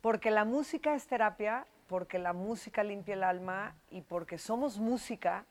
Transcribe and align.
Porque 0.00 0.30
la 0.30 0.44
música 0.44 0.94
es 0.94 1.06
terapia, 1.06 1.66
porque 1.86 2.18
la 2.18 2.32
música 2.32 2.82
limpia 2.82 3.14
el 3.14 3.22
alma 3.22 3.74
y 3.90 4.00
porque 4.02 4.38
somos 4.38 4.78
música, 4.78 5.44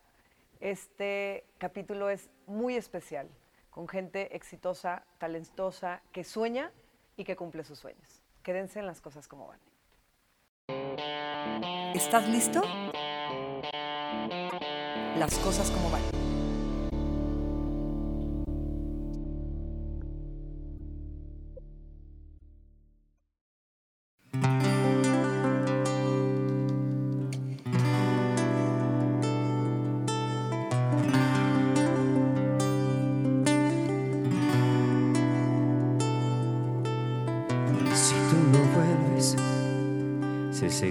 este 0.59 1.45
capítulo 1.57 2.09
es 2.09 2.29
muy 2.47 2.75
especial, 2.75 3.29
con 3.70 3.88
gente 3.88 4.35
exitosa, 4.35 5.04
talentosa, 5.20 6.01
que 6.12 6.23
sueña 6.23 6.71
y 7.15 7.25
que 7.25 7.35
cumple 7.35 7.63
sus 7.63 7.79
sueños. 7.79 8.23
Quédense 8.41 8.79
en 8.79 8.88
las 8.88 9.01
cosas 9.01 9.27
como 9.27 9.47
van. 9.47 9.59
¿Estás 11.94 12.28
listo? 12.28 12.62
Las 15.18 15.38
cosas 15.40 15.70
como 15.70 15.92
van. 15.92 16.19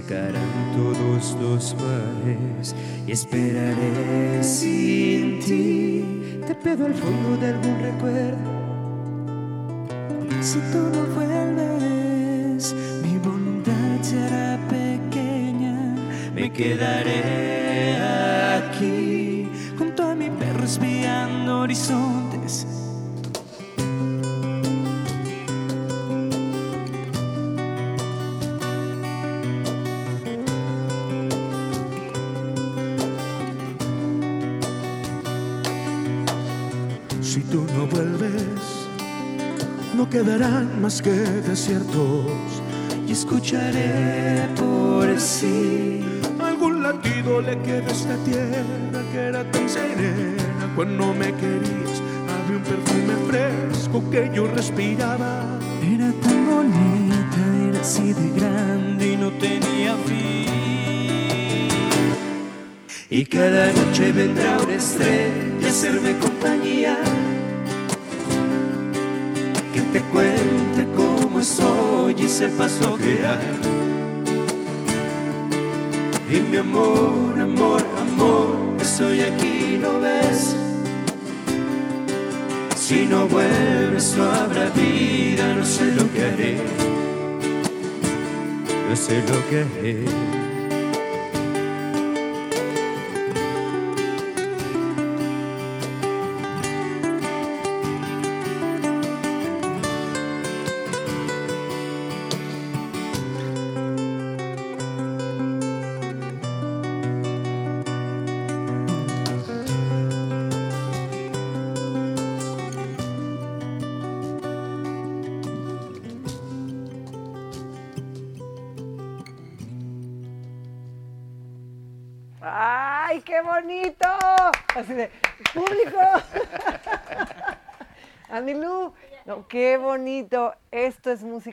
Secarán 0.09 0.73
todos 0.75 1.37
los 1.39 1.75
mares 1.75 2.75
y 3.05 3.11
esperaré 3.11 4.43
sin 4.43 5.39
ti. 5.39 6.41
Te 6.47 6.55
pido 6.55 6.87
al 6.87 6.95
fondo 6.95 7.37
de 7.39 7.47
algún 7.49 7.79
recuerdo. 7.79 8.59
Si 10.41 10.57
tú 10.71 10.88
quedarán 40.09 40.81
más 40.81 41.01
que 41.01 41.11
desiertos 41.11 42.25
y 43.07 43.11
escucharé 43.11 44.47
por 44.55 45.19
sí 45.19 46.03
algún 46.59 46.83
latido 46.83 47.41
le 47.41 47.57
queda 47.59 47.87
a 47.87 47.91
esta 47.91 48.15
tierra 48.25 49.01
que 49.11 49.17
era 49.17 49.43
tan 49.51 49.69
serena 49.69 50.73
cuando 50.75 51.13
me 51.13 51.33
querías. 51.33 52.01
Había 52.27 52.57
un 52.57 52.63
perfume 52.63 53.15
fresco 53.29 54.03
que 54.09 54.29
yo 54.33 54.47
respiraba. 54.47 55.59
Era 55.81 56.11
tan 56.21 56.45
bonita, 56.49 57.41
era 57.69 57.81
así 57.81 58.13
de 58.13 58.29
grande 58.39 59.13
y 59.13 59.17
no 59.17 59.31
tenía 59.31 59.95
fin. 60.05 60.47
Y 63.09 63.25
cada 63.25 63.71
noche 63.71 64.11
vendrá 64.11 64.57
una 64.61 64.75
estrella 64.75 65.67
a 65.67 65.69
hacerme 65.69 66.17
compañía. 66.19 66.97
Te 69.93 70.01
cuente 70.01 70.87
cómo 70.95 71.41
soy 71.41 72.15
y 72.17 72.29
sepas 72.29 72.79
lo 72.81 72.95
que 72.97 73.25
hay. 73.25 73.59
Y 76.31 76.41
mi 76.41 76.57
amor, 76.57 77.39
amor, 77.39 77.83
amor, 77.99 78.55
estoy 78.79 79.21
aquí, 79.21 79.79
¿no 79.81 79.99
ves? 79.99 80.55
Si 82.75 83.05
no 83.05 83.27
vuelves 83.27 84.15
no 84.15 84.25
habrá 84.31 84.69
vida, 84.69 85.55
no 85.55 85.65
sé 85.65 85.91
lo 85.91 86.11
que 86.13 86.23
haré. 86.23 86.57
No 88.89 88.95
sé 88.95 89.23
lo 89.27 89.49
que 89.49 89.61
haré. 89.61 90.38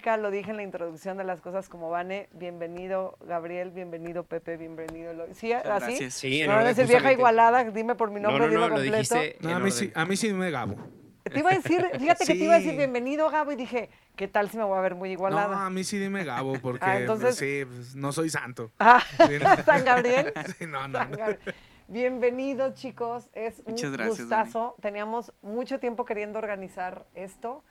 Lo 0.06 0.30
dije 0.30 0.52
en 0.52 0.56
la 0.56 0.62
introducción 0.62 1.16
de 1.18 1.24
las 1.24 1.40
cosas 1.40 1.68
como 1.68 1.90
Vane. 1.90 2.28
Bienvenido, 2.32 3.18
Gabriel, 3.26 3.72
bienvenido, 3.72 4.22
Pepe, 4.22 4.56
bienvenido. 4.56 5.10
Eloy. 5.10 5.34
¿Sí? 5.34 5.52
¿Así? 5.52 5.64
gracias. 5.66 6.14
Sí, 6.14 6.42
No, 6.42 6.52
no, 6.52 6.58
no, 6.58 6.62
no, 6.62 6.68
es 6.68 6.88
vieja 6.88 7.12
igualada, 7.12 7.64
dime 7.64 7.96
por 7.96 8.12
mi 8.12 8.20
No, 8.20 8.28
nombre, 8.30 8.46
no, 8.46 8.54
no, 8.54 8.68
lo 8.68 8.74
completo. 8.76 8.92
dijiste 9.16 9.36
No, 9.40 9.56
a, 9.56 9.58
mí 9.58 9.72
sí, 9.72 9.90
a 9.92 10.04
mí 10.04 10.16
sí 10.16 10.32
me 10.32 10.52
Gabo. 10.52 10.76
Te 11.24 11.40
iba 11.40 11.50
a 11.50 11.54
decir, 11.54 11.84
fíjate 11.98 12.24
que 12.24 12.34
te 12.34 12.44
iba 12.44 12.54
a 12.54 12.58
decir 12.58 12.76
bienvenido, 12.76 13.28
Gabo, 13.30 13.50
y 13.50 13.56
dije, 13.56 13.90
¿qué 14.14 14.28
tal 14.28 14.48
si 14.48 14.56
me 14.58 14.62
voy 14.62 14.78
a 14.78 14.80
ver 14.80 14.94
muy 14.94 15.08
No, 15.08 15.12
igualada? 15.14 15.66
a 15.66 15.70
mí 15.70 15.82
sí 15.82 15.98
dime 15.98 16.22
Gabo, 16.22 16.52
porque 16.62 16.84
Ah, 16.84 17.00
entonces- 17.00 17.34
sí, 17.34 17.64
pues, 17.66 17.96
no 17.96 18.12
soy 18.12 18.30
santo. 18.30 18.70
Ah, 18.78 19.02
no. 19.18 19.56
San 19.64 19.84
Gabriel. 19.84 20.32
Sí, 20.56 20.66
no, 20.68 20.86
no. 20.86 20.98
San 21.00 21.10
Gabriel. 21.10 21.40
Bienvenidos, 21.88 22.74
chicos. 22.74 23.28
Es 23.32 23.58
un 23.64 23.72
Muchas 23.72 23.90
gracias, 23.90 24.20
gustazo. 24.20 24.76
Teníamos 24.80 25.32
mucho 25.42 25.80
tiempo 25.80 26.04
queriendo 26.04 26.38
organizar 26.38 27.06
esto. 27.14 27.64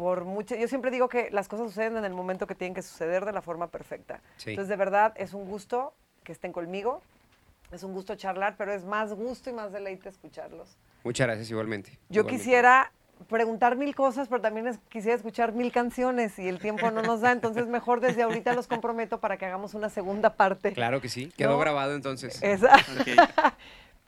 Por 0.00 0.24
mucho, 0.24 0.54
yo 0.56 0.66
siempre 0.66 0.90
digo 0.90 1.10
que 1.10 1.28
las 1.30 1.46
cosas 1.46 1.66
suceden 1.66 1.98
en 1.98 2.06
el 2.06 2.14
momento 2.14 2.46
que 2.46 2.54
tienen 2.54 2.72
que 2.74 2.80
suceder 2.80 3.26
de 3.26 3.32
la 3.32 3.42
forma 3.42 3.66
perfecta. 3.66 4.22
Sí. 4.38 4.48
Entonces, 4.48 4.70
de 4.70 4.76
verdad, 4.76 5.12
es 5.16 5.34
un 5.34 5.44
gusto 5.44 5.92
que 6.24 6.32
estén 6.32 6.52
conmigo. 6.52 7.02
Es 7.70 7.82
un 7.82 7.92
gusto 7.92 8.14
charlar, 8.16 8.54
pero 8.56 8.72
es 8.72 8.82
más 8.86 9.12
gusto 9.12 9.50
y 9.50 9.52
más 9.52 9.72
deleite 9.72 10.08
escucharlos. 10.08 10.78
Muchas 11.04 11.26
gracias 11.26 11.50
igualmente. 11.50 11.90
Yo 12.08 12.22
igualmente. 12.22 12.42
quisiera 12.42 12.92
preguntar 13.28 13.76
mil 13.76 13.94
cosas, 13.94 14.28
pero 14.28 14.40
también 14.40 14.68
es- 14.68 14.78
quisiera 14.88 15.14
escuchar 15.16 15.52
mil 15.52 15.70
canciones 15.70 16.38
y 16.38 16.48
el 16.48 16.60
tiempo 16.60 16.90
no 16.90 17.02
nos 17.02 17.20
da. 17.20 17.32
Entonces, 17.32 17.66
mejor 17.66 18.00
desde 18.00 18.22
ahorita 18.22 18.54
los 18.54 18.66
comprometo 18.68 19.20
para 19.20 19.36
que 19.36 19.44
hagamos 19.44 19.74
una 19.74 19.90
segunda 19.90 20.32
parte. 20.32 20.72
Claro 20.72 21.02
que 21.02 21.10
sí. 21.10 21.30
Quedó 21.36 21.50
No. 21.50 21.58
grabado 21.58 21.94
entonces. 21.94 22.42
Esa. 22.42 22.74
Ok. 22.74 23.06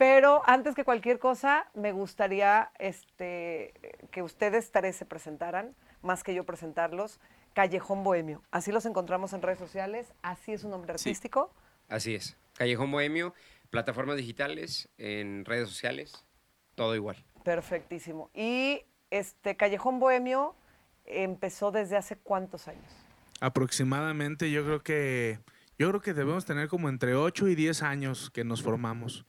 Pero 0.03 0.43
antes 0.47 0.75
que 0.75 0.83
cualquier 0.83 1.21
cosa, 1.21 1.71
me 1.75 1.93
gustaría 1.93 2.73
este, 2.81 3.73
que 4.11 4.21
ustedes 4.23 4.73
tres 4.73 4.97
se 4.97 5.07
presentaran, 5.07 5.77
más 6.03 6.25
que 6.25 6.35
yo 6.35 6.43
presentarlos. 6.45 7.21
Callejón 7.53 8.03
Bohemio. 8.03 8.43
Así 8.51 8.73
los 8.73 8.85
encontramos 8.85 9.33
en 9.33 9.43
redes 9.43 9.61
sociales, 9.61 10.13
así 10.23 10.55
es 10.55 10.63
su 10.63 10.69
nombre 10.69 10.99
Sí. 10.99 11.09
artístico. 11.11 11.55
Así 11.89 12.17
es. 12.17 12.37
Callejón 12.55 12.91
Bohemio, 12.91 13.33
plataformas 13.71 14.17
digitales, 14.17 14.89
en 14.99 15.45
redes 15.45 15.69
sociales, 15.69 16.27
todo 16.75 16.97
igual. 16.97 17.25
Perfectísimo. 17.45 18.29
Y 18.35 18.83
este 19.11 19.57
Callejón 19.57 20.01
Bohemio 20.01 20.57
empezó 21.05 21.71
desde 21.71 21.97
hace 21.97 22.17
cuántos 22.17 22.67
años. 22.67 22.93
Aproximadamente 23.41 24.51
yo 24.51 24.65
creo 24.65 24.83
que 24.83 25.39
yo 25.79 25.89
creo 25.91 26.01
que 26.01 26.13
debemos 26.13 26.45
tener 26.45 26.67
como 26.67 26.89
entre 26.89 27.15
8 27.15 27.47
y 27.47 27.55
10 27.55 27.85
años 27.85 28.31
que 28.31 28.43
nos 28.43 28.65
formamos 28.65 29.27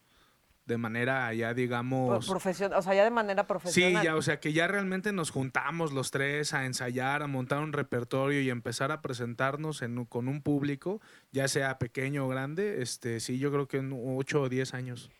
de 0.66 0.78
manera 0.78 1.32
ya 1.34 1.52
digamos 1.52 2.26
profesio- 2.26 2.70
o 2.74 2.80
sea, 2.82 2.94
ya 2.94 3.04
de 3.04 3.10
manera 3.10 3.42
Sí, 3.42 3.46
profesional. 3.48 4.02
ya, 4.04 4.16
o 4.16 4.22
sea 4.22 4.40
que 4.40 4.52
ya 4.52 4.66
realmente 4.66 5.12
nos 5.12 5.30
juntamos 5.30 5.92
los 5.92 6.10
tres 6.10 6.54
a 6.54 6.64
ensayar, 6.64 7.22
a 7.22 7.26
montar 7.26 7.60
un 7.60 7.72
repertorio 7.72 8.40
y 8.40 8.48
empezar 8.50 8.90
a 8.90 9.02
presentarnos 9.02 9.82
en 9.82 10.04
con 10.06 10.28
un 10.28 10.40
público, 10.42 11.00
ya 11.32 11.48
sea 11.48 11.78
pequeño 11.78 12.24
o 12.26 12.28
grande, 12.28 12.80
este 12.82 13.20
sí, 13.20 13.38
yo 13.38 13.50
creo 13.52 13.68
que 13.68 13.78
en 13.78 13.92
8 13.94 14.42
o 14.42 14.48
10 14.48 14.72
años. 14.74 15.10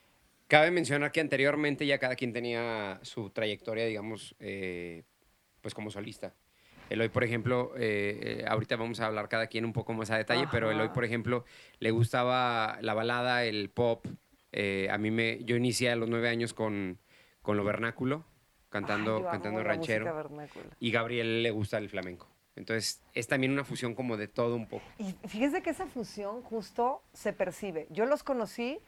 Cabe 0.49 0.70
mencionar 0.70 1.11
que 1.12 1.20
anteriormente 1.20 1.87
ya 1.87 1.99
cada 1.99 2.17
quien 2.17 2.32
tenía 2.32 2.99
su 3.02 3.31
trayectoria, 3.31 3.87
digamos, 3.87 4.35
eh, 4.40 5.02
pues 5.61 5.75
como 5.75 5.90
solista. 5.90 6.32
Eloy, 6.90 7.08
por 7.08 7.25
ejemplo, 7.25 7.73
eh, 7.76 8.40
eh, 8.40 8.44
ahorita 8.47 8.76
vamos 8.76 9.00
a 9.00 9.06
hablar 9.06 9.29
cada 9.31 9.47
quien 9.47 9.64
un 9.64 9.73
poco 9.73 9.94
más 9.94 10.11
a 10.11 10.19
detalle, 10.19 10.47
pero 10.50 10.70
Eloy, 10.70 10.85
Ajá. 10.87 10.93
por 10.93 11.05
ejemplo, 11.05 11.44
le 11.81 11.90
gustaba 11.90 12.76
la 12.82 12.93
balada, 12.93 13.44
el 13.44 13.70
pop. 13.70 14.06
Eh, 14.56 14.89
a 14.91 14.99
mí 14.99 15.11
me, 15.11 15.43
yo 15.45 15.56
inicié 15.56 15.91
a 15.91 15.97
los 15.97 16.09
nueve 16.09 16.29
años 16.29 16.55
con, 16.55 16.99
con 17.43 17.56
lo 17.56 17.65
vernáculo, 17.65 18.25
cantando, 18.69 19.17
Ay, 19.17 19.23
yo 19.23 19.29
amo 19.29 19.31
cantando 19.33 19.62
la 19.62 19.69
ranchero. 19.69 20.15
vernácula. 20.15 20.67
Y 20.79 20.91
Gabriel 20.93 21.43
le 21.43 21.51
gusta 21.51 21.79
el 21.79 21.89
flamenco. 21.91 22.29
Entonces, 22.56 23.03
es 23.15 23.27
también 23.27 23.53
una 23.53 23.65
fusión 23.65 23.97
como 23.97 24.17
de 24.17 24.29
todo 24.29 24.55
un 24.55 24.69
poco. 24.69 24.85
Y 24.99 25.12
fíjense 25.27 25.61
que 25.61 25.71
esa 25.71 25.87
fusión 25.87 26.41
justo 26.43 27.03
se 27.12 27.33
percibe. 27.33 27.89
Yo 27.91 28.06
los 28.06 28.23
conocí 28.23 28.79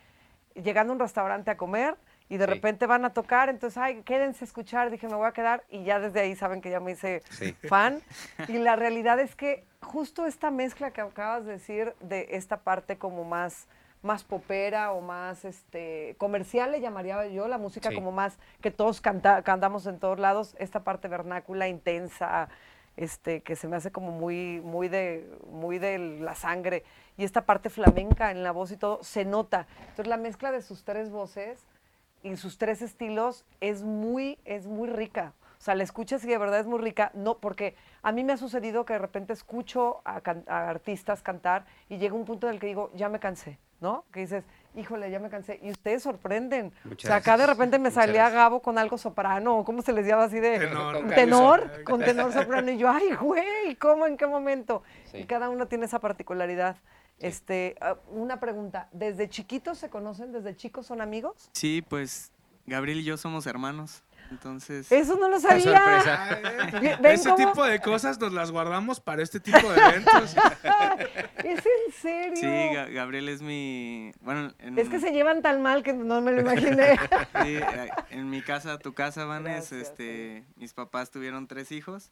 llegando 0.54 0.92
a 0.92 0.94
un 0.94 1.00
restaurante 1.00 1.50
a 1.50 1.56
comer 1.56 1.96
y 2.28 2.36
de 2.36 2.46
Sí. 2.46 2.52
repente 2.52 2.86
van 2.86 3.04
a 3.04 3.12
tocar, 3.12 3.48
entonces, 3.48 3.76
ay, 3.76 4.02
quédense 4.04 4.44
a 4.44 4.46
escuchar, 4.46 4.90
dije, 4.92 5.08
me 5.08 5.16
voy 5.16 5.26
a 5.26 5.32
quedar 5.32 5.64
y 5.68 5.82
ya 5.82 5.98
desde 5.98 6.20
ahí 6.20 6.36
saben 6.36 6.60
que 6.60 6.70
ya 6.70 6.78
me 6.78 6.92
hice 6.92 7.22
Sí. 7.30 7.52
fan. 7.68 8.00
Y 8.48 8.58
la 8.58 8.76
realidad 8.76 9.18
es 9.18 9.34
que 9.34 9.64
justo 9.82 10.26
esta 10.26 10.50
mezcla 10.52 10.92
que 10.92 11.00
acabas 11.00 11.44
de 11.44 11.52
decir 11.52 11.94
de 12.00 12.28
esta 12.30 12.58
parte 12.62 12.98
como 12.98 13.24
más 13.24 13.66
más 14.06 14.24
popera 14.24 14.92
o 14.92 15.02
más 15.02 15.44
este 15.44 16.14
comercial 16.16 16.72
le 16.72 16.80
llamaría 16.80 17.26
yo 17.26 17.48
la 17.48 17.58
música 17.58 17.90
Sí. 17.90 17.94
como 17.94 18.12
más 18.12 18.38
que 18.62 18.70
todos 18.70 19.00
canta, 19.02 19.42
cantamos 19.42 19.86
en 19.86 19.98
todos 19.98 20.18
lados 20.18 20.56
esta 20.58 20.82
parte 20.84 21.08
vernácula 21.08 21.68
intensa 21.68 22.48
este 22.96 23.42
que 23.42 23.56
se 23.56 23.68
me 23.68 23.76
hace 23.76 23.92
como 23.92 24.10
muy 24.12 24.62
muy 24.64 24.88
de 24.88 25.28
muy 25.50 25.78
de 25.78 25.98
la 25.98 26.34
sangre 26.34 26.82
y 27.18 27.24
esta 27.24 27.44
parte 27.44 27.68
flamenca 27.68 28.30
en 28.30 28.42
la 28.42 28.52
voz 28.52 28.70
y 28.72 28.76
todo 28.78 29.02
se 29.02 29.26
nota 29.26 29.66
entonces 29.80 30.06
la 30.06 30.16
mezcla 30.16 30.50
de 30.50 30.62
sus 30.62 30.84
tres 30.84 31.10
voces 31.10 31.66
y 32.22 32.36
sus 32.36 32.56
tres 32.58 32.82
estilos 32.82 33.44
es 33.60 33.84
muy, 33.84 34.38
es 34.46 34.66
muy 34.66 34.88
rica. 34.88 35.32
O 35.58 35.62
sea, 35.62 35.76
la 35.76 35.84
escuchas 35.84 36.24
y 36.24 36.28
de 36.28 36.38
verdad 36.38 36.58
es 36.58 36.66
muy 36.66 36.80
rica. 36.80 37.12
No, 37.14 37.38
porque 37.38 37.76
a 38.02 38.10
mí 38.10 38.24
me 38.24 38.32
ha 38.32 38.36
sucedido 38.36 38.84
que 38.84 38.94
de 38.94 38.98
repente 38.98 39.32
escucho 39.32 40.00
a, 40.04 40.20
a 40.48 40.68
artistas 40.68 41.22
cantar 41.22 41.66
y 41.88 41.98
llega 41.98 42.14
un 42.16 42.24
punto 42.24 42.48
en 42.48 42.54
el 42.54 42.58
que 42.60 42.66
digo, 42.66 42.90
ya 42.94 43.08
me 43.08 43.20
cansé, 43.20 43.58
¿no? 43.80 44.04
Que 44.12 44.20
dices, 44.20 44.44
híjole, 44.74 45.10
ya 45.10 45.18
me 45.18 45.28
cansé. 45.28 45.58
Y 45.62 45.70
ustedes 45.70 46.02
sorprenden. 46.02 46.72
Muchas 46.84 47.04
o 47.04 47.08
sea, 47.08 47.16
acá 47.16 47.36
de 47.36 47.46
repente 47.46 47.78
me 47.78 47.90
salía 47.90 48.22
gracias. 48.22 48.34
Gabo 48.34 48.60
con 48.60 48.78
algo 48.78 48.98
soprano, 48.98 49.58
o 49.58 49.64
¿cómo 49.64 49.82
se 49.82 49.92
les 49.92 50.06
llama 50.06 50.24
así 50.24 50.40
de 50.40 50.58
Tenor. 50.58 50.96
Con 50.96 51.08
tenor? 51.08 51.84
Con 51.84 52.00
tenor 52.00 52.32
soprano. 52.32 52.70
Y 52.70 52.78
yo, 52.78 52.88
ay, 52.88 53.14
güey, 53.20 53.76
¿cómo? 53.76 54.06
¿En 54.06 54.16
qué 54.16 54.26
momento? 54.26 54.82
Sí. 55.10 55.18
Y 55.18 55.24
cada 55.24 55.48
uno 55.48 55.66
tiene 55.66 55.86
esa 55.86 56.00
particularidad. 56.00 56.76
Este, 57.18 57.76
ah, 57.80 57.96
una 58.10 58.40
pregunta, 58.40 58.88
¿desde 58.92 59.28
chiquitos 59.28 59.78
se 59.78 59.88
conocen? 59.88 60.32
¿Desde 60.32 60.54
chicos 60.54 60.86
son 60.86 61.00
amigos? 61.00 61.48
Sí, 61.52 61.82
pues 61.88 62.30
Gabriel 62.66 63.00
y 63.00 63.04
yo 63.04 63.16
somos 63.16 63.46
hermanos. 63.46 64.02
Entonces, 64.30 64.90
Eso 64.90 65.16
no 65.16 65.28
lo 65.28 65.38
sabía. 65.40 66.02
sorpresa. 66.02 66.80
Ve- 66.80 66.96
¿Ven 67.00 67.12
Ese 67.14 67.30
cómo? 67.30 67.36
tipo 67.50 67.64
de 67.64 67.80
cosas 67.80 68.18
nos 68.20 68.32
las 68.32 68.50
guardamos 68.50 69.00
para 69.00 69.22
este 69.22 69.38
tipo 69.40 69.58
de 69.72 69.78
eventos. 69.80 70.34
¿Es 71.44 71.58
en 71.64 71.92
serio? 71.92 72.36
sí, 72.36 72.46
Ga- 72.46 72.92
Gabriel 72.92 73.28
es 73.28 73.42
mi... 73.42 74.12
Bueno, 74.20 74.52
en, 74.58 74.78
Es 74.78 74.88
que 74.88 74.98
se 75.00 75.12
llevan 75.12 75.42
tan 75.42 75.62
mal 75.62 75.82
que 75.82 75.92
no 75.92 76.20
me 76.20 76.32
lo 76.32 76.40
imaginé. 76.40 76.96
sí, 77.42 77.56
eh, 77.56 77.90
en 78.10 78.28
mi 78.30 78.42
casa, 78.42 78.78
tu 78.78 78.94
casa, 78.94 79.24
Vanes, 79.26 79.70
Gracias, 79.70 79.90
este, 79.90 80.44
mis 80.56 80.72
papás 80.74 81.10
tuvieron 81.10 81.46
tres 81.46 81.70
hijos. 81.72 82.10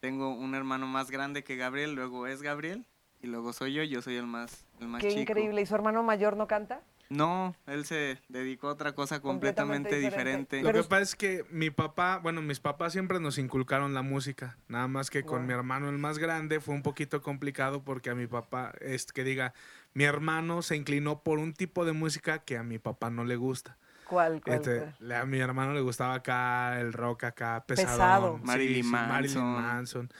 Tengo 0.00 0.34
un 0.34 0.54
hermano 0.54 0.86
más 0.86 1.10
grande 1.10 1.44
que 1.44 1.56
Gabriel, 1.56 1.94
luego 1.94 2.26
es 2.26 2.42
Gabriel 2.42 2.84
y 3.22 3.26
luego 3.26 3.54
soy 3.54 3.72
yo, 3.72 3.82
yo 3.84 4.02
soy 4.02 4.16
el 4.16 4.26
más, 4.26 4.66
el 4.80 4.88
más 4.88 5.00
Qué 5.00 5.08
chico. 5.08 5.20
increíble. 5.22 5.62
¿Y 5.62 5.66
su 5.66 5.74
hermano 5.74 6.02
mayor 6.02 6.36
no 6.36 6.46
canta? 6.46 6.82
No, 7.10 7.54
él 7.66 7.84
se 7.84 8.18
dedicó 8.28 8.68
a 8.68 8.72
otra 8.72 8.92
cosa 8.94 9.20
Completamente 9.20 9.90
completamente, 9.90 9.96
diferente. 10.00 10.56
diferente. 10.56 10.62
Lo 10.62 10.68
Pero 10.68 10.74
que 10.74 10.80
es- 10.80 10.86
pasa 10.86 11.02
es 11.02 11.14
que 11.14 11.44
mi 11.50 11.70
papá, 11.70 12.18
bueno, 12.18 12.40
mis 12.42 12.60
papás 12.60 12.92
siempre 12.92 13.20
nos 13.20 13.38
inculcaron 13.38 13.94
la 13.94 14.02
música. 14.02 14.56
Nada 14.68 14.88
más 14.88 15.10
que 15.10 15.22
con 15.22 15.40
Wow. 15.40 15.46
mi 15.46 15.52
hermano 15.54 15.88
el 15.90 15.98
más 15.98 16.18
grande 16.18 16.60
fue 16.60 16.74
un 16.74 16.82
poquito 16.82 17.20
complicado 17.22 17.82
porque 17.82 18.10
a 18.10 18.14
mi 18.14 18.26
papá, 18.26 18.72
es 18.80 19.12
que 19.12 19.22
diga, 19.22 19.52
mi 19.92 20.04
hermano 20.04 20.62
se 20.62 20.76
inclinó 20.76 21.20
por 21.20 21.38
un 21.38 21.52
tipo 21.52 21.84
de 21.84 21.92
música 21.92 22.38
que 22.40 22.56
a 22.56 22.62
mi 22.62 22.78
papá 22.78 23.10
no 23.10 23.24
le 23.24 23.36
gusta. 23.36 23.76
¿Cuál? 24.06 24.42
cuál, 24.44 24.56
Este, 24.56 25.14
a 25.14 25.24
mi 25.24 25.38
hermano 25.38 25.72
le 25.72 25.80
gustaba 25.80 26.14
acá 26.14 26.78
el 26.80 26.92
rock 26.92 27.24
acá 27.24 27.64
Pesado. 27.66 27.92
pesadón. 28.36 28.40
Marilyn 28.44 28.90
Marilyn 28.90 29.38
Manson. 29.42 29.62
Manson. 29.62 30.10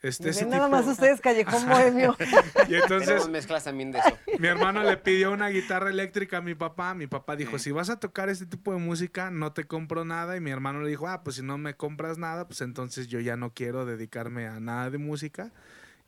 Este, 0.00 0.30
ese 0.30 0.46
nada 0.46 0.66
tipo- 0.66 0.76
más 0.76 0.86
ustedes, 0.86 1.20
Callejón 1.20 1.68
Bohemio. 1.68 2.16
Y 2.68 2.74
entonces 2.76 3.28
mezclas 3.28 3.64
también 3.64 3.90
de 3.90 3.98
eso. 3.98 4.16
mi 4.38 4.46
hermano 4.46 4.82
le 4.84 4.96
pidió 4.96 5.32
una 5.32 5.48
guitarra 5.48 5.90
eléctrica 5.90 6.38
a 6.38 6.40
mi 6.40 6.54
papá. 6.54 6.94
Mi 6.94 7.06
papá 7.06 7.34
dijo, 7.34 7.58
Sí. 7.58 7.64
si 7.64 7.70
vas 7.72 7.90
a 7.90 7.98
tocar 7.98 8.28
este 8.28 8.46
tipo 8.46 8.72
de 8.72 8.78
música, 8.78 9.30
no 9.30 9.52
te 9.52 9.64
compro 9.64 10.04
nada. 10.04 10.36
Y 10.36 10.40
mi 10.40 10.50
hermano 10.50 10.82
le 10.82 10.88
dijo, 10.90 11.08
ah, 11.08 11.24
pues 11.24 11.36
si 11.36 11.42
no 11.42 11.58
me 11.58 11.74
compras 11.74 12.16
nada, 12.18 12.46
pues 12.46 12.60
entonces 12.60 13.08
yo 13.08 13.18
ya 13.20 13.36
no 13.36 13.52
quiero 13.52 13.86
dedicarme 13.86 14.46
a 14.46 14.60
nada 14.60 14.90
de 14.90 14.98
música. 14.98 15.50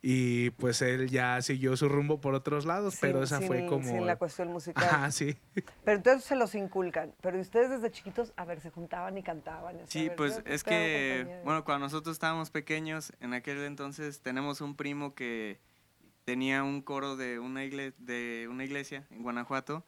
Y 0.03 0.49
pues 0.51 0.81
él 0.81 1.09
ya 1.11 1.39
siguió 1.43 1.77
su 1.77 1.87
rumbo 1.87 2.19
por 2.19 2.33
otros 2.33 2.65
lados, 2.65 2.97
pero 2.99 3.21
esa 3.21 3.37
sin- 3.37 3.47
fue 3.47 3.67
como... 3.67 3.83
Sin 3.87 4.07
la 4.07 4.15
cuestión 4.15 4.47
musical. 4.47 4.83
Ajá, 4.83 5.11
sí. 5.11 5.37
Pero 5.85 5.97
entonces 5.97 6.23
se 6.23 6.35
los 6.35 6.55
inculcan. 6.55 7.13
Pero 7.21 7.39
ustedes 7.39 7.69
desde 7.69 7.91
chiquitos, 7.91 8.33
a 8.35 8.45
ver, 8.45 8.59
se 8.61 8.71
juntaban 8.71 9.15
y 9.19 9.21
cantaban. 9.21 9.75
así, 9.79 9.99
Sí, 9.99 10.07
ver, 10.07 10.15
pues 10.17 10.37
¿qué- 10.37 10.43
qué 10.43 10.53
es 10.55 10.63
que, 10.63 11.41
bueno, 11.43 11.63
cuando 11.63 11.85
nosotros 11.85 12.13
estábamos 12.15 12.49
pequeños, 12.49 13.13
en 13.19 13.33
aquel 13.35 13.59
entonces 13.59 14.21
tenemos 14.21 14.59
un 14.61 14.75
primo 14.75 15.13
que 15.13 15.59
tenía 16.25 16.63
un 16.63 16.81
coro 16.81 17.15
de 17.15 17.37
una, 17.37 17.63
igle- 17.63 17.93
de 17.99 18.47
una 18.49 18.63
iglesia 18.63 19.05
en 19.11 19.21
Guanajuato 19.21 19.85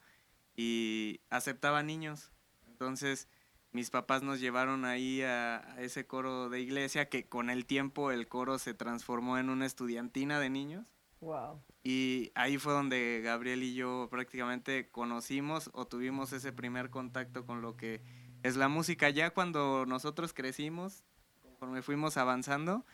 y 0.54 1.22
aceptaba 1.30 1.82
niños. 1.82 2.30
Entonces 2.68 3.26
mis 3.74 3.90
papás 3.90 4.22
nos 4.22 4.40
llevaron 4.40 4.84
ahí 4.86 5.20
a, 5.22 5.56
a 5.74 5.80
ese 5.82 6.06
coro 6.06 6.48
de 6.48 6.60
iglesia 6.60 7.08
que 7.10 7.26
con 7.26 7.50
el 7.50 7.66
tiempo 7.66 8.10
el 8.12 8.28
coro 8.28 8.58
se 8.58 8.72
transformó 8.72 9.36
en 9.36 9.50
una 9.50 9.66
estudiantina 9.66 10.40
de 10.40 10.48
niños. 10.48 10.86
Wow. 11.20 11.60
Y 11.82 12.30
ahí 12.34 12.56
fue 12.56 12.72
donde 12.72 13.20
Gabriel 13.22 13.62
y 13.62 13.74
yo 13.74 14.08
prácticamente 14.10 14.88
conocimos 14.90 15.70
o 15.74 15.86
tuvimos 15.86 16.32
ese 16.32 16.52
primer 16.52 16.90
contacto 16.90 17.44
con 17.44 17.62
lo 17.62 17.76
que 17.76 18.00
es 18.42 18.56
la 18.56 18.68
música. 18.68 19.10
Ya 19.10 19.30
cuando 19.30 19.84
nosotros 19.86 20.32
crecimos, 20.32 21.02
conforme 21.42 21.82
fuimos 21.82 22.16
avanzando, 22.16 22.84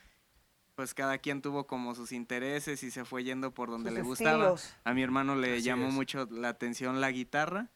pues 0.77 0.95
cada 0.95 1.19
quien 1.19 1.43
tuvo 1.43 1.67
como 1.67 1.95
sus 1.95 2.11
intereses 2.13 2.83
y 2.85 2.91
se 2.91 3.05
fue 3.05 3.23
yendo 3.23 3.53
por 3.53 3.69
donde 3.69 3.91
Sus 3.91 3.99
le 3.99 4.03
gustaba. 4.03 4.55
estilos. 4.55 4.75
A 4.85 4.95
mi 4.95 5.03
hermano 5.03 5.37
le 5.37 5.55
Así 5.57 5.63
llamó 5.63 5.89
es. 5.89 5.93
mucho 5.95 6.27
la 6.31 6.49
atención 6.49 7.01
la 7.03 7.11
guitarra 7.11 7.69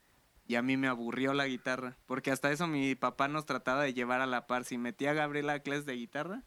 y 0.47 0.55
a 0.55 0.61
mí 0.61 0.77
me 0.77 0.87
aburrió 0.87 1.33
la 1.33 1.47
guitarra, 1.47 1.95
porque 2.05 2.31
hasta 2.31 2.51
eso 2.51 2.67
mi 2.67 2.95
papá 2.95 3.27
nos 3.27 3.45
trataba 3.45 3.83
de 3.83 3.93
llevar 3.93 4.21
a 4.21 4.25
la 4.25 4.47
par. 4.47 4.63
Si 4.63 4.77
metía 4.77 5.11
a 5.11 5.13
Gabriel 5.13 5.49
a 5.49 5.59
clases 5.59 5.85
de 5.85 5.95
guitarra, 5.95 6.43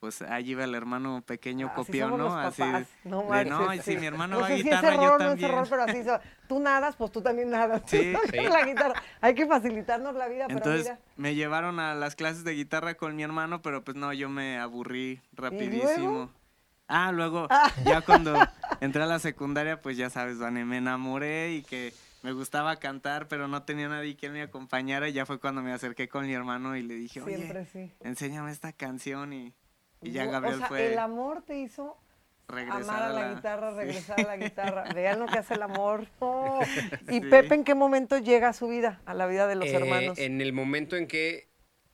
pues 0.00 0.22
allí 0.22 0.52
iba 0.52 0.64
el 0.64 0.74
hermano 0.74 1.22
pequeño 1.26 1.66
Así 1.66 1.76
copión, 1.76 2.16
¿no? 2.16 2.36
Así 2.36 2.62
no, 3.04 3.22
de, 3.30 3.44
no, 3.44 3.70
sí. 3.72 3.80
si 3.82 3.96
mi 3.98 4.06
hermano 4.06 4.36
No 4.36 4.40
va 4.40 4.46
a 4.46 4.50
guitarra, 4.50 4.94
error 4.94 5.04
yo 5.04 5.18
no 5.18 5.32
es 5.32 5.42
error, 5.42 5.66
pero 5.68 5.82
así 5.82 6.02
Tú 6.48 6.58
nadas, 6.58 6.96
pues 6.96 7.12
tú 7.12 7.20
también 7.20 7.50
nadas. 7.50 7.82
Sí. 7.86 8.12
La 8.32 8.64
guitarra. 8.64 8.94
Hay 9.20 9.34
que 9.34 9.46
facilitarnos 9.46 10.14
la 10.14 10.28
vida, 10.28 10.46
pero 10.46 10.58
Entonces 10.58 10.84
mira. 10.84 10.98
me 11.16 11.34
llevaron 11.34 11.80
a 11.80 11.94
las 11.94 12.16
clases 12.16 12.44
de 12.44 12.52
guitarra 12.54 12.94
con 12.94 13.14
mi 13.14 13.22
hermano, 13.22 13.60
pero 13.60 13.84
pues 13.84 13.96
no, 13.96 14.12
yo 14.14 14.28
me 14.30 14.58
aburrí 14.58 15.20
luego? 15.36 15.56
rapidísimo. 15.56 16.30
Ah, 16.88 17.12
luego, 17.12 17.46
ya 17.84 18.00
cuando 18.00 18.34
entré 18.80 19.02
a 19.02 19.06
la 19.06 19.18
secundaria, 19.18 19.80
pues 19.80 19.96
ya 19.96 20.10
sabes, 20.10 20.38
Vane, 20.38 20.64
me 20.64 20.78
enamoré 20.78 21.52
y 21.52 21.62
que 21.62 21.92
me 22.22 22.32
gustaba 22.32 22.76
cantar, 22.76 23.28
pero 23.28 23.48
no 23.48 23.62
tenía 23.64 23.88
nadie 23.88 24.16
quien 24.16 24.32
me 24.32 24.42
acompañara. 24.42 25.08
Y 25.08 25.12
ya 25.12 25.26
fue 25.26 25.38
cuando 25.40 25.62
me 25.62 25.72
acerqué 25.72 26.08
con 26.08 26.26
mi 26.26 26.32
hermano 26.34 26.76
y 26.76 26.82
le 26.82 26.94
dije, 26.94 27.22
Siempre 27.22 27.60
oye, 27.60 27.68
sí. 27.72 27.92
enséñame 28.00 28.50
esta 28.50 28.72
canción. 28.72 29.32
Y, 29.32 29.54
y 30.02 30.12
ya 30.12 30.26
Gabriel 30.26 30.56
o 30.56 30.58
sea, 30.58 30.68
fue 30.68 30.92
el 30.92 30.98
amor 30.98 31.42
te 31.42 31.58
hizo 31.58 31.98
regresar 32.48 32.82
amar 32.82 33.02
a 33.02 33.08
la, 33.10 33.34
guitarra, 33.34 33.70
sí. 33.70 33.76
regresar 33.78 34.20
a 34.20 34.22
la 34.24 34.36
guitarra. 34.36 34.84
Vean 34.94 35.20
lo 35.20 35.26
que 35.26 35.38
hace 35.38 35.54
el 35.54 35.62
amor. 35.62 36.06
¿Y 37.08 37.20
Sí. 37.20 37.20
Pepe 37.20 37.54
en 37.54 37.64
qué 37.64 37.74
momento 37.74 38.18
llega 38.18 38.48
a 38.48 38.52
su 38.52 38.68
vida, 38.68 39.00
a 39.06 39.14
la 39.14 39.26
vida 39.26 39.46
de 39.46 39.54
los 39.56 39.68
Eh, 39.68 39.74
hermanos? 39.74 40.18
En 40.18 40.40
el 40.40 40.52
momento 40.52 40.96
en 40.96 41.06
que 41.06 41.48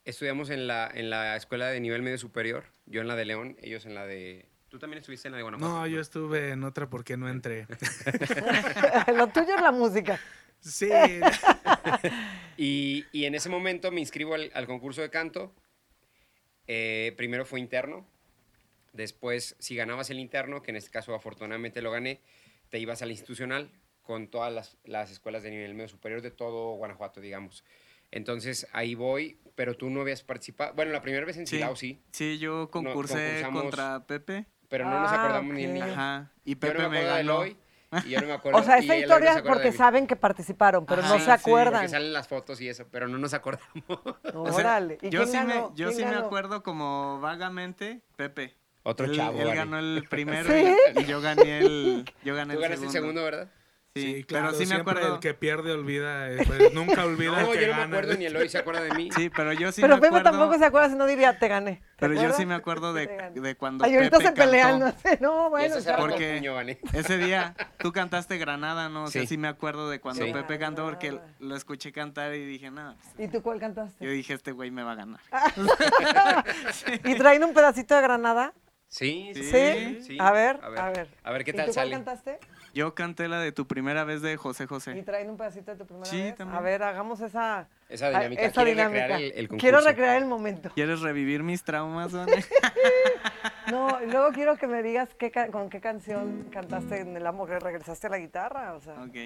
estudiamos 0.05 0.51
en 0.51 0.67
la, 0.67 0.91
en 0.93 1.11
la 1.11 1.37
escuela 1.37 1.67
de 1.69 1.81
nivel 1.81 2.03
medio 2.03 2.19
superior, 2.19 2.65
yo 2.87 3.01
en 3.01 3.09
la 3.09 3.17
de 3.17 3.25
León, 3.27 3.57
ellos 3.61 3.87
en 3.87 3.95
la 3.95 4.07
de... 4.07 4.49
¿Tú 4.69 4.79
también 4.79 4.99
estuviste 5.01 5.29
en 5.29 5.33
la 5.33 5.37
de 5.39 5.43
Guanajuato? 5.43 5.75
No, 5.75 5.87
yo 5.87 6.01
estuve 6.01 6.51
en 6.51 6.65
otra 6.65 6.89
porque 6.89 7.17
no 7.17 7.29
entré. 7.29 7.67
lo 9.17 9.29
tuyo 9.29 9.55
es 9.55 9.63
la 9.63 9.73
música. 9.73 10.19
Sí, 10.61 10.91
Y, 12.57 13.05
y 13.13 13.27
en 13.27 13.35
ese 13.35 13.49
momento 13.49 13.91
me 13.93 14.01
inscribo 14.01 14.35
al, 14.35 14.51
al 14.55 14.67
concurso 14.67 15.03
de 15.03 15.11
canto. 15.11 15.55
Eh, 16.67 17.15
primero 17.17 17.45
fue 17.45 17.61
interno. 17.61 18.07
Después, 18.93 19.57
si 19.59 19.77
ganabas 19.77 20.11
el 20.11 20.19
interno, 20.19 20.63
que 20.63 20.71
en 20.71 20.77
este 20.77 20.91
caso 20.91 21.15
afortunadamente 21.15 21.83
lo 21.83 21.91
gané, 21.91 22.21
te 22.71 22.79
ibas 22.79 23.03
al 23.03 23.11
institucional 23.11 23.71
con 24.03 24.29
todas 24.29 24.53
las, 24.53 24.79
las 24.85 25.11
escuelas 25.11 25.43
de 25.43 25.51
nivel 25.51 25.75
medio 25.75 25.89
superior 25.89 26.23
de 26.23 26.31
todo 26.31 26.77
Guanajuato, 26.77 27.21
digamos. 27.21 27.63
Entonces 28.11 28.67
ahí 28.73 28.95
voy, 28.95 29.39
pero 29.55 29.77
tú 29.77 29.91
no 29.91 30.01
habías 30.01 30.23
participado. 30.23 30.73
Bueno, 30.75 30.93
la 30.93 31.03
primera 31.03 31.27
vez 31.27 31.37
en. 31.37 31.47
Silao 31.47 31.77
sí, 31.77 32.01
Sí, 32.13 32.39
yo 32.39 32.71
concursé 32.71 33.45
contra 33.53 34.07
Pepe. 34.07 34.47
Pero 34.69 34.85
no 34.85 35.01
nos 35.01 35.11
Ah, 35.11 35.15
acordamos 35.23 35.55
ni 35.55 35.65
el 35.65 35.75
niño. 35.75 35.87
Ajá. 35.93 36.31
Y 36.45 36.55
Yo 36.55 36.61
Pepe 36.61 36.83
no 36.83 36.91
me 36.91 36.99
me 37.01 37.05
ganó. 37.05 37.19
Eloy 37.21 37.57
y 38.05 38.11
yo 38.11 38.21
no 38.21 38.27
me 38.27 38.33
acuerdo. 38.35 38.59
O 38.59 38.63
sea, 38.63 38.79
esta 38.79 38.93
no 38.95 38.99
historia 39.01 39.31
acuerda 39.31 39.43
de 39.43 39.49
porque 39.49 39.73
saben 39.73 40.07
que 40.07 40.17
participaron, 40.17 40.85
pero 40.87 41.03
Ajá, 41.03 41.09
no 41.11 41.15
sí, 41.15 41.21
se 41.21 41.27
sí, 41.27 41.31
acuerdan. 41.31 41.73
Porque 41.75 41.89
salen 41.89 42.13
las 42.13 42.29
fotos 42.29 42.61
y 42.61 42.69
eso, 42.69 42.87
pero 42.91 43.09
no 43.09 43.17
nos 43.19 43.33
acordamos. 43.35 43.67
O 44.35 44.47
sea, 44.53 44.55
Órale. 44.55 44.99
¿Y 45.03 45.11
yo 45.11 45.25
sí, 45.27 45.33
ganó? 45.33 45.47
me, 45.71 45.77
yo 45.77 45.89
¿Quién 45.89 45.95
sí 45.95 46.05
me 46.05 46.17
acuerdo 46.17 46.63
como 46.63 47.21
vagamente 47.21 48.03
Pepe. 48.17 48.55
Otro 48.83 49.07
él, 49.07 49.17
chavo, 49.17 49.39
Él 49.39 49.47
Vane. 49.47 49.57
ganó 49.57 49.79
el 49.81 50.05
primero 50.11 50.49
¿Sí? 50.49 50.75
y, 50.95 51.01
y 51.01 51.05
yo 51.07 51.21
gané 51.21 51.59
el, 51.59 52.05
yo 52.23 52.35
gané 52.37 52.55
Tú 52.55 52.61
el 52.61 52.69
ganaste 52.69 52.87
segundo. 52.87 52.87
el 52.87 52.93
segundo, 52.93 53.25
¿verdad? 53.25 53.49
Sí, 54.01 54.25
claro, 54.25 54.47
pero 54.49 54.59
sí 54.59 54.67
me 54.67 54.75
acuerdo. 54.77 55.15
el 55.15 55.21
que 55.21 55.35
pierde 55.35 55.73
olvida, 55.73 56.29
pues, 56.47 56.73
nunca 56.75 57.05
olvida 57.05 57.43
No, 57.43 57.53
el 57.53 57.59
que 57.59 57.67
yo 57.67 57.73
no 57.73 57.77
me 57.79 57.83
acuerdo 57.85 58.15
ni 58.15 58.25
Eloy 58.27 58.49
se 58.49 58.59
acuerda 58.59 58.83
de 58.83 58.91
mí. 58.95 59.11
Sí, 59.15 59.31
pero 59.35 59.53
yo 59.53 59.73
sí 59.73 59.81
Pero 59.81 59.95
me 59.97 60.01
Pepe 60.01 60.19
acuerdo. 60.19 60.31
tampoco 60.31 60.59
se 60.59 60.65
acuerda 60.65 60.89
si 60.91 60.95
no 60.97 61.07
diría 61.07 61.39
te 61.39 61.49
gané. 61.49 61.77
¿Te 61.77 61.83
Pero 62.09 62.15
yo 62.15 62.33
sí 62.33 62.45
me 62.47 62.55
acuerdo 62.55 62.93
de, 62.93 63.07
de 63.35 63.57
cuando 63.57 63.85
Ay, 63.85 63.95
ahorita 63.97 64.19
Pepe 64.19 64.29
se 64.31 64.35
pelean, 64.35 64.81
no 64.81 64.93
sé. 64.93 65.19
No, 65.21 65.47
Y 65.47 65.51
bueno. 65.51 65.75
armó 65.89 66.07
porque- 66.07 66.37
puño, 66.37 66.55
Vane. 66.55 66.79
Ese 66.93 67.17
día 67.19 67.55
tú 67.79 67.93
cantaste 67.93 68.39
Granada, 68.39 68.89
¿no? 68.89 69.05
O 69.05 69.07
sea, 69.09 69.23
Sí. 69.23 69.29
sí 69.29 69.39
me 69.39 69.49
acuerdo 69.49 69.89
de 69.91 70.01
cuando 70.01 70.25
Sí. 70.25 70.33
Pepe 70.33 70.59
cantó 70.59 70.85
porque 70.85 71.19
lo 71.41 71.57
escuché 71.57 71.93
cantar 71.93 72.35
y 72.35 72.45
dije, 72.45 72.71
no, 72.71 72.97
pues, 73.17 73.29
¿Y 73.29 73.33
tú 73.33 73.43
cuál 73.43 73.59
cantaste? 73.61 74.05
yo 74.05 74.11
dije, 74.11 74.35
este 74.35 74.53
güey 74.53 74.71
me 74.71 74.83
va 74.83 74.93
a 74.93 74.97
ganar. 74.97 75.21
¿Y 77.05 77.15
traen 77.15 77.43
un 77.45 77.53
pedacito 77.55 77.95
de 77.95 78.03
Granada? 78.03 78.53
Sí, 78.89 79.33
sí, 79.35 79.43
¿Sí? 79.43 79.99
sí. 80.07 80.17
A 80.21 80.31
ver, 80.31 80.61
a 80.63 80.91
ver. 80.91 81.09
A 81.25 81.33
ver 81.33 81.45
qué 81.45 81.51
¿Y 81.51 81.55
tal 81.55 81.67
tú 81.67 81.73
cuál 81.75 81.91
cantaste? 81.91 82.39
Yo 82.77 82.95
canté 82.95 83.27
la 83.27 83.41
de 83.41 83.53
tu 83.53 83.67
primera 83.67 84.05
vez 84.05 84.21
de 84.21 84.37
José 84.37 84.65
¿Y 84.65 84.67
José. 84.67 85.03
traen 85.03 85.31
un 85.31 85.39
pedacito 85.39 85.71
de 85.71 85.79
tu 85.79 85.87
primera 85.87 86.05
Sí, 86.05 86.21
vez? 86.21 86.35
también. 86.37 86.59
A 86.59 86.61
ver, 86.61 86.83
hagamos 86.83 87.23
esa, 87.23 87.69
Esa 87.89 88.11
dinámica. 88.11 88.43
esa 88.43 88.53
¿Quieres 88.63 88.77
dinámica. 88.77 89.01
recrear 89.07 89.23
el, 89.23 89.33
el? 89.39 89.49
Quiero 89.49 89.81
recrear 89.81 90.17
el 90.19 90.27
momento. 90.27 90.71
¿Quieres 90.75 91.01
revivir 91.01 91.43
mis 91.43 91.65
traumas, 91.65 92.13
Vane? 92.13 92.45
No, 93.71 94.01
y 94.01 94.07
luego 94.11 94.31
quiero 94.33 94.57
que 94.59 94.67
me 94.69 94.81
digas 94.83 95.09
qué 95.19 95.33
con 95.51 95.71
qué 95.71 95.81
canción 95.81 96.49
cantaste 96.53 97.01
en 97.01 97.17
el 97.17 97.27
amor, 97.27 97.49
que 97.49 97.59
regresaste 97.59 98.07
a 98.09 98.11
la 98.11 98.19
guitarra, 98.19 98.75
o 98.75 98.81
sea. 98.83 98.95
ok. 99.03 99.17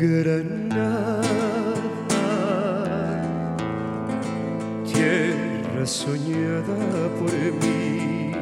Granada, 0.00 1.20
tierra 4.90 5.84
soñada 5.84 6.78
por 7.18 7.30
mí. 7.60 8.32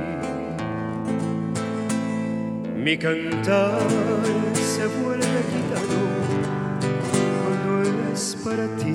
Mi 2.76 2.96
cantar 2.96 3.80
se 4.54 4.86
vuelve 4.86 5.42
gitano 5.50 6.02
cuando 7.42 8.12
es 8.12 8.36
para 8.44 8.66
ti. 8.76 8.94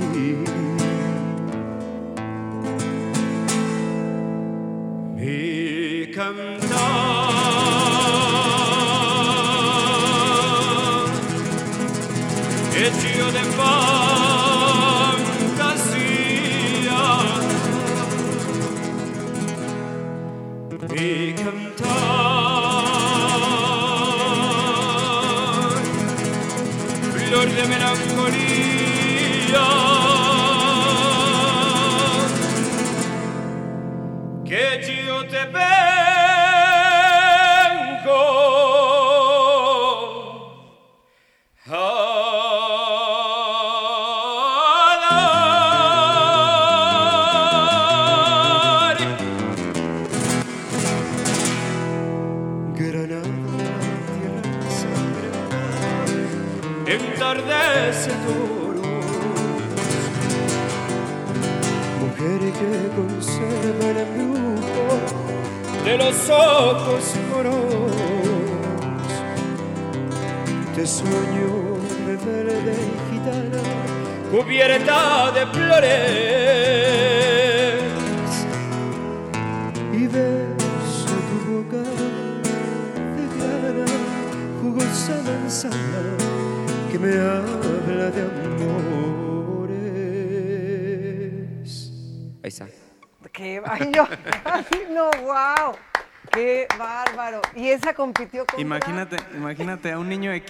Mi 5.18 6.08
cantar 6.14 6.73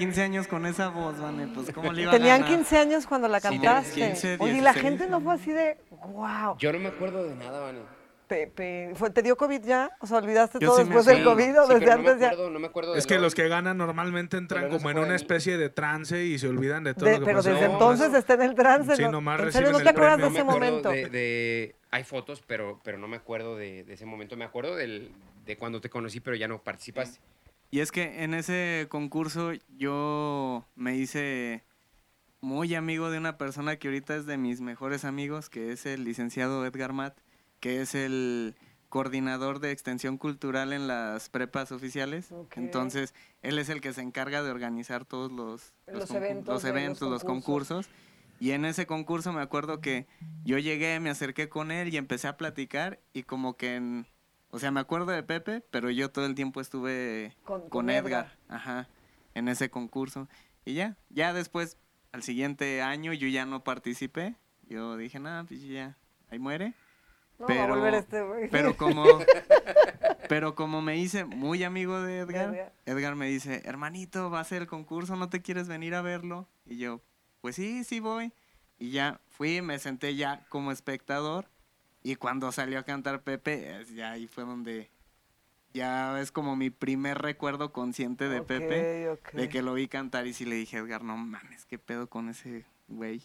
15 0.05 0.21
años 0.21 0.47
con 0.47 0.65
esa 0.65 0.89
voz, 0.89 1.19
Vane, 1.19 1.47
pues 1.47 1.71
cómo 1.73 1.91
le 1.93 2.03
iba 2.03 2.11
a 2.11 2.15
Tenían 2.17 2.41
ganar? 2.41 2.55
15 2.57 2.77
años 2.77 3.07
cuando 3.07 3.27
la 3.27 3.39
Sí, 3.39 3.47
cantaste. 3.49 3.93
15, 3.93 4.37
Oye, 4.39 4.53
y 4.57 4.61
la 4.61 4.73
16. 4.73 4.81
gente 4.81 5.07
no 5.09 5.21
fue 5.21 5.33
así 5.35 5.51
de, 5.51 5.77
wow. 6.07 6.57
Yo 6.59 6.73
no 6.73 6.79
me 6.79 6.89
acuerdo 6.89 7.23
de 7.23 7.35
nada, 7.35 7.59
Vane. 7.61 7.79
Pepe, 8.27 8.93
¿fue, 8.95 9.09
¿te 9.11 9.21
dio 9.21 9.35
COVID 9.35 9.61
ya? 9.63 9.91
O 9.99 10.07
sea, 10.07 10.17
¿olvidaste 10.17 10.57
Yo 10.59 10.69
todo 10.69 10.77
sí 10.77 10.83
después 10.85 11.05
del 11.05 11.17
acuerdo. 11.21 11.31
COVID 11.35 11.59
o 11.59 11.67
Sí, 11.67 11.73
desde 11.73 11.85
pero 11.85 11.97
no 11.97 12.03
me 12.03 12.09
antes 12.09 12.21
ya? 12.21 12.27
acuerdo, 12.29 12.49
no 12.49 12.59
me 12.59 12.67
acuerdo 12.67 12.93
de 12.93 12.99
Es 12.99 13.05
que 13.05 13.19
los 13.19 13.35
que 13.35 13.47
ganan 13.47 13.77
normalmente 13.77 14.37
entran 14.37 14.63
no 14.63 14.69
como 14.77 14.89
en 14.89 14.97
una 14.97 15.15
especie 15.15 15.57
de 15.57 15.69
trance 15.69 16.23
y 16.25 16.39
se 16.39 16.47
olvidan 16.47 16.83
de 16.83 16.93
todo 16.95 17.05
De- 17.05 17.13
lo 17.13 17.19
que 17.19 17.25
pero 17.25 17.37
pasó. 17.39 17.49
desde 17.49 17.67
No, 17.67 17.73
entonces 17.73 18.13
está 18.13 18.33
en 18.35 18.41
el 18.43 18.55
trance. 18.55 18.95
Sí, 18.95 19.03
¿no? 19.03 19.11
nomás 19.11 19.39
¿En 19.41 19.51
serio 19.51 19.71
no 19.71 19.79
te 19.81 19.89
acuerdas 19.89 20.17
de 20.17 20.23
ese 20.27 20.33
me 20.33 20.39
acuerdo 20.39 20.59
momento? 20.65 20.89
De, 20.89 21.09
de- 21.09 21.75
hay 21.91 22.03
fotos, 22.05 22.41
pero, 22.47 22.79
pero 22.83 22.97
no 22.97 23.07
me 23.07 23.17
acuerdo 23.17 23.55
de, 23.55 23.83
de 23.83 23.93
ese 23.93 24.05
momento. 24.05 24.35
Me 24.35 24.45
acuerdo 24.45 24.75
del, 24.77 25.11
de 25.45 25.57
cuando 25.57 25.79
te 25.81 25.89
conocí, 25.89 26.19
pero 26.19 26.35
ya 26.35 26.47
no 26.47 26.59
participaste. 26.63 27.19
Y 27.73 27.79
es 27.79 27.91
que 27.91 28.23
en 28.23 28.35
ese 28.35 28.85
concurso 28.87 29.51
yo 29.75 30.63
me 30.75 30.95
hice 30.95 31.63
muy 32.39 32.75
amigo 32.75 33.09
de 33.09 33.17
una 33.17 33.39
persona 33.39 33.77
que 33.77 33.87
ahorita 33.87 34.15
es 34.15 34.27
de 34.27 34.37
mis 34.37 34.61
mejores 34.61 35.05
amigos, 35.05 35.49
que 35.49 35.71
es 35.71 35.87
el 35.87 36.03
licenciado 36.03 36.63
Edgar 36.67 36.93
Matt, 36.93 37.17
que 37.59 37.81
es 37.81 37.95
el 37.95 38.53
coordinador 38.89 39.59
de 39.59 39.71
extensión 39.71 40.19
cultural 40.19 40.71
en 40.71 40.87
las 40.87 41.29
prepas 41.29 41.71
oficiales. 41.71 42.31
Entonces, 42.55 43.15
él 43.41 43.57
es 43.57 43.69
el 43.69 43.81
que 43.81 43.91
se 43.91 44.01
encarga 44.01 44.43
de 44.43 44.51
organizar 44.51 45.03
todos 45.03 45.31
los, 45.31 45.73
Los 45.87 46.11
eventos 46.11 46.53
los, 46.53 46.65
eventos, 46.65 47.09
los 47.09 47.23
concursos. 47.23 47.87
concursos. 47.87 48.03
Y 48.39 48.51
en 48.51 48.65
ese 48.65 48.85
concurso 48.85 49.33
me 49.33 49.41
acuerdo 49.41 49.81
que 49.81 50.05
yo 50.43 50.59
llegué, 50.59 50.99
me 50.99 51.09
acerqué 51.09 51.49
con 51.49 51.71
él 51.71 51.91
y 51.91 51.97
empecé 51.97 52.27
a 52.27 52.37
platicar 52.37 52.99
y 53.13 53.23
como 53.23 53.57
que 53.57 53.77
en... 53.77 54.12
O 54.55 54.59
sea, 54.59 54.69
me 54.69 54.79
acuerdo 54.79 55.07
de 55.11 55.23
Pepe, 55.23 55.63
pero 55.71 55.89
yo 55.89 56.11
todo 56.11 56.27
el 56.27 56.35
tiempo 56.35 56.61
estuve 56.61 57.35
Con- 57.43 57.61
con, 57.61 57.69
con 57.69 57.89
Edgar, 57.89 58.25
Edgar. 58.25 58.37
ajá, 58.49 58.89
en 59.33 59.47
ese 59.47 59.71
concurso. 59.71 60.29
Y 60.63 60.75
ya, 60.75 60.95
ya 61.09 61.33
después, 61.33 61.77
al 62.11 62.21
siguiente 62.21 62.83
año, 62.83 63.13
yo 63.13 63.27
ya 63.27 63.47
no 63.47 63.63
participé. 63.63 64.35
Yo 64.69 64.95
dije, 64.95 65.19
nada, 65.19 65.43
pues 65.43 65.61
ya, 65.63 65.97
ahí 66.29 66.37
muere. 66.37 66.75
No, 67.39 67.47
va 67.47 67.53
a 67.53 67.57
pero- 67.57 67.75
volver 67.75 67.95
este 67.95 68.21
güey. 68.21 68.47
Pero 68.51 68.77
como, 68.77 69.03
pero 70.29 70.53
como 70.53 70.81
me 70.83 70.97
hice 70.97 71.25
muy 71.25 71.63
amigo 71.63 71.99
de 72.01 72.19
Edgar, 72.19 72.53
Edgar. 72.53 72.73
Edgar 72.85 73.15
me 73.15 73.27
dice, 73.27 73.61
hermanito, 73.65 74.29
va 74.29 74.39
a 74.39 74.43
ser 74.43 74.61
el 74.61 74.67
concurso, 74.67 75.15
¿no 75.15 75.29
te 75.29 75.41
quieres 75.41 75.67
venir 75.67 75.95
a 75.95 76.03
verlo? 76.03 76.47
Y 76.65 76.77
yo, 76.77 77.01
pues 77.41 77.55
sí, 77.55 77.83
sí 77.83 77.99
voy. 77.99 78.31
Y 78.77 78.91
ya 78.91 79.19
fui, 79.29 79.61
me 79.63 79.79
senté 79.79 80.15
ya 80.15 80.45
como 80.49 80.71
espectador. 80.71 81.49
Y 82.03 82.15
cuando 82.15 82.51
salió 82.51 82.79
a 82.79 82.83
cantar 82.83 83.21
Pepe, 83.23 83.85
ya 83.93 84.11
ahí 84.11 84.27
fue 84.27 84.43
donde 84.43 84.89
ya 85.73 86.19
es 86.21 86.31
como 86.31 86.55
mi 86.55 86.69
primer 86.69 87.17
recuerdo 87.19 87.71
consciente 87.73 88.29
de 88.29 88.41
Pepe, 88.41 89.17
de 89.33 89.49
que 89.49 89.61
lo 89.61 89.73
vi 89.73 89.87
cantar 89.87 90.27
y 90.27 90.33
sí 90.33 90.45
le 90.45 90.55
dije, 90.55 90.77
Edgar, 90.77 91.03
no 91.03 91.17
mames, 91.17 91.65
qué 91.65 91.79
pedo 91.79 92.07
con 92.07 92.29
ese 92.29 92.65
güey. 92.87 93.21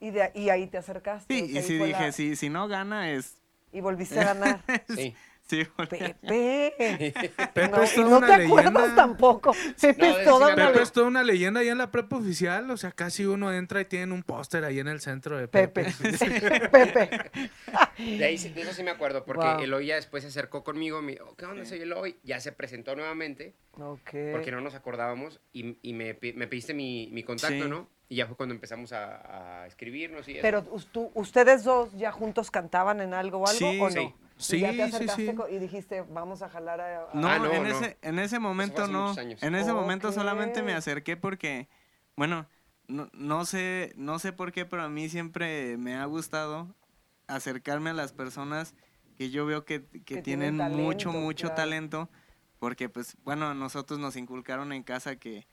Y, 0.00 0.10
de- 0.10 0.32
y 0.34 0.48
ahí 0.48 0.66
te 0.66 0.78
acercaste. 0.78 1.32
Sí, 1.38 1.56
y 1.56 1.62
sí 1.62 1.74
dije, 1.74 1.90
la- 2.06 2.12
si, 2.12 2.34
si 2.36 2.48
no 2.48 2.66
gana 2.66 3.10
es... 3.12 3.36
Y 3.72 3.80
volviste 3.80 4.18
a 4.20 4.24
ganar. 4.34 4.60
Sí. 4.88 5.14
Sí, 5.46 5.62
Pepe. 5.76 6.16
Pepe 7.54 7.68
No, 7.68 7.82
es 7.82 7.92
y 7.92 7.96
toda 7.96 8.08
no 8.10 8.16
una 8.18 8.26
te 8.26 8.44
acuerdas 8.46 8.72
leyenda. 8.72 8.94
tampoco. 8.94 9.54
Pepe 9.80 10.08
No, 10.08 10.18
es 10.18 10.24
toda 10.24 10.36
una 10.46 10.46
Pepe 10.54 10.62
acuerdo. 10.62 10.82
es 10.82 10.92
toda 10.92 11.06
una 11.06 11.22
leyenda 11.22 11.60
ahí 11.60 11.68
en 11.68 11.76
la 11.78 11.90
prepa 11.90 12.16
oficial, 12.16 12.70
o 12.70 12.76
sea, 12.78 12.92
casi 12.92 13.26
uno 13.26 13.52
entra 13.52 13.80
y 13.82 13.84
tiene 13.84 14.14
un 14.14 14.22
póster 14.22 14.64
ahí 14.64 14.78
en 14.80 14.88
el 14.88 15.00
centro 15.00 15.36
de 15.36 15.46
Pepe. 15.48 15.84
Pepe. 15.84 16.70
Pepe. 16.70 17.30
De, 17.98 18.24
ahí, 18.24 18.36
de 18.38 18.60
eso 18.62 18.72
sí 18.72 18.82
me 18.82 18.90
acuerdo, 18.90 19.24
porque 19.24 19.44
Wow. 19.44 19.60
Eloy 19.60 19.86
ya 19.86 19.96
después 19.96 20.22
se 20.22 20.28
acercó 20.30 20.64
conmigo, 20.64 21.02
me 21.02 21.12
dijo, 21.12 21.34
¿qué 21.36 21.44
onda? 21.44 21.64
Soy 21.66 21.80
Eloy. 21.82 22.16
Ya 22.22 22.40
se 22.40 22.50
presentó 22.52 22.96
nuevamente, 22.96 23.54
Ok. 23.72 24.10
porque 24.32 24.50
no 24.50 24.60
nos 24.62 24.74
acordábamos, 24.74 25.40
y, 25.52 25.76
y 25.82 25.92
me, 25.92 26.18
me 26.34 26.46
pediste 26.46 26.72
mi, 26.72 27.08
mi 27.12 27.22
contacto, 27.22 27.64
Sí. 27.64 27.68
¿no? 27.68 27.88
Y 28.08 28.16
ya 28.16 28.26
fue 28.26 28.36
cuando 28.36 28.54
empezamos 28.54 28.92
a, 28.92 29.62
a 29.62 29.66
escribirnos 29.66 30.28
y. 30.28 30.34
Pero 30.40 30.62
tú- 30.62 31.10
ustedes 31.14 31.64
dos 31.64 31.90
ya 31.96 32.12
juntos 32.12 32.50
cantaban 32.50 33.00
en 33.00 33.12
algo 33.14 33.38
o 33.38 33.46
algo 33.46 33.58
Sí, 33.58 33.78
o 33.80 33.84
no? 33.84 33.90
sí. 33.90 34.14
Sí, 34.36 34.56
y 34.56 34.60
ya 34.60 34.72
te 34.74 34.82
sí, 34.82 34.86
acercaste 34.88 35.32
sí. 35.32 35.54
y 35.54 35.58
dijiste, 35.58 36.02
vamos 36.02 36.42
a 36.42 36.48
jalar 36.48 36.80
a... 36.80 37.02
a- 37.02 37.04
No, 37.12 37.28
Ah, 37.28 37.38
no, 37.38 37.46
en, 37.52 37.62
no. 37.62 37.68
Ese, 37.68 37.98
en 38.02 38.18
ese 38.18 38.38
momento 38.38 38.86
no. 38.88 39.14
En 39.40 39.54
ese 39.54 39.72
momento 39.72 40.12
solamente 40.12 40.62
me 40.62 40.72
acerqué 40.74 41.16
porque, 41.16 41.68
bueno, 42.16 42.46
no, 42.88 43.08
no 43.12 43.44
sé, 43.44 43.92
no 43.96 44.18
sé 44.18 44.32
por 44.32 44.52
qué, 44.52 44.66
pero 44.66 44.82
a 44.82 44.88
mí 44.88 45.08
siempre 45.08 45.76
me 45.78 45.94
ha 45.96 46.04
gustado 46.06 46.74
acercarme 47.28 47.90
a 47.90 47.94
las 47.94 48.12
personas 48.12 48.74
que 49.18 49.30
yo 49.30 49.46
veo 49.46 49.64
que, 49.64 49.84
que 49.86 50.00
Que 50.04 50.22
tienen, 50.22 50.54
tienen 50.56 50.72
mucho, 50.72 51.12
mucho 51.12 51.46
claro. 51.48 51.54
talento, 51.54 52.10
porque 52.58 52.88
pues, 52.88 53.16
bueno, 53.24 53.48
a 53.48 53.54
nosotros 53.54 53.98
nos 54.00 54.16
inculcaron 54.16 54.72
en 54.72 54.82
casa 54.82 55.16
que 55.16 55.46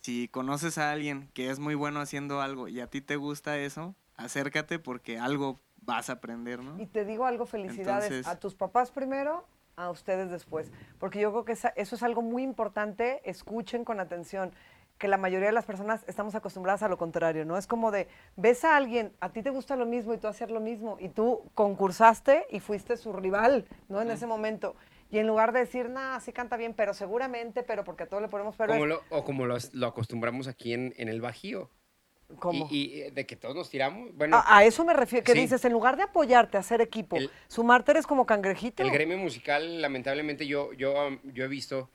si 0.00 0.28
conoces 0.28 0.78
a 0.78 0.92
alguien 0.92 1.28
que 1.34 1.50
es 1.50 1.58
muy 1.58 1.74
bueno 1.74 2.00
haciendo 2.00 2.40
algo 2.40 2.68
y 2.68 2.80
a 2.80 2.88
ti 2.88 3.00
te 3.00 3.16
gusta 3.16 3.58
eso, 3.58 3.94
acércate 4.16 4.78
porque 4.78 5.18
algo 5.18 5.60
vas 5.84 6.08
a 6.10 6.14
aprender, 6.14 6.60
¿no? 6.62 6.78
Y 6.80 6.86
te 6.86 7.04
digo 7.04 7.26
algo, 7.26 7.46
felicidades 7.46 8.04
Entonces- 8.10 8.26
a 8.26 8.38
tus 8.38 8.54
papás 8.54 8.90
primero, 8.90 9.44
a 9.76 9.90
ustedes 9.90 10.30
después, 10.30 10.70
porque 10.98 11.18
yo 11.20 11.30
creo 11.30 11.44
que 11.44 11.52
esa- 11.52 11.72
eso 11.76 11.96
es 11.96 12.02
algo 12.02 12.22
muy 12.22 12.42
importante, 12.42 13.20
escuchen 13.28 13.84
con 13.84 14.00
atención, 14.00 14.52
que 14.98 15.08
la 15.08 15.16
mayoría 15.16 15.46
de 15.48 15.52
las 15.52 15.64
personas 15.64 16.04
estamos 16.06 16.34
acostumbradas 16.36 16.82
a 16.84 16.88
lo 16.88 16.96
contrario, 16.98 17.44
¿no? 17.44 17.56
Es 17.56 17.66
como 17.66 17.90
de, 17.90 18.06
ves 18.36 18.64
a 18.64 18.76
alguien, 18.76 19.12
a 19.20 19.30
ti 19.30 19.42
te 19.42 19.50
gusta 19.50 19.74
lo 19.74 19.86
mismo 19.86 20.14
y 20.14 20.18
tú 20.18 20.28
hacer 20.28 20.50
lo 20.52 20.60
mismo, 20.60 20.96
y 21.00 21.08
tú 21.08 21.42
concursaste 21.54 22.46
y 22.50 22.60
fuiste 22.60 22.96
su 22.96 23.12
rival, 23.12 23.66
¿no? 23.88 24.00
En 24.00 24.10
ese 24.12 24.26
momento. 24.26 24.76
Y 25.10 25.18
en 25.18 25.26
lugar 25.26 25.52
de 25.52 25.60
decir, 25.60 25.90
nah, 25.90 26.20
sí 26.20 26.32
canta 26.32 26.56
bien, 26.56 26.72
pero 26.74 26.94
seguramente, 26.94 27.62
pero 27.64 27.82
porque 27.82 28.04
a 28.04 28.06
todo 28.08 28.20
le 28.20 28.28
ponemos 28.28 28.54
pero. 28.56 28.72
Como 28.74 28.84
es- 28.84 28.90
lo- 28.90 29.02
o 29.10 29.24
como 29.24 29.46
lo, 29.46 29.56
lo 29.72 29.86
acostumbramos 29.88 30.46
aquí 30.46 30.72
en, 30.72 30.94
en 30.96 31.08
el 31.08 31.20
Bajío. 31.20 31.68
¿Cómo? 32.38 32.68
Y, 32.70 32.76
y, 32.76 33.00
eh, 33.02 33.10
de 33.10 33.26
que 33.26 33.36
todos 33.36 33.54
nos 33.54 33.70
tiramos. 33.70 34.14
Bueno, 34.16 34.36
a, 34.36 34.58
a 34.58 34.64
eso 34.64 34.84
me 34.84 34.94
refiero, 34.94 35.24
que 35.24 35.32
sí. 35.32 35.40
dices, 35.40 35.64
en 35.64 35.72
lugar 35.72 35.96
de 35.96 36.04
apoyarte, 36.04 36.56
hacer 36.58 36.80
equipo, 36.80 37.16
El- 37.16 37.30
sumarte 37.48 37.92
eres 37.92 38.06
como 38.06 38.26
cangrejito. 38.26 38.82
El 38.82 38.90
gremio 38.90 39.18
musical, 39.18 39.80
lamentablemente, 39.82 40.46
yo, 40.46 40.72
yo, 40.72 40.94
yo 41.24 41.44
he 41.44 41.48
visto 41.48 41.90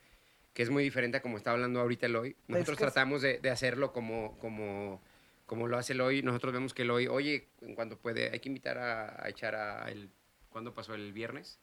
que 0.54 0.62
es 0.62 0.70
muy 0.70 0.82
diferente 0.82 1.18
a 1.18 1.22
como 1.22 1.36
está 1.36 1.52
hablando 1.52 1.80
ahorita 1.80 2.06
Eloy. 2.06 2.34
Nosotros 2.48 2.76
que 2.78 2.84
es- 2.84 2.92
tratamos 2.92 3.22
de, 3.22 3.38
de 3.38 3.50
hacerlo 3.50 3.92
como, 3.92 4.36
como, 4.38 5.00
como 5.46 5.66
lo 5.68 5.78
hace 5.78 5.92
Eloy. 5.92 6.22
Nosotros 6.22 6.52
vemos 6.52 6.74
que 6.74 6.82
Eloy, 6.82 7.06
oye, 7.06 7.48
en 7.62 7.74
cuanto 7.74 7.96
puede, 7.98 8.30
hay 8.30 8.40
que 8.40 8.48
invitar 8.48 8.78
a, 8.78 9.24
a 9.24 9.28
echar 9.28 9.54
a 9.54 9.88
el... 9.90 10.10
¿Cuándo 10.48 10.74
pasó? 10.74 10.94
¿El 10.94 11.12
viernes? 11.12 11.60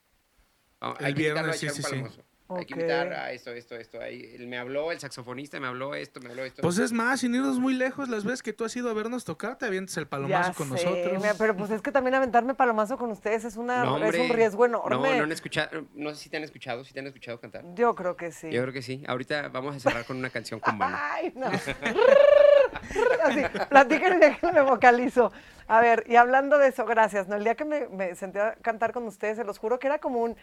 Ah, 0.79 0.95
El 0.99 1.05
hay 1.07 1.13
que 1.13 1.21
invitarlo 1.23 1.51
viernes, 1.51 1.63
a 1.63 1.65
echar 1.65 1.75
sí, 1.75 1.95
un 2.03 2.11
sí, 2.11 2.21
palomazo. 2.47 2.59
Hay 2.59 2.65
que 2.65 2.73
invitar 2.73 3.13
a 3.13 3.31
esto, 3.31 3.51
esto, 3.51 3.75
esto. 3.75 3.99
Ahí, 4.01 4.33
él 4.35 4.47
me 4.47 4.57
habló, 4.57 4.91
el 4.91 4.99
saxofonista 4.99 5.59
me 5.59 5.67
habló 5.67 5.95
esto, 5.95 6.19
me 6.21 6.29
habló 6.29 6.43
esto. 6.45 6.61
Pues 6.61 6.77
es 6.77 6.91
más, 6.91 7.19
sin 7.19 7.35
irnos 7.35 7.59
muy 7.59 7.73
lejos, 7.73 8.09
las 8.09 8.23
veces 8.23 8.43
que 8.43 8.53
tú 8.53 8.65
has 8.65 8.75
ido 8.75 8.89
a 8.89 8.93
vernos 8.93 9.25
tocar, 9.25 9.57
te 9.57 9.65
avientes 9.65 9.95
el 9.97 10.07
palomazo 10.07 10.51
Ya 10.51 10.55
con 10.55 10.67
sé, 10.77 10.85
nosotros. 10.85 11.21
mira, 11.21 11.33
pero 11.37 11.55
pues 11.55 11.71
es 11.71 11.81
que 11.81 11.91
también 11.91 12.15
aventarme 12.15 12.53
palomazo 12.55 12.97
con 12.97 13.11
ustedes 13.11 13.45
es, 13.45 13.57
una, 13.57 13.83
No, 13.83 14.03
es 14.03 14.17
un 14.17 14.29
riesgo 14.29 14.65
enorme. 14.65 14.95
No, 15.09 15.15
no 15.17 15.23
han 15.23 15.31
escuchado, 15.31 15.85
no 15.93 16.11
sé 16.11 16.17
si 16.17 16.29
te 16.29 16.37
han 16.37 16.43
escuchado, 16.43 16.83
si 16.83 16.93
te 16.93 16.99
han 16.99 17.07
escuchado 17.07 17.39
cantar. 17.39 17.63
Yo 17.73 17.95
creo 17.95 18.15
que 18.15 18.31
sí. 18.31 18.51
Yo 18.51 18.61
creo 18.61 18.73
que 18.73 18.81
sí. 18.81 19.03
Ahorita 19.07 19.49
vamos 19.49 19.75
a 19.75 19.79
cerrar 19.79 20.05
con 20.05 20.17
una 20.17 20.29
canción 20.29 20.59
con 20.59 20.77
Bana. 20.77 20.99
Ay, 21.13 21.33
no. 21.35 21.47
Así, 23.23 23.41
platíquenme 23.69 24.37
que 24.39 24.51
me 24.51 24.61
vocalizo. 24.61 25.31
A 25.67 25.81
ver, 25.81 26.03
y 26.07 26.15
hablando 26.15 26.57
de 26.57 26.67
eso, 26.67 26.85
gracias. 26.85 27.27
¿no? 27.27 27.35
El 27.35 27.43
día 27.43 27.55
que 27.55 27.65
me, 27.65 27.87
me 27.87 28.15
senté 28.15 28.39
a 28.39 28.55
cantar 28.55 28.91
con 28.91 29.03
ustedes, 29.07 29.37
se 29.37 29.43
los 29.43 29.57
juro 29.57 29.79
que 29.79 29.87
era 29.87 29.99
como 29.99 30.19
un. 30.21 30.35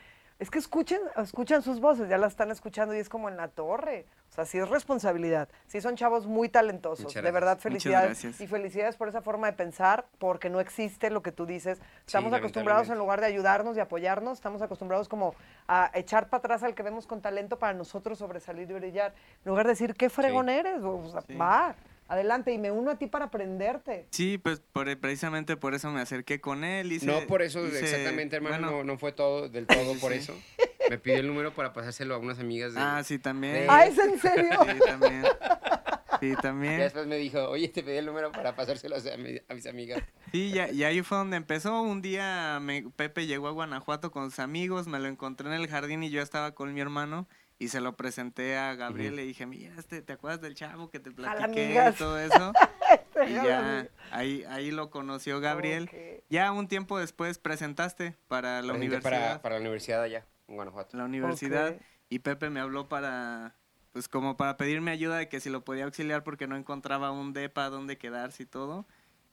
Es 0.43 0.51
que 0.51 0.59
escuchen, 0.59 1.01
escuchan 1.19 1.63
sus 1.63 1.79
voces, 1.79 2.09
ya 2.09 2.19
las 2.19 2.33
están 2.33 2.51
escuchando 2.51 2.93
y 2.97 2.99
es 2.99 3.09
como 3.09 3.29
en 3.29 3.37
la 3.37 3.47
torre. 3.47 4.07
O 4.29 4.35
sea, 4.35 4.45
sí 4.45 4.59
es 4.59 4.69
responsabilidad. 4.69 5.49
Sí 5.69 5.81
son 5.81 5.95
chavos 5.95 6.27
muy 6.27 6.49
talentosos. 6.49 7.15
De 7.15 7.31
verdad, 7.31 7.59
felicidades. 7.61 8.41
Y 8.41 8.49
felicidades 8.49 8.97
por 8.97 9.07
esa 9.09 9.23
forma 9.23 9.47
de 9.47 9.53
pensar, 9.53 10.05
porque 10.19 10.51
no 10.51 10.59
existe 10.59 11.11
lo 11.11 11.23
que 11.23 11.31
tú 11.31 11.47
dices. 11.47 11.81
Estamos 12.05 12.33
acostumbrados 12.33 12.89
en 12.89 12.99
lugar 12.99 13.21
de 13.21 13.27
ayudarnos 13.29 13.77
y 13.77 13.81
apoyarnos, 13.81 14.39
estamos 14.39 14.63
acostumbrados 14.63 15.09
como 15.09 15.37
a 15.69 15.93
echar 15.95 16.29
para 16.29 16.41
atrás 16.41 16.65
al 16.65 16.75
que 16.75 16.83
vemos 16.83 17.07
con 17.07 17.21
talento 17.21 17.61
para 17.61 17.73
nosotros 17.73 18.19
sobresalir 18.19 18.69
y 18.69 18.75
brillar. 18.75 19.15
En 19.45 19.51
lugar 19.51 19.67
de 19.67 19.75
decir, 19.75 19.95
qué 19.95 20.11
fregón 20.11 20.49
eres, 20.49 20.83
o 20.83 21.09
sea, 21.09 21.21
Sí. 21.21 21.37
va, 21.37 21.77
adelante, 22.13 22.53
y 22.53 22.59
me 22.59 22.71
uno 22.71 22.91
a 22.93 22.99
ti 22.99 23.07
para 23.07 23.27
aprenderte. 23.27 24.07
Sí, 24.11 24.39
pues 24.39 24.61
por- 24.73 24.97
precisamente 24.99 25.57
por 25.57 25.75
eso 25.75 25.91
me 25.91 26.01
acerqué 26.01 26.41
con 26.41 26.65
él. 26.65 26.93
Hice, 26.93 27.07
No 27.07 27.21
por 27.27 27.43
eso 27.43 27.67
hice- 27.67 27.81
exactamente, 27.81 28.37
hermano, 28.37 28.57
bueno, 28.59 28.71
no, 28.79 28.85
no 28.85 28.99
fue 28.99 29.13
todo 29.13 29.49
del 29.49 29.67
todo 29.67 29.95
por 30.01 30.13
eso. 30.13 30.35
Me 30.91 30.99
pidió 30.99 31.19
el 31.19 31.27
número 31.27 31.55
para 31.55 31.73
pasárselo 31.73 32.15
a 32.15 32.19
unas 32.19 32.39
amigas 32.39 32.75
de... 32.75 32.81
Ah, 32.81 33.03
sí, 33.05 33.19
también. 33.19 33.55
de- 33.55 33.67
Ah, 33.69 33.87
¿es 33.87 33.97
en 33.99 34.19
serio? 34.19 34.51
Sí, 34.65 34.79
también. 34.87 35.23
Sí, 36.21 36.27
Y 36.29 36.37
también. 36.37 36.79
después 36.79 37.07
me 37.07 37.17
dijo, 37.17 37.49
oye, 37.49 37.69
te 37.69 37.83
pedí 37.83 37.97
el 37.97 38.07
número 38.07 38.31
para 38.31 38.55
pasárselo 38.55 38.97
a, 38.97 39.17
mi- 39.17 39.41
a 39.49 39.55
mis 39.55 39.67
amigas. 39.67 40.03
Sí, 40.31 40.51
ya, 40.53 40.71
y 40.71 40.85
ahí 40.85 41.03
fue 41.03 41.19
donde 41.19 41.37
empezó. 41.37 41.81
Un 41.83 42.03
día 42.03 42.59
me- 42.61 42.85
Pepe 42.95 43.27
llegó 43.27 43.49
a 43.49 43.53
Guanajuato 43.53 44.11
con 44.13 44.31
sus 44.31 44.39
amigos, 44.39 44.87
me 44.87 44.99
lo 45.01 45.09
encontré 45.09 45.49
en 45.49 45.55
el 45.55 45.67
jardín 45.69 46.03
y 46.03 46.11
yo 46.11 46.21
estaba 46.23 46.53
con 46.55 46.73
mi 46.75 46.81
hermano 46.81 47.27
y 47.63 47.69
se 47.69 47.81
lo 47.81 47.97
presenté 47.97 48.57
a 48.57 48.75
Gabriel. 48.75 49.15
Le 49.15 49.23
dije, 49.23 49.47
mira, 49.47 49.73
este, 49.79 50.03
¿te 50.03 50.13
acuerdas 50.15 50.41
del 50.41 50.57
chavo 50.57 50.91
que 50.91 50.99
te 50.99 51.13
platiqué 51.13 51.81
y 51.91 51.93
todo 51.97 52.19
eso? 52.19 52.53
y 53.29 53.35
ya 53.35 53.89
ahí, 54.11 54.43
ahí 54.49 54.73
lo 54.73 54.91
conoció 54.91 55.39
Gabriel. 55.39 55.89
Ya 56.29 56.51
un 56.51 56.67
tiempo 56.67 56.99
después 56.99 57.39
presentaste 57.39 58.17
para 58.27 58.63
la 58.63 58.73
Presenté 58.73 58.79
universidad. 58.79 59.11
Para, 59.13 59.43
para 59.43 59.55
la 59.55 59.61
universidad 59.61 60.03
allá, 60.03 60.27
en 60.49 60.57
Guanajuato. 60.57 60.97
la 60.97 61.05
universidad 61.05 61.77
y 62.09 62.19
Pepe 62.19 62.51
me 62.51 62.59
habló 62.59 62.89
para 62.89 63.55
pues 63.93 64.09
como 64.09 64.37
para 64.37 64.57
pedirme 64.57 64.91
ayuda 64.91 65.19
de 65.19 65.29
que 65.29 65.39
si 65.39 65.49
lo 65.49 65.65
podía 65.65 65.85
auxiliar 65.85 66.25
porque 66.25 66.49
no 66.49 66.57
encontraba 66.57 67.13
un 67.13 67.33
depa 67.33 67.69
donde 67.69 67.97
quedarse 67.97 68.43
y 68.43 68.47
todo 68.47 68.87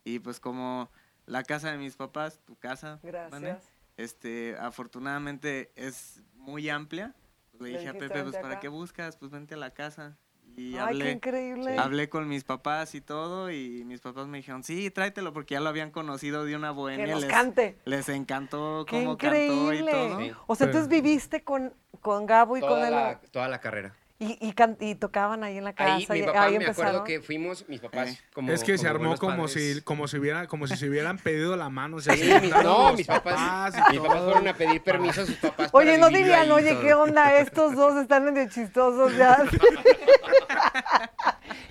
y 0.04 0.20
pues 0.20 0.40
como 0.40 0.92
la 1.26 1.42
casa 1.42 1.72
de 1.72 1.80
mis 1.80 1.96
papás 1.96 2.42
tu 2.46 2.56
casa 2.58 3.00
Gracias. 3.02 3.64
Este 3.98 4.56
afortunadamente 4.60 5.72
es 5.76 6.22
muy 6.36 6.70
amplia 6.70 7.16
le 7.60 7.70
dije 7.70 7.90
a 7.90 7.94
Pepe 7.94 8.08
pues 8.10 8.24
"Vente 8.26 8.40
para 8.40 8.54
acá". 8.54 8.60
qué 8.62 8.68
buscas 8.68 9.18
pues 9.18 9.32
vente 9.32 9.54
a 9.54 9.58
la 9.58 9.72
casa 9.72 10.18
y 10.58 10.70
Ay, 10.70 10.72
qué 10.74 10.80
hablé 10.80 11.12
increíble. 11.12 11.78
hablé 11.78 12.10
con 12.10 12.28
mis 12.28 12.44
papás 12.44 12.96
y 12.96 13.02
todo 13.02 13.52
y 13.52 13.84
mis 13.86 14.02
papás 14.02 14.28
me 14.28 14.38
dijeron 14.40 14.64
sí 14.64 14.90
tráetelo 14.90 15.32
porque 15.34 15.54
ya 15.56 15.60
lo 15.62 15.70
habían 15.70 15.92
conocido 15.92 16.44
de 16.46 16.56
una 16.56 16.70
Que 16.70 16.74
bohemia 16.76 17.08
nos 17.14 17.22
les, 17.22 17.32
cante. 17.32 17.78
les 17.86 18.10
encantó 18.10 18.86
Qué 18.88 18.98
cómo 19.04 19.18
cantó 19.18 19.36
y 19.38 19.46
increíble. 19.78 19.92
todo 19.92 20.20
Sí. 20.20 20.32
O 20.48 20.56
sea, 20.56 20.66
entonces 20.68 20.90
viviste 20.90 21.44
con, 21.44 21.74
con 22.02 22.26
Gabo 22.26 22.58
y 22.58 22.62
con 22.62 22.84
él. 22.84 22.92
la, 22.92 23.22
toda 23.32 23.48
la 23.48 23.60
carrera. 23.62 23.96
Y, 24.22 24.38
y, 24.46 24.52
can- 24.52 24.76
y 24.82 24.96
tocaban 24.96 25.46
ahí 25.46 25.58
en 25.58 25.64
la 25.64 25.72
casa. 25.72 25.94
Ahí 26.14 26.20
mi 26.20 26.26
papá, 26.28 26.44
ahí 26.44 26.58
me 26.58 26.66
empezaron. 26.66 26.90
acuerdo 26.90 27.04
que 27.06 27.22
fuimos, 27.22 27.64
mis 27.70 27.80
papás, 27.80 28.10
Eh. 28.10 28.20
como 28.34 28.52
es 28.52 28.66
que 28.66 28.78
se 28.78 28.86
armó 28.86 29.16
como 29.18 29.46
padres. 29.46 29.76
si, 29.78 29.82
como 29.82 30.10
si 30.10 30.18
hubiera, 30.18 30.46
como 30.48 30.68
si 30.68 30.76
se 30.76 30.90
hubieran 30.90 31.18
pedido 31.20 31.56
la 31.56 31.70
mano. 31.70 31.98
o 31.98 32.02
sea, 32.02 32.16
Sí, 32.16 32.24
se 32.24 32.28
mis- 32.42 32.52
juntaron 32.54 32.64
no, 32.90 32.94
mis 32.98 33.08
papás, 33.08 33.74
y 33.88 33.92
mis 33.94 34.00
papás 34.02 34.24
fueron 34.26 34.48
a 34.50 34.54
pedir 34.54 34.82
permiso 34.84 35.22
a 35.22 35.26
sus 35.26 35.36
papás. 35.38 35.70
Oye, 35.72 35.98
para 35.98 36.10
no 36.12 36.18
dirían, 36.18 36.52
oye, 36.52 36.72
todo. 36.74 36.82
¿qué 36.82 36.94
onda? 36.94 37.40
Estos 37.40 37.76
dos 37.78 37.96
están 37.96 38.26
medio 38.26 38.50
chistosos 38.50 39.16
ya. 39.16 39.38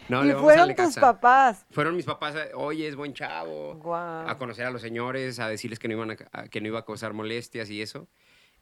No, 0.08 0.24
y 0.24 0.28
le 0.28 0.34
vamos 0.34 0.50
a 0.50 0.54
fueron 0.54 0.68
tus 0.74 0.86
casa. 0.94 1.00
papás. 1.02 1.66
Fueron 1.70 1.94
mis 1.94 2.06
papás, 2.06 2.34
eh, 2.34 2.50
oye, 2.54 2.88
es 2.88 2.96
buen 2.96 3.12
chavo. 3.12 3.74
Guau. 3.74 4.26
A 4.26 4.38
conocer 4.38 4.64
a 4.64 4.70
los 4.70 4.80
señores, 4.80 5.38
a 5.38 5.48
decirles 5.48 5.78
que 5.78 5.86
no, 5.88 5.94
iban 5.94 6.12
a, 6.12 6.16
a- 6.32 6.48
que 6.48 6.62
no 6.62 6.68
iba 6.68 6.78
a 6.78 6.84
causar 6.86 7.12
molestias 7.12 7.68
y 7.68 7.82
eso. 7.82 8.08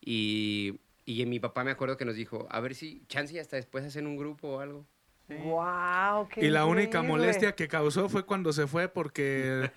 Y, 0.01 0.81
y 1.07 1.25
mi 1.27 1.40
papá 1.40 1.64
me 1.64 1.71
acuerdo 1.71 1.97
que 1.97 2.05
nos 2.05 2.16
dijo, 2.16 2.47
a 2.51 2.61
ver 2.61 2.75
si 2.75 3.07
chance 3.07 3.38
hasta 3.40 3.57
después 3.57 3.85
hacen 3.85 4.07
un 4.07 4.16
grupo 4.16 4.49
o 4.49 4.61
algo. 4.61 4.87
Guau, 5.29 6.29
qué 6.29 6.45
Y 6.45 6.51
la 6.51 6.67
única 6.67 6.99
increíble. 6.99 7.09
molestia 7.09 7.53
que 7.55 7.67
causó 7.69 8.09
fue 8.09 8.25
cuando 8.25 8.53
se 8.53 8.67
fue 8.69 8.89
porque 8.89 9.71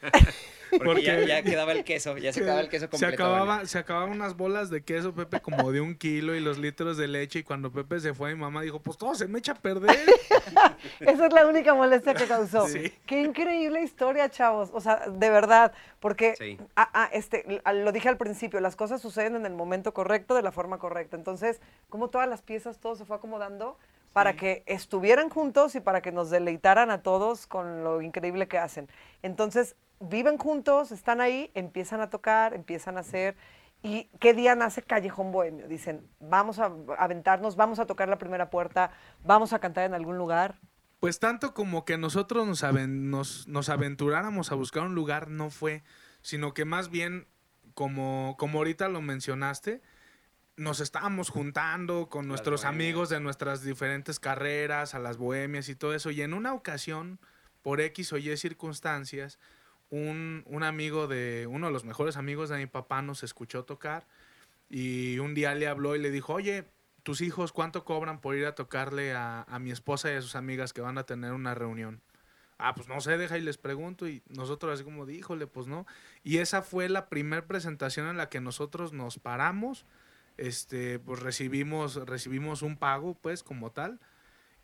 Porque, 0.69 0.85
Porque- 0.85 1.01
ya, 1.03 1.19
ya 1.21 1.41
quedaba 1.41 1.71
el 1.71 1.83
queso, 1.83 2.15
ya 2.19 2.31
se 2.31 2.41
acababa 2.41 2.61
el 2.61 2.69
queso 2.69 2.85
se 2.85 2.89
completo. 2.89 3.13
acababa, 3.15 3.65
se 3.65 3.79
acababan 3.79 4.11
unas 4.11 4.37
bolas 4.37 4.69
de 4.69 4.83
queso, 4.83 5.15
Pepe, 5.15 5.41
como 5.41 5.71
de 5.71 5.81
un 5.81 5.95
kilo 5.95 6.35
y 6.35 6.39
los 6.39 6.59
litros 6.59 6.97
de 6.97 7.07
leche. 7.07 7.39
Y 7.39 7.43
cuando 7.43 7.71
Pepe 7.71 7.99
se 7.99 8.13
fue, 8.13 8.35
mi 8.35 8.41
mamá 8.41 8.61
dijo, 8.61 8.79
pues 8.79 8.95
todo 8.97 9.15
se 9.15 9.27
me 9.27 9.39
echa 9.39 9.53
a 9.53 9.55
perder. 9.55 9.97
Esa 10.99 11.25
es 11.25 11.33
la 11.33 11.47
única 11.47 11.73
molestia 11.73 12.13
que 12.13 12.27
causó. 12.27 12.67
Sí. 12.67 12.93
Qué 13.07 13.21
increíble 13.21 13.81
historia, 13.81 14.29
chavos. 14.29 14.69
O 14.73 14.79
sea, 14.81 15.07
de 15.09 15.29
verdad, 15.31 15.73
porque 15.99 16.35
Sí. 16.37 16.59
ah, 16.75 16.89
ah, 16.93 17.09
este, 17.11 17.43
l- 17.47 17.83
lo 17.83 17.91
dije 17.91 18.07
al 18.07 18.17
principio, 18.17 18.59
las 18.59 18.75
cosas 18.75 19.01
suceden 19.01 19.35
en 19.35 19.47
el 19.47 19.53
momento 19.55 19.95
correcto, 19.95 20.35
de 20.35 20.43
la 20.43 20.51
forma 20.51 20.77
correcta. 20.77 21.17
Entonces, 21.17 21.59
como 21.89 22.09
todas 22.09 22.29
las 22.29 22.43
piezas, 22.43 22.77
todo 22.79 22.95
se 22.95 23.05
fue 23.05 23.15
acomodando 23.17 23.75
para 24.13 24.35
que 24.35 24.63
estuvieran 24.65 25.29
juntos 25.29 25.75
y 25.75 25.79
para 25.79 26.01
que 26.01 26.11
nos 26.11 26.29
deleitaran 26.29 26.91
a 26.91 27.01
todos 27.01 27.47
con 27.47 27.83
lo 27.83 28.01
increíble 28.01 28.47
que 28.47 28.57
hacen. 28.57 28.87
Entonces, 29.21 29.75
viven 29.99 30.37
juntos, 30.37 30.91
están 30.91 31.21
ahí, 31.21 31.51
empiezan 31.53 32.01
a 32.01 32.09
tocar, 32.09 32.53
empiezan 32.53 32.97
a 32.97 33.01
hacer. 33.01 33.35
¿Y 33.81 34.09
qué 34.19 34.33
día 34.33 34.55
nace 34.55 34.81
Callejón 34.81 35.31
Bohemio? 35.31 35.67
Dicen, 35.67 36.05
vamos 36.19 36.59
a 36.59 36.71
aventarnos, 36.97 37.55
vamos 37.55 37.79
a 37.79 37.85
tocar 37.85 38.09
la 38.09 38.17
primera 38.17 38.49
puerta, 38.49 38.91
vamos 39.23 39.53
a 39.53 39.59
cantar 39.59 39.85
en 39.85 39.93
algún 39.93 40.17
lugar. 40.17 40.59
Pues 40.99 41.19
tanto 41.19 41.53
como 41.53 41.85
que 41.85 41.97
nosotros 41.97 42.45
nos, 42.45 42.63
aven- 42.63 43.09
nos, 43.09 43.47
nos 43.47 43.69
aventuráramos 43.69 44.51
a 44.51 44.55
buscar 44.55 44.83
un 44.83 44.95
lugar 44.95 45.29
no 45.29 45.49
fue, 45.49 45.83
sino 46.21 46.53
que 46.53 46.65
más 46.65 46.89
bien, 46.89 47.27
como, 47.73 48.35
como 48.37 48.57
ahorita 48.57 48.89
lo 48.89 48.99
mencionaste, 49.01 49.81
nos 50.59 50.81
estábamos 50.81 51.29
juntando 51.29 52.09
con 52.09 52.23
Las 52.23 52.27
nuestros 52.27 52.61
bohemias. 52.63 52.75
amigos 52.75 53.09
de 53.09 53.19
nuestras 53.21 53.63
diferentes 53.63 54.19
carreras, 54.19 54.93
a 54.93 54.99
las 54.99 55.17
bohemias 55.17 55.69
y 55.69 55.75
todo 55.75 55.93
eso. 55.93 56.11
Y 56.11 56.21
en 56.21 56.33
una 56.33 56.53
ocasión, 56.53 57.17
por 57.61 57.79
X 57.79 58.13
o 58.13 58.17
Y 58.17 58.35
circunstancias, 58.35 59.39
un, 59.89 60.43
un 60.45 60.63
amigo 60.63 61.07
de, 61.07 61.47
uno 61.49 61.67
de 61.67 61.73
los 61.73 61.85
mejores 61.85 62.17
amigos 62.17 62.49
de 62.49 62.57
mi 62.57 62.67
papá 62.67 63.01
nos 63.01 63.23
escuchó 63.23 63.63
tocar 63.63 64.05
y 64.69 65.17
un 65.19 65.33
día 65.33 65.55
le 65.55 65.67
habló 65.67 65.95
y 65.95 65.99
le 65.99 66.11
dijo, 66.11 66.33
oye, 66.33 66.65
tus 67.03 67.21
hijos, 67.21 67.53
¿cuánto 67.53 67.85
cobran 67.85 68.19
por 68.19 68.35
ir 68.35 68.45
a 68.45 68.53
tocarle 68.53 69.13
a, 69.13 69.43
a 69.43 69.59
mi 69.59 69.71
esposa 69.71 70.11
y 70.11 70.15
a 70.15 70.21
sus 70.21 70.35
amigas 70.35 70.73
que 70.73 70.81
van 70.81 70.97
a 70.97 71.05
tener 71.05 71.31
una 71.31 71.55
reunión? 71.55 72.01
Ah, 72.57 72.75
pues 72.75 72.89
no 72.89 72.99
sé, 72.99 73.17
deja 73.17 73.37
y 73.37 73.41
les 73.41 73.57
pregunto. 73.57 74.07
Y 74.09 74.21
nosotros 74.27 74.73
así 74.73 74.83
como, 74.83 75.09
híjole, 75.09 75.47
pues 75.47 75.67
no. 75.67 75.87
Y 76.23 76.39
esa 76.39 76.61
fue 76.61 76.89
la 76.89 77.07
primera 77.07 77.47
presentación 77.47 78.07
en 78.07 78.17
la 78.17 78.27
que 78.27 78.41
nosotros 78.41 78.91
nos 78.91 79.17
paramos. 79.17 79.85
Este, 80.39 80.99
pues 80.99 81.19
recibimos, 81.19 81.95
recibimos 82.07 82.61
un 82.61 82.77
pago, 82.77 83.13
pues, 83.15 83.43
como 83.43 83.71
tal. 83.71 83.99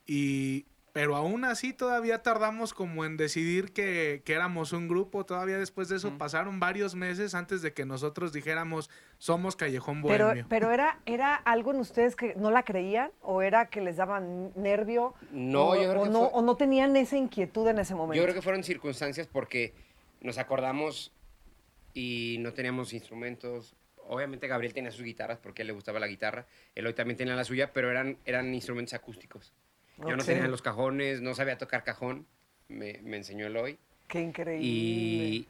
Y, 0.05 0.65
pero 0.93 1.17
aún 1.17 1.43
así 1.43 1.73
todavía 1.73 2.23
tardamos 2.23 2.73
como 2.73 3.03
en 3.03 3.17
decidir 3.17 3.73
que, 3.73 4.21
que 4.23 4.33
éramos 4.33 4.71
un 4.71 4.87
grupo. 4.87 5.25
Todavía 5.25 5.57
después 5.57 5.89
de 5.89 5.97
eso 5.97 6.17
pasaron 6.17 6.61
varios 6.61 6.95
meses 6.95 7.35
antes 7.35 7.61
de 7.61 7.73
que 7.73 7.85
nosotros 7.85 8.31
dijéramos, 8.31 8.89
somos 9.17 9.57
Callejón 9.57 10.01
Pero, 10.03 10.27
Bohemio. 10.27 10.45
pero 10.47 10.71
era, 10.71 11.01
¿era 11.05 11.35
algo 11.35 11.71
en 11.71 11.79
ustedes 11.81 12.15
que 12.15 12.35
no 12.35 12.49
la 12.51 12.63
creían? 12.63 13.11
¿O 13.21 13.41
era 13.41 13.65
que 13.69 13.81
les 13.81 13.97
daban 13.97 14.53
nervio? 14.55 15.13
No, 15.31 15.71
o, 15.71 15.75
yo 15.75 15.89
creo 15.89 16.01
o 16.01 16.03
que 16.05 16.09
no, 16.11 16.19
fue- 16.19 16.29
o 16.31 16.41
no 16.41 16.55
tenían 16.55 16.95
esa 16.95 17.17
inquietud 17.17 17.67
en 17.67 17.79
ese 17.79 17.93
momento. 17.95 18.15
Yo 18.15 18.23
creo 18.23 18.33
que 18.35 18.41
fueron 18.41 18.63
circunstancias 18.63 19.27
porque 19.27 19.73
nos 20.21 20.37
acordamos 20.37 21.11
y 21.93 22.37
no 22.39 22.53
teníamos 22.53 22.93
instrumentos. 22.93 23.75
Obviamente 24.07 24.47
Gabriel 24.47 24.73
tenía 24.73 24.91
sus 24.91 25.03
guitarras 25.03 25.37
porque 25.39 25.61
a 25.61 25.63
él 25.63 25.67
le 25.67 25.73
gustaba 25.73 25.99
la 25.99 26.07
guitarra. 26.07 26.45
Eloy 26.75 26.93
también 26.93 27.17
tenía 27.17 27.35
la 27.35 27.43
suya, 27.43 27.71
pero 27.73 27.89
eran, 27.91 28.17
eran 28.25 28.53
instrumentos 28.53 28.93
acústicos. 28.93 29.53
Yo 29.97 30.15
no 30.15 30.23
tenía 30.23 30.47
los 30.47 30.61
cajones, 30.61 31.21
no 31.21 31.33
sabía 31.35 31.57
tocar 31.57 31.83
cajón. 31.83 32.25
Me, 32.67 32.99
me 33.03 33.17
enseñó 33.17 33.45
Eloy. 33.47 33.77
Qué 34.07 34.19
increíble. 34.21 34.65
Y, 34.65 35.47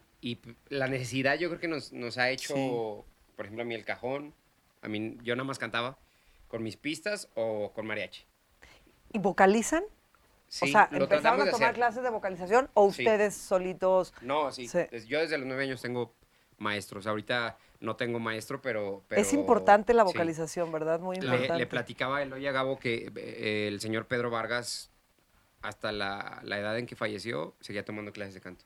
la 0.70 0.88
necesidad 0.88 1.38
yo 1.38 1.50
creo 1.50 1.60
que 1.60 1.68
nos, 1.68 1.94
nos 1.94 2.18
ha 2.18 2.32
hecho, 2.32 2.56
Sí. 2.56 2.72
por 3.36 3.46
ejemplo, 3.46 3.62
a 3.63 3.65
mí 3.65 3.76
el 3.76 3.86
cajón. 3.86 4.34
A 4.82 4.88
mí, 4.88 5.18
yo 5.24 5.36
nada 5.36 5.46
más 5.46 5.60
cantaba 5.60 5.98
con 6.48 6.63
mis 6.63 6.78
pistas 6.78 7.28
o 7.36 7.72
con 7.74 7.86
mariachi. 7.86 8.24
¿Y 9.13 9.20
vocalizan? 9.20 9.84
Sí, 10.48 10.65
o 10.65 10.68
sea, 10.72 10.89
¿empezaron 10.91 11.48
a 11.48 11.52
tomar 11.52 11.74
clases 11.74 12.04
de 12.04 12.10
vocalización 12.10 12.70
o 12.74 12.91
Sí. 12.91 13.04
ustedes 13.04 13.36
solitos? 13.36 14.13
No, 14.22 14.52
sí. 14.52 14.68
Sí. 14.68 14.80
Yo 15.08 15.20
desde 15.20 15.38
los 15.38 15.48
nueve 15.48 15.63
años 15.63 15.82
tengo 15.82 16.13
maestros. 16.58 17.08
Ahorita 17.08 17.58
no 17.86 17.95
tengo 17.95 18.19
maestro, 18.19 18.62
pero... 18.62 19.04
pero 19.08 19.21
es 19.21 19.32
importante 19.34 19.93
la 19.93 20.04
sí. 20.04 20.08
vocalización, 20.13 20.71
¿verdad? 20.71 21.00
Muy 21.00 21.17
importante. 21.17 21.48
Le, 21.54 21.58
le 21.60 21.67
platicaba 21.67 22.17
a 22.17 22.24
Eloy 22.24 22.45
a 22.48 22.52
Gabo 22.52 22.78
que 22.80 23.12
eh, 23.15 23.67
el 23.69 23.80
señor 23.80 24.08
Pedro 24.08 24.30
Vargas, 24.30 24.91
hasta 25.62 25.91
la, 25.91 26.41
la 26.43 26.60
edad 26.60 26.78
en 26.78 26.86
que 26.86 26.95
falleció, 26.95 27.56
seguía 27.60 27.86
tomando 27.86 28.12
clases 28.12 28.34
de 28.34 28.41
canto. 28.41 28.65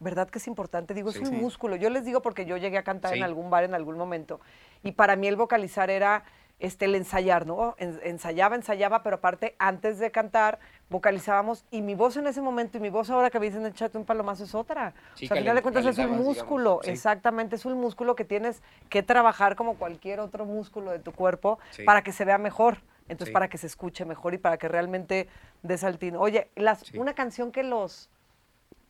¿Verdad 0.00 0.28
que 0.30 0.38
es 0.38 0.46
importante? 0.46 0.94
Digo, 0.94 1.10
es 1.10 1.16
un 1.18 1.26
Sí. 1.26 1.32
músculo. 1.32 1.74
Yo 1.74 1.90
les 1.90 2.04
digo 2.04 2.22
porque 2.22 2.44
yo 2.46 2.56
llegué 2.56 2.78
a 2.78 2.84
cantar 2.84 3.16
en 3.16 3.24
algún 3.24 3.50
bar 3.50 3.64
en 3.64 3.74
algún 3.74 3.96
momento. 3.96 4.40
Y 4.84 4.92
para 4.92 5.16
mí 5.16 5.26
el 5.26 5.34
vocalizar 5.34 5.90
era 5.90 6.22
este, 6.60 6.84
el 6.84 6.94
ensayar, 6.94 7.46
¿no? 7.46 7.74
En- 7.78 7.98
ensayaba, 8.04 8.54
ensayaba, 8.54 9.02
pero 9.02 9.16
aparte, 9.16 9.56
antes 9.58 9.98
de 9.98 10.12
cantar, 10.12 10.60
vocalizábamos. 10.90 11.64
Y 11.70 11.82
mi 11.82 11.94
voz 11.94 12.16
en 12.16 12.26
ese 12.26 12.40
momento 12.40 12.78
y 12.78 12.80
mi 12.80 12.90
voz 12.90 13.10
ahora 13.10 13.30
que 13.30 13.38
me 13.38 13.46
dicen 13.46 13.64
échate 13.66 13.98
un 13.98 14.04
palomazo 14.04 14.44
es 14.44 14.54
otra. 14.54 14.94
Sí, 15.14 15.24
o 15.24 15.28
sea, 15.28 15.36
al 15.36 15.42
final 15.42 15.56
de 15.56 15.62
cuentas 15.62 15.86
es 15.86 15.98
un 15.98 16.16
músculo. 16.18 16.80
Sí. 16.82 16.90
Exactamente, 16.90 17.56
es 17.56 17.64
un 17.64 17.80
músculo 17.80 18.14
que 18.16 18.24
tienes 18.24 18.62
que 18.88 19.02
trabajar 19.02 19.56
como 19.56 19.74
cualquier 19.74 20.20
otro 20.20 20.44
músculo 20.44 20.90
de 20.90 20.98
tu 20.98 21.12
cuerpo 21.12 21.58
Sí. 21.70 21.82
para 21.84 22.02
que 22.02 22.12
se 22.12 22.24
vea 22.24 22.38
mejor. 22.38 22.78
Entonces, 23.08 23.32
para 23.32 23.48
que 23.48 23.56
se 23.56 23.66
escuche 23.66 24.04
mejor 24.04 24.34
y 24.34 24.38
para 24.38 24.58
que 24.58 24.68
realmente 24.68 25.28
des 25.62 25.82
al 25.82 25.96
tino. 25.98 26.20
Oye, 26.20 26.50
las, 26.56 26.92
una 26.92 27.14
canción 27.14 27.52
que 27.52 27.62
los 27.62 28.10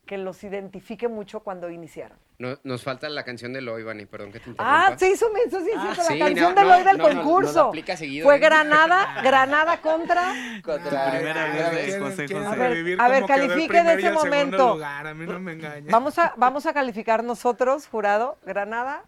que 0.09 0.17
los 0.17 0.43
identifique 0.43 1.07
mucho 1.07 1.41
cuando 1.41 1.69
iniciaron. 1.69 2.17
No- 2.39 2.57
nos 2.63 2.83
falta 2.83 3.07
la 3.09 3.23
canción 3.23 3.53
de 3.53 3.59
Eloy, 3.59 3.83
Vani, 3.83 4.07
perdón 4.07 4.31
que 4.31 4.39
te 4.39 4.49
interrumpa. 4.49 4.87
Ah, 4.87 4.95
sí, 4.97 5.05
hizo 5.13 5.31
menso, 5.31 5.59
sí, 5.59 5.69
sí, 5.69 5.75
la 5.77 6.25
canción 6.25 6.55
no, 6.55 6.61
de 6.61 6.67
no, 6.67 6.83
del 6.83 6.97
no, 6.97 7.03
no, 7.03 7.09
nos 7.13 7.15
concurso. 7.23 7.65
aplica 7.67 7.95
seguido, 7.95 8.25
Fue 8.25 8.37
¿eh? 8.37 8.39
Granada, 8.39 9.21
Granada 9.21 9.79
contra. 9.81 10.33
Contra- 10.63 11.11
primera 11.11 11.47
vez 11.69 11.99
José 11.99 12.27
José. 12.27 12.35
A 12.47 12.55
ver, 12.55 12.99
a 12.99 13.07
ver, 13.07 13.25
califique 13.27 13.83
de 13.83 13.93
ese 13.93 14.11
momento. 14.11 14.73
lugar, 14.73 15.05
A 15.05 15.13
mí 15.13 15.27
no 15.27 15.39
me 15.39 15.53
engañes. 15.53 15.91
Vamos 15.91 16.17
a, 16.17 16.33
vamos 16.37 16.65
a 16.65 16.73
calificar 16.73 17.23
nosotros, 17.23 17.85
jurado, 17.85 18.39
Granada. 18.43 19.03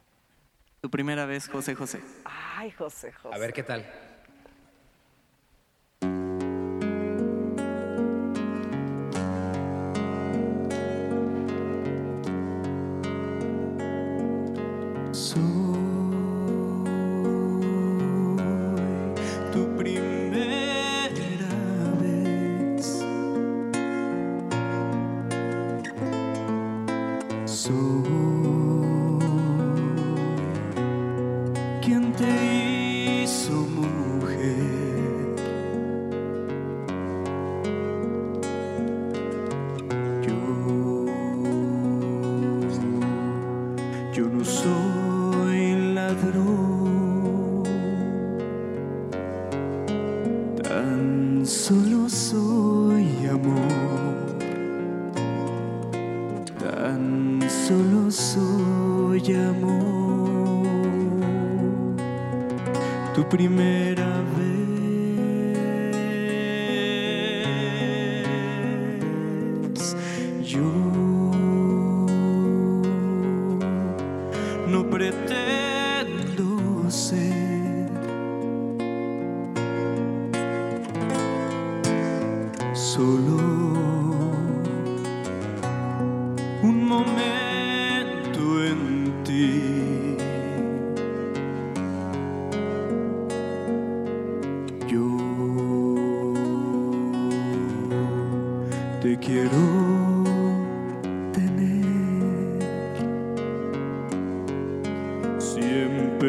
Tu 0.81 0.91
primera 0.91 1.25
vez, 1.25 1.49
José 1.49 1.73
José. 1.73 1.99
Ay, 2.25 2.69
José, 2.69 3.11
José. 3.11 3.35
A 3.35 3.39
ver 3.39 3.53
qué 3.53 3.63
tal. 3.63 3.83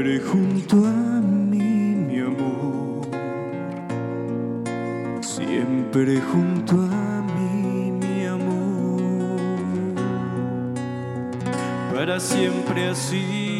Siempre 0.02 0.20
junto 0.20 0.76
a 0.84 1.20
mí, 1.20 1.94
mi 1.94 2.18
amor. 2.18 3.06
Siempre 5.20 6.20
junto 6.20 6.74
a 6.82 7.22
mí, 7.36 7.92
mi 7.92 8.26
amor. 8.26 9.40
Para 11.94 12.18
siempre 12.18 12.88
así. 12.88 13.51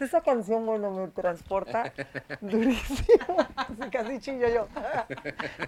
Aparte 0.00 0.16
esa 0.16 0.20
canción, 0.22 0.64
bueno, 0.64 0.90
me 0.90 1.08
transporta 1.08 1.92
durísimo. 2.40 3.36
Así 3.56 3.90
casi 3.90 4.18
chillo 4.20 4.48
yo. 4.48 4.68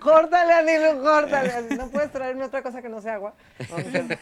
Córtale, 0.01 0.53
Anilu, 0.55 1.03
córtale. 1.03 1.77
No 1.77 1.89
puedes 1.89 2.11
traerme 2.11 2.45
otra 2.45 2.63
cosa 2.63 2.81
que 2.81 2.89
no 2.89 3.01
sea 3.03 3.15
agua. 3.15 3.35
No, 3.69 3.77
no 3.77 3.83
es 3.83 3.91
cierto. 3.91 4.15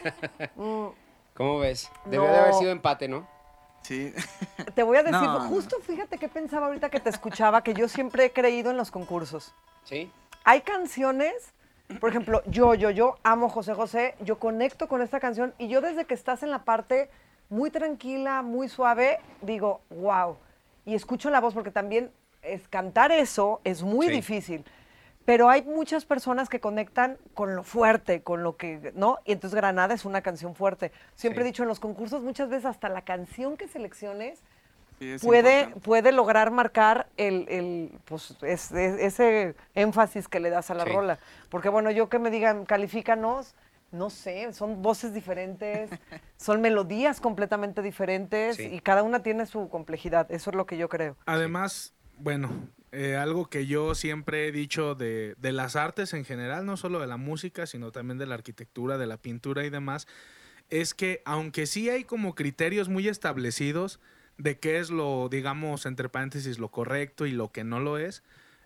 Mm, 0.55 0.87
¿Cómo 1.35 1.59
ves? 1.59 1.89
Debió 2.05 2.23
de 2.29 2.37
haber 2.37 2.51
No. 2.51 2.59
sido 2.59 2.71
empate, 2.71 3.07
¿no? 3.07 3.25
Sí. 3.83 4.13
te 4.75 4.83
voy 4.83 4.97
a 4.97 5.03
decir, 5.03 5.13
No, 5.21 5.39
no. 5.39 5.47
justo 5.49 5.77
fíjate 5.81 6.17
que 6.17 6.27
pensaba 6.27 6.67
ahorita 6.67 6.89
que 6.89 6.99
te 6.99 7.09
escuchaba, 7.09 7.63
que 7.63 7.73
yo 7.73 7.87
siempre 7.87 8.25
he 8.25 8.31
creído 8.33 8.69
en 8.71 8.77
los 8.77 8.91
concursos. 8.91 9.53
Sí. 9.85 10.11
Hay 10.43 10.61
canciones, 10.61 11.53
por 12.01 12.09
ejemplo, 12.09 12.43
yo, 12.47 12.73
yo, 12.75 12.89
yo 12.89 13.15
amo 13.23 13.47
José 13.49 13.73
José, 13.73 14.15
yo 14.19 14.39
conecto 14.39 14.87
con 14.89 15.01
esta 15.01 15.19
canción 15.21 15.53
y 15.57 15.67
yo 15.69 15.79
desde 15.81 16.03
que 16.05 16.13
estás 16.13 16.43
en 16.43 16.51
la 16.51 16.59
parte 16.65 17.09
muy 17.51 17.69
tranquila, 17.69 18.41
muy 18.41 18.69
suave, 18.69 19.19
digo, 19.41 19.81
wow. 19.89 20.37
Y 20.85 20.95
escucho 20.95 21.29
la 21.29 21.41
voz 21.41 21.53
porque 21.53 21.69
también 21.69 22.09
es 22.41 22.67
cantar 22.69 23.11
eso 23.11 23.59
es 23.63 23.83
muy 23.83 24.07
Sí. 24.07 24.13
difícil. 24.13 24.65
Pero 25.25 25.49
hay 25.49 25.61
muchas 25.63 26.05
personas 26.05 26.49
que 26.49 26.59
conectan 26.59 27.17
con 27.35 27.55
lo 27.55 27.61
fuerte, 27.63 28.23
con 28.23 28.41
lo 28.41 28.57
que, 28.57 28.91
¿no? 28.95 29.19
Y 29.25 29.33
entonces 29.33 29.55
Granada 29.55 29.93
es 29.93 30.05
una 30.05 30.21
canción 30.21 30.55
fuerte. 30.55 30.91
Siempre 31.15 31.43
Sí. 31.43 31.47
he 31.49 31.51
dicho 31.51 31.61
en 31.63 31.69
los 31.69 31.79
concursos 31.79 32.23
muchas 32.23 32.49
veces 32.49 32.65
hasta 32.65 32.89
la 32.89 33.01
canción 33.03 33.55
que 33.57 33.67
selecciones 33.67 34.39
Sí, 34.97 35.17
puede, 35.21 35.59
importante. 35.59 35.79
puede 35.85 36.11
lograr 36.13 36.49
marcar 36.51 37.07
el, 37.17 37.45
el, 37.49 37.91
pues, 38.05 38.35
es- 38.41 38.71
es- 38.71 38.99
ese 38.99 39.55
énfasis 39.75 40.27
que 40.27 40.39
le 40.39 40.49
das 40.49 40.71
a 40.71 40.73
la 40.73 40.85
rola. 40.85 41.19
Porque 41.49 41.69
bueno, 41.69 41.91
yo 41.91 42.07
que 42.09 42.17
me 42.17 42.31
digan, 42.31 42.65
califícanos, 42.65 43.53
no 43.91 44.09
sé, 44.09 44.51
son 44.53 44.81
voces 44.81 45.13
diferentes, 45.13 45.89
son 46.37 46.61
melodías 46.61 47.19
completamente 47.21 47.81
diferentes 47.81 48.55
Sí. 48.57 48.63
y 48.71 48.79
cada 48.79 49.03
una 49.03 49.21
tiene 49.23 49.45
su 49.45 49.69
complejidad. 49.69 50.31
Eso 50.31 50.49
es 50.49 50.55
lo 50.55 50.65
que 50.65 50.77
yo 50.77 50.89
creo. 50.89 51.17
Además, 51.25 51.93
bueno, 52.17 52.49
eh, 52.91 53.15
algo 53.15 53.49
que 53.49 53.65
yo 53.67 53.95
siempre 53.95 54.47
he 54.47 54.51
dicho 54.51 54.95
de, 54.95 55.35
de 55.37 55.51
las 55.51 55.75
artes 55.75 56.13
en 56.13 56.25
general, 56.25 56.65
no 56.65 56.77
solo 56.77 56.99
de 56.99 57.07
la 57.07 57.17
música, 57.17 57.65
sino 57.65 57.91
también 57.91 58.17
de 58.17 58.25
la 58.25 58.35
arquitectura, 58.35 58.97
de 58.97 59.07
la 59.07 59.17
pintura 59.17 59.63
y 59.65 59.69
demás, 59.69 60.07
es 60.69 60.93
que 60.93 61.21
aunque 61.25 61.65
sí 61.65 61.89
hay 61.89 62.03
como 62.05 62.33
criterios 62.35 62.87
muy 62.89 63.07
establecidos 63.07 63.99
de 64.37 64.57
qué 64.57 64.79
es 64.79 64.89
lo, 64.89 65.27
digamos, 65.29 65.85
entre 65.85 66.09
paréntesis, 66.09 66.59
lo 66.59 66.69
correcto 66.69 67.25
y 67.25 67.31
lo 67.31 67.51
que 67.51 67.63
no 67.63 67.79
lo 67.79 67.97
es, 67.97 68.23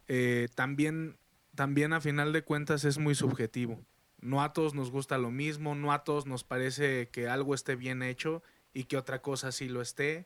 eh, 0.07 0.47
también, 0.55 1.17
también 1.55 1.93
a 1.93 2.01
final 2.01 2.31
de 2.31 2.43
cuentas 2.43 2.85
es 2.85 2.97
muy 2.97 3.15
subjetivo. 3.15 3.79
No 4.25 4.41
a 4.41 4.53
todos 4.53 4.73
nos 4.73 4.91
gusta 4.91 5.17
lo 5.17 5.29
mismo, 5.29 5.75
no 5.75 5.93
a 5.93 6.03
todos 6.03 6.25
nos 6.25 6.43
parece 6.43 7.09
que 7.09 7.27
algo 7.27 7.53
esté 7.53 7.75
bien 7.75 8.01
hecho 8.01 8.41
y 8.73 8.85
que 8.85 8.97
otra 8.97 9.21
cosa 9.21 9.51
sí 9.51 9.69
lo 9.69 9.81
esté. 9.81 10.25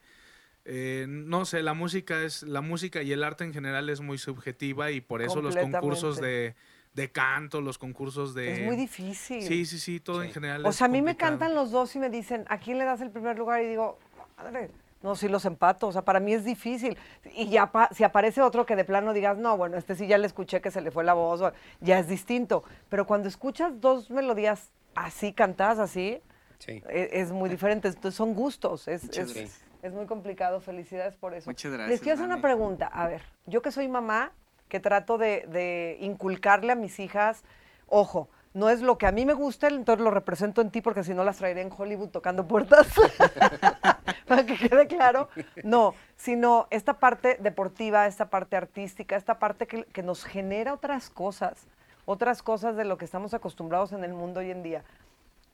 Eh, 0.66 1.06
no 1.08 1.46
sé, 1.46 1.64
la 1.64 1.74
música 1.74 2.24
es 2.24 2.44
la 2.44 2.62
música 2.62 3.02
y 3.02 3.12
el 3.12 3.24
arte 3.24 3.44
en 3.44 3.54
general 3.54 3.90
es 3.90 4.02
muy 4.02 4.18
subjetiva 4.18 4.92
y 4.92 5.02
por 5.02 5.22
eso 5.22 5.42
los 5.42 5.56
concursos 5.56 6.20
de, 6.22 6.56
de 6.94 7.12
canto, 7.12 7.62
los 7.62 7.78
concursos 7.78 8.34
de 8.34 8.54
es 8.54 8.62
muy 8.62 8.76
difícil. 8.76 9.42
Sí, 9.42 9.66
sí, 9.66 9.80
sí, 9.80 10.00
todo 10.00 10.24
en 10.24 10.32
general. 10.32 10.66
O 10.66 10.70
es 10.70 10.76
sea, 10.78 10.86
a 10.86 10.90
mí 10.90 11.02
me 11.02 11.18
cantan 11.18 11.54
los 11.54 11.72
dos 11.72 11.96
y 11.96 12.00
me 12.00 12.10
dicen, 12.10 12.46
¿a 12.50 12.58
quién 12.60 12.78
le 12.78 12.86
das 12.86 13.02
el 13.02 13.12
primer 13.12 13.38
lugar? 13.38 13.62
Y 13.64 13.68
digo, 13.68 14.00
madre, 14.38 14.72
no, 15.02 15.16
sí 15.16 15.28
los 15.30 15.46
empato. 15.46 15.88
O 15.88 15.92
sea, 15.92 16.04
para 16.04 16.20
mí 16.20 16.34
es 16.34 16.44
difícil. 16.44 16.98
Y 17.36 17.50
ya 17.50 17.72
pa- 17.72 17.90
si 17.94 18.04
aparece 18.04 18.42
otro 18.42 18.66
que 18.66 18.76
de 18.76 18.84
plano 18.86 19.14
digas, 19.14 19.38
no, 19.38 19.58
bueno, 19.58 19.78
este 19.78 19.96
sí 19.96 20.08
ya 20.08 20.18
le 20.18 20.28
escuché 20.28 20.62
que 20.62 20.72
se 20.72 20.82
le 20.82 20.92
fue 20.92 21.04
la 21.04 21.14
voz, 21.14 21.42
o- 21.42 21.54
ya 21.80 22.00
es 22.00 22.08
distinto. 22.08 22.64
Pero 22.90 23.06
cuando 23.08 23.28
escuchas 23.28 23.80
dos 23.80 24.10
melodías 24.10 24.72
así, 24.96 25.34
cantadas 25.34 25.80
así, 25.80 26.22
Sí. 26.60 26.84
e- 26.90 27.10
es, 27.14 27.32
muy 27.32 27.50
diferente. 27.50 27.88
Entonces 27.88 28.16
son 28.16 28.34
gustos. 28.34 28.88
Es, 28.88 29.06
es- 29.18 29.62
es 29.82 29.94
muy 29.94 30.06
complicado. 30.06 30.60
Felicidades 30.60 31.16
por 31.16 31.34
eso. 31.34 31.50
Muchas 31.50 31.72
Les 31.72 31.78
gracias, 31.80 32.02
quiero 32.02 32.14
hacer 32.16 32.26
una 32.26 32.42
pregunta. 32.42 32.88
A 32.88 33.08
ver, 33.08 33.22
yo 33.46 33.62
que 33.62 33.72
soy 33.72 33.88
mamá, 33.88 34.34
que 34.68 34.80
trato 34.82 35.18
de, 35.18 35.46
de 35.48 35.98
inculcarle 36.02 36.74
a 36.74 36.76
mis 36.76 37.00
hijas, 37.00 37.44
ojo, 37.88 38.28
no 38.54 38.70
es 38.70 38.82
lo 38.82 38.98
que 38.98 39.08
a 39.08 39.12
mí 39.12 39.26
me 39.26 39.34
gusta, 39.34 39.68
entonces 39.68 40.04
lo 40.04 40.12
represento 40.12 40.62
en 40.62 40.72
ti 40.72 40.82
porque 40.82 41.04
si 41.04 41.14
no 41.14 41.24
las 41.24 41.38
traeré 41.38 41.62
en 41.62 41.72
Hollywood 41.76 42.10
tocando 42.10 42.48
puertas. 42.48 42.88
Para 44.28 44.46
que 44.46 44.58
quede 44.58 44.88
claro. 44.88 45.30
No, 45.64 45.94
sino 46.16 46.68
esta 46.70 46.94
parte 46.94 47.38
deportiva, 47.40 48.08
esta 48.08 48.30
parte 48.30 48.56
artística, 48.56 49.16
esta 49.16 49.40
parte 49.40 49.68
que, 49.68 49.84
que 49.86 50.04
nos 50.04 50.24
genera 50.24 50.74
otras 50.74 51.10
cosas, 51.10 51.68
otras 52.06 52.42
cosas 52.42 52.76
de 52.76 52.86
lo 52.86 52.98
que 52.98 53.06
estamos 53.06 53.34
acostumbrados 53.34 53.92
en 53.94 54.04
el 54.04 54.14
mundo 54.14 54.40
hoy 54.40 54.52
en 54.52 54.64
día. 54.64 54.84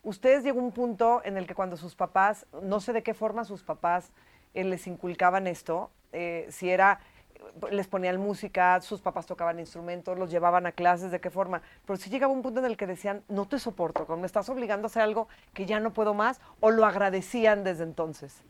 Ustedes 0.04 0.44
llegó 0.44 0.60
un 0.60 0.72
punto 0.72 1.22
en 1.26 1.36
el 1.36 1.48
que 1.48 1.56
cuando 1.56 1.78
sus 1.78 1.96
papás, 1.96 2.46
no 2.62 2.80
sé 2.80 2.94
de 2.94 3.02
qué 3.02 3.14
forma 3.14 3.44
sus 3.44 3.64
papás 3.64 4.12
eh, 4.54 4.64
les 4.64 4.88
inculcaban 4.88 5.48
esto, 5.48 5.90
eh, 6.14 6.48
si 6.50 6.70
era, 6.70 7.00
les 7.72 7.88
ponían 7.88 8.20
música, 8.20 8.80
sus 8.82 9.02
papás 9.02 9.26
tocaban 9.26 9.60
instrumentos, 9.60 10.18
los 10.18 10.30
llevaban 10.30 10.66
a 10.66 10.72
clases, 10.72 11.12
de 11.12 11.20
qué 11.20 11.30
forma, 11.30 11.62
pero 11.86 11.98
si 11.98 12.10
llegaba 12.10 12.34
un 12.34 12.42
punto 12.42 12.60
en 12.60 12.66
el 12.66 12.78
que 12.78 12.88
decían, 12.88 13.24
no 13.28 13.48
te 13.48 13.60
soporto, 13.60 14.06
como 14.06 14.22
me 14.22 14.28
estás 14.28 14.50
obligando 14.50 14.86
a 14.86 14.88
hacer 14.88 15.02
algo 15.02 15.28
que 15.54 15.66
ya 15.66 15.80
no 15.80 15.94
puedo 15.94 16.14
más, 16.14 16.40
o 16.60 16.72
lo 16.72 16.86
agradecían 16.86 17.64
desde 17.64 17.84
entonces. 17.84 18.44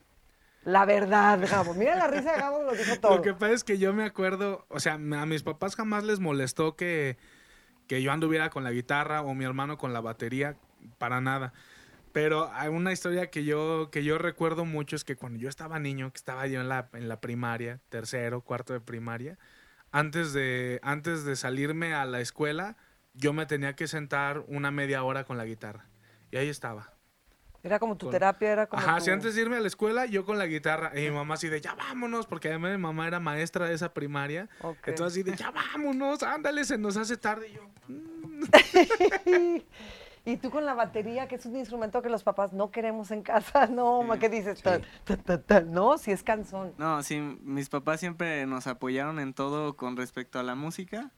La 0.63 0.86
verdad, 0.86 1.39
Gabo. 1.47 1.75
Mira 1.75 1.95
la 1.95 2.08
risa 2.08 2.34
de 2.34 2.39
Gabo, 2.39 2.63
lo 2.63 2.73
dijo 2.73 2.95
todo. 3.01 3.15
Lo 3.15 3.21
que 3.21 3.34
pasa 3.34 3.53
es 3.53 3.63
que 3.63 3.77
yo 3.77 3.93
me 3.93 4.03
acuerdo, 4.03 4.65
o 4.69 4.79
sea, 4.79 4.93
a 4.93 4.97
mis 4.97 5.43
papás 5.43 5.75
jamás 5.75 6.03
les 6.03 6.19
molestó 6.19 6.75
que, 6.75 7.17
que 7.88 8.01
yo 8.01 8.12
anduviera 8.12 8.49
con 8.49 8.63
la 8.63 8.71
guitarra 8.71 9.21
o 9.21 9.36
mi 9.36 9.45
hermano 9.45 9.77
con 9.77 9.93
la 9.93 10.01
batería, 10.01 10.58
para 10.97 11.21
nada. 11.21 11.53
Pero 12.15 12.49
hay 12.54 12.69
una 12.69 12.93
historia 12.93 13.30
que 13.30 13.43
yo, 13.43 13.89
que 13.91 14.06
yo 14.06 14.17
recuerdo 14.17 14.63
mucho 14.63 14.95
es 14.95 15.04
que 15.04 15.17
cuando 15.17 15.38
yo 15.38 15.49
estaba 15.49 15.80
niño, 15.80 16.13
que 16.13 16.17
estaba 16.17 16.47
yo 16.47 16.62
en 16.62 16.69
la, 16.69 16.88
en 16.93 17.10
la 17.10 17.19
primaria, 17.19 17.82
tercero, 17.89 18.39
cuarto 18.39 18.71
de 18.71 18.80
primaria, 18.80 19.38
antes 19.91 20.32
de, 20.32 20.80
antes 20.82 21.25
de 21.25 21.36
salirme 21.36 21.93
a 21.93 22.06
la 22.06 22.21
escuela, 22.21 22.78
yo 23.15 23.34
me 23.34 23.45
tenía 23.45 23.75
que 23.75 23.89
sentar 23.89 24.45
una 24.47 24.71
media 24.71 25.04
hora 25.04 25.25
con 25.25 25.36
la 25.36 25.43
guitarra. 25.43 25.89
Y 26.32 26.38
ahí 26.38 26.47
estaba. 26.47 26.93
Era 27.63 27.80
como 27.80 27.97
tu 27.97 28.06
Con- 28.06 28.13
terapia, 28.13 28.49
era 28.49 28.67
como 28.67 28.82
Ajá, 28.82 28.99
tu- 28.99 29.04
si 29.04 29.12
antes 29.12 29.36
de 29.36 29.41
irme 29.41 29.58
a 29.58 29.60
la 29.60 29.67
escuela, 29.67 30.06
yo 30.06 30.23
con 30.23 30.38
la 30.38 30.45
guitarra. 30.45 30.93
Y 30.97 31.01
mi 31.10 31.12
mamá 31.12 31.34
así 31.34 31.49
de, 31.49 31.60
ya 31.60 31.75
vámonos, 31.75 32.28
porque 32.28 32.47
además 32.47 32.71
mi 32.71 32.78
mamá 32.78 33.08
era 33.08 33.19
maestra 33.19 33.67
de 33.67 33.73
esa 33.75 33.93
primaria. 33.93 34.47
Entonces 34.86 35.01
así 35.01 35.23
de, 35.23 35.36
ya 35.36 35.51
vámonos, 35.51 36.23
ándale, 36.23 36.63
se 36.63 36.78
nos 36.78 36.95
hace 36.95 37.17
tarde. 37.17 37.49
Y 37.49 37.56
yo, 37.56 37.69
Y 40.25 40.38
tú 40.38 40.49
con 40.49 40.65
la 40.65 40.73
batería, 40.73 41.27
que 41.27 41.35
es 41.35 41.45
un 41.45 41.55
instrumento 41.55 42.01
que 42.01 42.09
los 42.09 42.23
papás 42.23 42.51
no 42.51 42.71
queremos 42.71 43.11
en 43.11 43.21
casa, 43.21 43.67
no, 43.71 44.01
ma, 44.03 44.17
¿qué 44.17 44.27
dices? 44.29 44.61
Tan, 44.61 44.81
tan, 45.03 45.21
tan, 45.23 45.43
tan, 45.43 45.71
No, 45.71 45.97
si 45.99 46.11
es 46.11 46.23
canzón. 46.23 46.73
No, 46.77 47.03
sí, 47.03 47.19
mis 47.43 47.69
papás 47.69 47.99
siempre 47.99 48.45
nos 48.47 48.65
apoyaron 48.67 49.19
en 49.19 49.33
todo 49.33 49.77
con 49.77 49.95
respecto 49.95 50.39
a 50.39 50.43
la 50.43 50.55
música. 50.55 51.11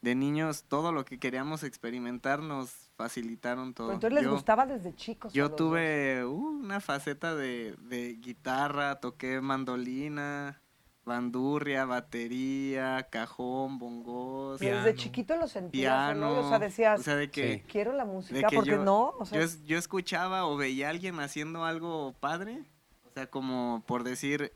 De 0.00 0.14
niños, 0.16 0.64
todo 0.64 0.90
lo 0.90 1.04
que 1.04 1.18
queríamos 1.20 1.62
experimentar 1.62 2.40
nos 2.40 2.90
facilitaron 2.96 3.72
todo. 3.72 3.86
Pero 3.88 3.94
entonces 3.94 4.14
les 4.14 4.24
Yo- 4.24 4.32
gustaba 4.32 4.66
desde 4.66 4.94
chicos. 4.96 5.32
Yo 5.32 5.52
tuve 5.52 6.24
uh, 6.24 6.30
una 6.32 6.80
faceta 6.80 7.34
de, 7.36 7.76
de 7.82 8.14
guitarra, 8.14 8.96
toqué 9.00 9.40
mandolina, 9.40 10.60
bandurria, 11.04 11.84
batería, 11.84 13.08
cajón, 13.10 13.78
bongos, 13.78 14.58
Pero 14.60 14.76
desde 14.76 14.90
piano. 14.92 15.02
chiquito 15.02 15.36
lo 15.36 15.48
sentías, 15.48 16.10
piano. 16.10 16.20
¿no? 16.34 16.40
O 16.40 16.48
sea, 16.48 16.58
decías, 16.58 17.00
o 17.00 17.02
sea, 17.02 17.16
de 17.16 17.30
que, 17.30 17.54
Sí. 17.54 17.62
quiero 17.70 17.92
la 17.92 18.04
de 18.04 18.12
música, 18.12 18.46
que 18.48 18.54
porque 18.56 18.70
yo, 18.70 18.84
no, 18.84 19.14
o 19.18 19.24
sea, 19.26 19.38
yo, 19.38 19.44
es- 19.44 19.64
yo 19.64 19.78
escuchaba 19.78 20.46
o 20.46 20.56
veía 20.56 20.86
a 20.86 20.90
alguien 20.90 21.18
haciendo 21.20 21.64
algo 21.64 22.14
padre, 22.20 22.62
o 23.04 23.10
sea, 23.10 23.26
como 23.28 23.82
por 23.86 24.04
decir, 24.04 24.52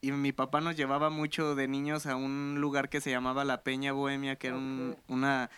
y 0.00 0.12
mi 0.12 0.32
papá 0.32 0.60
nos 0.60 0.76
llevaba 0.76 1.10
mucho 1.10 1.54
de 1.54 1.68
niños 1.68 2.06
a 2.06 2.16
un 2.16 2.56
lugar 2.60 2.88
que 2.88 3.00
se 3.00 3.10
llamaba 3.10 3.44
La 3.44 3.62
Peña 3.62 3.92
Bohemia, 3.92 4.36
que 4.36 4.46
era 4.46 4.56
un, 4.56 4.96
una, 5.08 5.50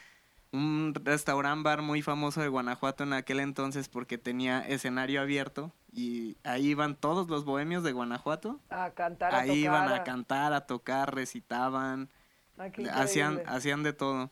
un 0.51 0.95
restaurant 1.05 1.63
bar 1.63 1.83
muy 1.83 2.03
famoso 2.03 2.41
de 2.41 2.49
Guanajuato 2.49 3.05
en 3.05 3.13
aquel 3.13 3.39
entonces 3.41 3.89
porque 3.89 4.19
tenía 4.19 4.61
escenario 4.67 5.21
abierto 5.21 5.73
y 5.93 6.37
ahí 6.43 6.69
iban 6.69 6.97
todos 6.97 7.29
los 7.29 7.45
bohemios 7.45 7.83
de 7.85 7.93
Guanajuato. 7.93 8.59
a 8.71 8.91
cantar, 8.91 9.35
a 9.35 9.41
Ahí 9.41 9.49
tocar. 9.49 9.59
iban 9.59 9.89
a 9.93 10.05
cantar, 10.05 10.53
a 10.55 10.67
tocar, 10.67 11.15
recitaban, 11.15 12.09
Ay, 12.59 12.71
qué 12.73 12.89
hacían, 12.91 13.43
hacían 13.47 13.83
de 13.83 13.93
todo. 13.93 14.31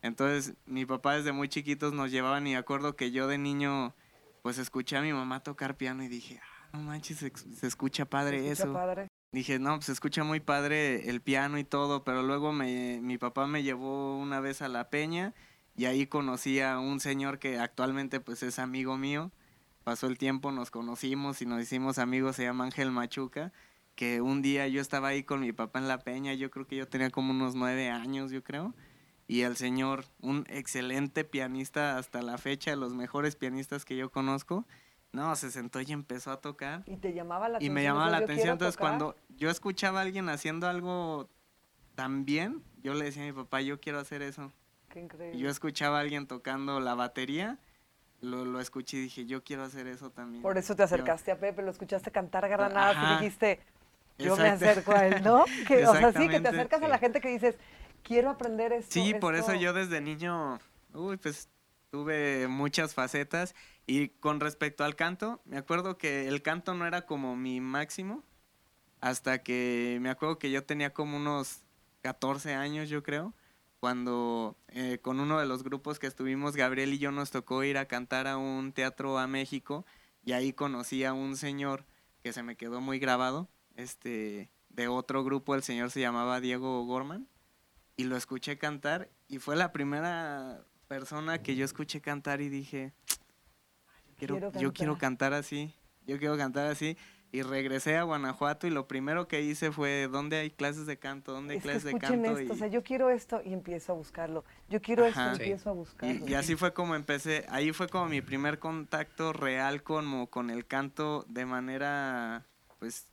Entonces, 0.00 0.54
mi 0.66 0.84
papá 0.86 1.14
desde 1.16 1.32
muy 1.32 1.48
chiquitos 1.48 1.92
nos 1.92 2.10
llevaban 2.10 2.46
y 2.46 2.56
acuerdo 2.56 2.96
que 2.96 3.10
yo 3.12 3.28
de 3.28 3.38
niño, 3.38 3.94
pues 4.42 4.58
escuché 4.58 4.96
a 4.96 5.02
mi 5.02 5.12
mamá 5.12 5.42
tocar 5.42 5.76
piano 5.76 6.02
y 6.02 6.08
dije, 6.08 6.40
ah, 6.42 6.68
no 6.72 6.80
manches, 6.80 7.18
se, 7.18 7.30
se 7.36 7.66
escucha 7.66 8.04
padre 8.06 8.38
Se 8.40 8.50
escucha 8.52 8.62
eso. 8.64 8.72
padre. 8.72 9.08
dije, 9.32 9.58
no, 9.58 9.74
pues 9.76 9.86
se 9.86 9.92
escucha 9.92 10.24
muy 10.24 10.40
padre 10.40 11.08
el 11.10 11.20
piano 11.20 11.58
y 11.58 11.64
todo, 11.64 12.02
pero 12.04 12.22
luego 12.22 12.52
me, 12.52 12.98
mi 13.02 13.18
papá 13.18 13.46
me 13.46 13.62
llevó 13.62 14.18
una 14.18 14.40
vez 14.40 14.60
a 14.62 14.68
la 14.68 14.88
peña 14.90 15.34
y 15.76 15.84
ahí 15.84 16.06
conocí 16.06 16.60
a 16.60 16.78
un 16.80 16.98
señor 17.00 17.38
que 17.38 17.58
actualmente 17.58 18.18
pues 18.20 18.42
es 18.42 18.58
amigo 18.58 18.96
mío. 18.98 19.30
Pasó 19.84 20.06
el 20.06 20.16
tiempo, 20.18 20.52
nos 20.52 20.70
conocimos 20.70 21.42
y 21.42 21.46
nos 21.46 21.60
hicimos 21.62 21.98
amigos, 21.98 22.36
se 22.36 22.44
llama 22.44 22.64
Ángel 22.64 22.90
Machuca, 22.92 23.52
que 23.96 24.20
un 24.20 24.40
día 24.42 24.68
yo 24.68 24.80
estaba 24.80 25.08
ahí 25.08 25.24
con 25.24 25.40
mi 25.40 25.52
papá 25.52 25.78
en 25.80 25.88
la 25.88 25.98
peña, 25.98 26.34
yo 26.34 26.50
creo 26.50 26.66
que 26.66 26.76
yo 26.76 26.86
tenía 26.88 27.10
como 27.10 27.32
unos 27.32 27.54
nueve 27.54 27.90
años, 27.90 28.30
yo 28.30 28.42
creo, 28.44 28.74
y 29.26 29.42
el 29.42 29.56
señor, 29.56 30.04
un 30.20 30.44
excelente 30.48 31.24
pianista 31.24 31.98
hasta 31.98 32.22
la 32.22 32.38
fecha, 32.38 32.70
de 32.70 32.76
los 32.76 32.94
mejores 32.94 33.34
pianistas 33.36 33.84
que 33.84 33.96
yo 33.96 34.10
conozco, 34.10 34.66
no, 35.12 35.34
se 35.36 35.50
sentó 35.50 35.80
y 35.80 35.92
empezó 35.92 36.30
a 36.30 36.40
tocar. 36.40 36.84
Y 36.86 36.96
te 36.96 37.12
llamaba 37.12 37.48
la 37.48 37.54
Y 37.54 37.56
atención. 37.56 37.74
me 37.74 37.82
llamaba 37.82 38.10
la 38.10 38.16
atención, 38.18 38.50
entonces 38.52 38.76
tocar. 38.76 38.90
cuando 38.98 39.16
yo 39.36 39.50
escuchaba 39.50 39.98
a 39.98 40.02
alguien 40.02 40.28
haciendo 40.28 40.68
algo 40.68 41.28
tan 41.94 42.24
bien, 42.24 42.62
yo 42.82 42.94
le 42.94 43.04
decía 43.06 43.22
a 43.24 43.26
mi 43.26 43.32
papá, 43.32 43.60
yo 43.60 43.78
quiero 43.80 43.98
hacer 43.98 44.22
eso. 44.22 44.50
Qué 44.88 45.00
increíble. 45.00 45.38
Y 45.38 45.42
yo 45.42 45.50
escuchaba 45.50 45.98
a 45.98 46.00
alguien 46.00 46.26
tocando 46.26 46.80
la 46.80 46.94
batería, 46.94 47.58
lo, 48.22 48.44
lo 48.46 48.60
escuché 48.60 48.96
y 48.96 49.00
dije, 49.02 49.26
yo 49.26 49.44
quiero 49.44 49.64
hacer 49.64 49.86
eso 49.86 50.10
también. 50.10 50.42
Por 50.42 50.56
eso 50.56 50.74
te 50.74 50.80
Yo- 50.80 50.84
acercaste 50.84 51.30
a 51.32 51.38
Pepe, 51.38 51.60
lo 51.62 51.70
escuchaste 51.70 52.10
cantar 52.10 52.48
granadas 52.48 52.96
Ajá. 52.96 53.14
y 53.14 53.16
dijiste, 53.24 53.60
yo 54.18 54.36
me 54.36 54.48
acerco 54.48 54.92
a 54.92 55.06
él, 55.06 55.22
¿no? 55.22 55.44
Que, 55.68 55.86
o 55.86 55.92
sea, 55.94 56.12
sí, 56.12 56.28
que 56.28 56.40
te 56.40 56.48
acercas 56.48 56.82
a 56.82 56.88
la 56.88 56.98
gente 56.98 57.20
que 57.20 57.28
dices, 57.28 57.56
quiero 58.02 58.30
aprender 58.30 58.72
esto. 58.72 58.92
Sí, 58.92 59.14
por 59.14 59.34
eso 59.34 59.52
esto". 59.52 59.62
yo 59.62 59.72
desde 59.72 60.00
niño, 60.00 60.58
uy, 60.94 61.16
pues 61.18 61.48
tuve 61.90 62.48
muchas 62.48 62.94
facetas. 62.94 63.54
Y 63.86 64.08
con 64.10 64.38
respecto 64.38 64.84
al 64.84 64.94
canto, 64.94 65.42
me 65.44 65.58
acuerdo 65.58 65.98
que 65.98 66.28
el 66.28 66.40
canto 66.40 66.74
no 66.74 66.86
era 66.86 67.02
como 67.04 67.34
mi 67.36 67.60
máximo, 67.60 68.22
hasta 69.00 69.42
que 69.42 69.98
me 70.00 70.08
acuerdo 70.10 70.38
que 70.38 70.50
yo 70.52 70.64
tenía 70.64 70.94
como 70.94 71.16
unos 71.16 71.62
14 72.02 72.54
años, 72.54 72.88
yo 72.88 73.02
creo, 73.02 73.34
cuando 73.82 74.56
eh, 74.68 75.00
con 75.02 75.18
uno 75.18 75.40
de 75.40 75.46
los 75.46 75.64
grupos 75.64 75.98
que 75.98 76.06
estuvimos, 76.06 76.54
Gabriel 76.54 76.92
y 76.92 76.98
yo 76.98 77.10
nos 77.10 77.32
tocó 77.32 77.64
ir 77.64 77.76
a 77.78 77.86
cantar 77.86 78.28
a 78.28 78.36
un 78.36 78.72
teatro 78.72 79.18
a 79.18 79.26
México, 79.26 79.84
y 80.24 80.34
ahí 80.34 80.52
conocí 80.52 81.02
a 81.02 81.12
un 81.12 81.36
señor 81.36 81.84
que 82.22 82.32
se 82.32 82.44
me 82.44 82.54
quedó 82.54 82.80
muy 82.80 83.00
grabado, 83.00 83.48
este, 83.74 84.52
de 84.68 84.86
otro 84.86 85.24
grupo, 85.24 85.56
el 85.56 85.64
señor 85.64 85.90
se 85.90 85.98
llamaba 85.98 86.38
Diego 86.40 86.84
Gorman 86.84 87.26
y 87.96 88.04
lo 88.04 88.16
escuché 88.16 88.56
cantar 88.56 89.10
y 89.26 89.40
fue 89.40 89.56
la 89.56 89.72
primera 89.72 90.62
persona 90.86 91.42
que 91.42 91.56
yo 91.56 91.64
escuché 91.64 92.00
cantar 92.00 92.40
y 92.40 92.50
dije, 92.50 92.92
quiero, 94.16 94.36
Quiero 94.36 94.60
yo 94.60 94.72
quiero 94.72 94.92
cantar". 94.92 95.32
cantar 95.32 95.32
así, 95.34 95.74
yo 96.06 96.20
quiero 96.20 96.36
cantar 96.36 96.68
así. 96.68 96.96
Y 97.34 97.40
regresé 97.40 97.96
a 97.96 98.02
Guanajuato 98.02 98.66
y 98.66 98.70
lo 98.70 98.86
primero 98.86 99.26
que 99.26 99.40
hice 99.40 99.72
fue, 99.72 100.06
¿dónde 100.12 100.36
hay 100.36 100.50
clases 100.50 100.84
de 100.84 100.98
canto? 100.98 101.32
¿Dónde 101.32 101.54
hay 101.54 101.58
Es 101.58 101.62
que 101.62 101.68
clases 101.70 101.84
de 101.84 101.90
escuchen 101.92 102.22
canto? 102.22 102.38
esto, 102.38 102.52
Y- 102.52 102.56
o 102.56 102.58
sea, 102.58 102.66
yo 102.68 102.82
quiero 102.82 103.08
esto 103.08 103.40
y 103.42 103.54
empiezo 103.54 103.92
a 103.92 103.94
buscarlo. 103.94 104.44
Yo 104.68 104.82
quiero 104.82 105.06
esto 105.06 105.18
y 105.20 105.36
Sí. 105.36 105.42
empiezo 105.42 105.70
a 105.70 105.72
buscarlo. 105.72 106.26
Y, 106.26 106.30
y 106.30 106.34
así 106.34 106.56
fue 106.56 106.74
como 106.74 106.94
empecé, 106.94 107.46
ahí 107.48 107.72
fue 107.72 107.88
como 107.88 108.04
mi 108.06 108.20
primer 108.20 108.58
contacto 108.58 109.32
real 109.32 109.82
como 109.82 110.26
con 110.28 110.50
el 110.50 110.66
canto 110.66 111.24
de 111.26 111.46
manera, 111.46 112.44
pues, 112.78 113.06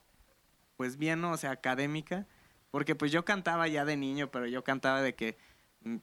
pues 0.76 0.98
bien, 0.98 1.22
¿no? 1.22 1.32
o 1.32 1.38
sea, 1.38 1.52
académica, 1.52 2.28
porque 2.72 2.96
pues 2.96 3.14
yo 3.14 3.24
cantaba 3.24 3.70
ya 3.70 3.86
de 3.86 3.96
niño, 3.96 4.30
pero 4.32 4.48
yo 4.48 4.66
cantaba 4.66 5.02
de 5.02 5.16
que 5.16 5.38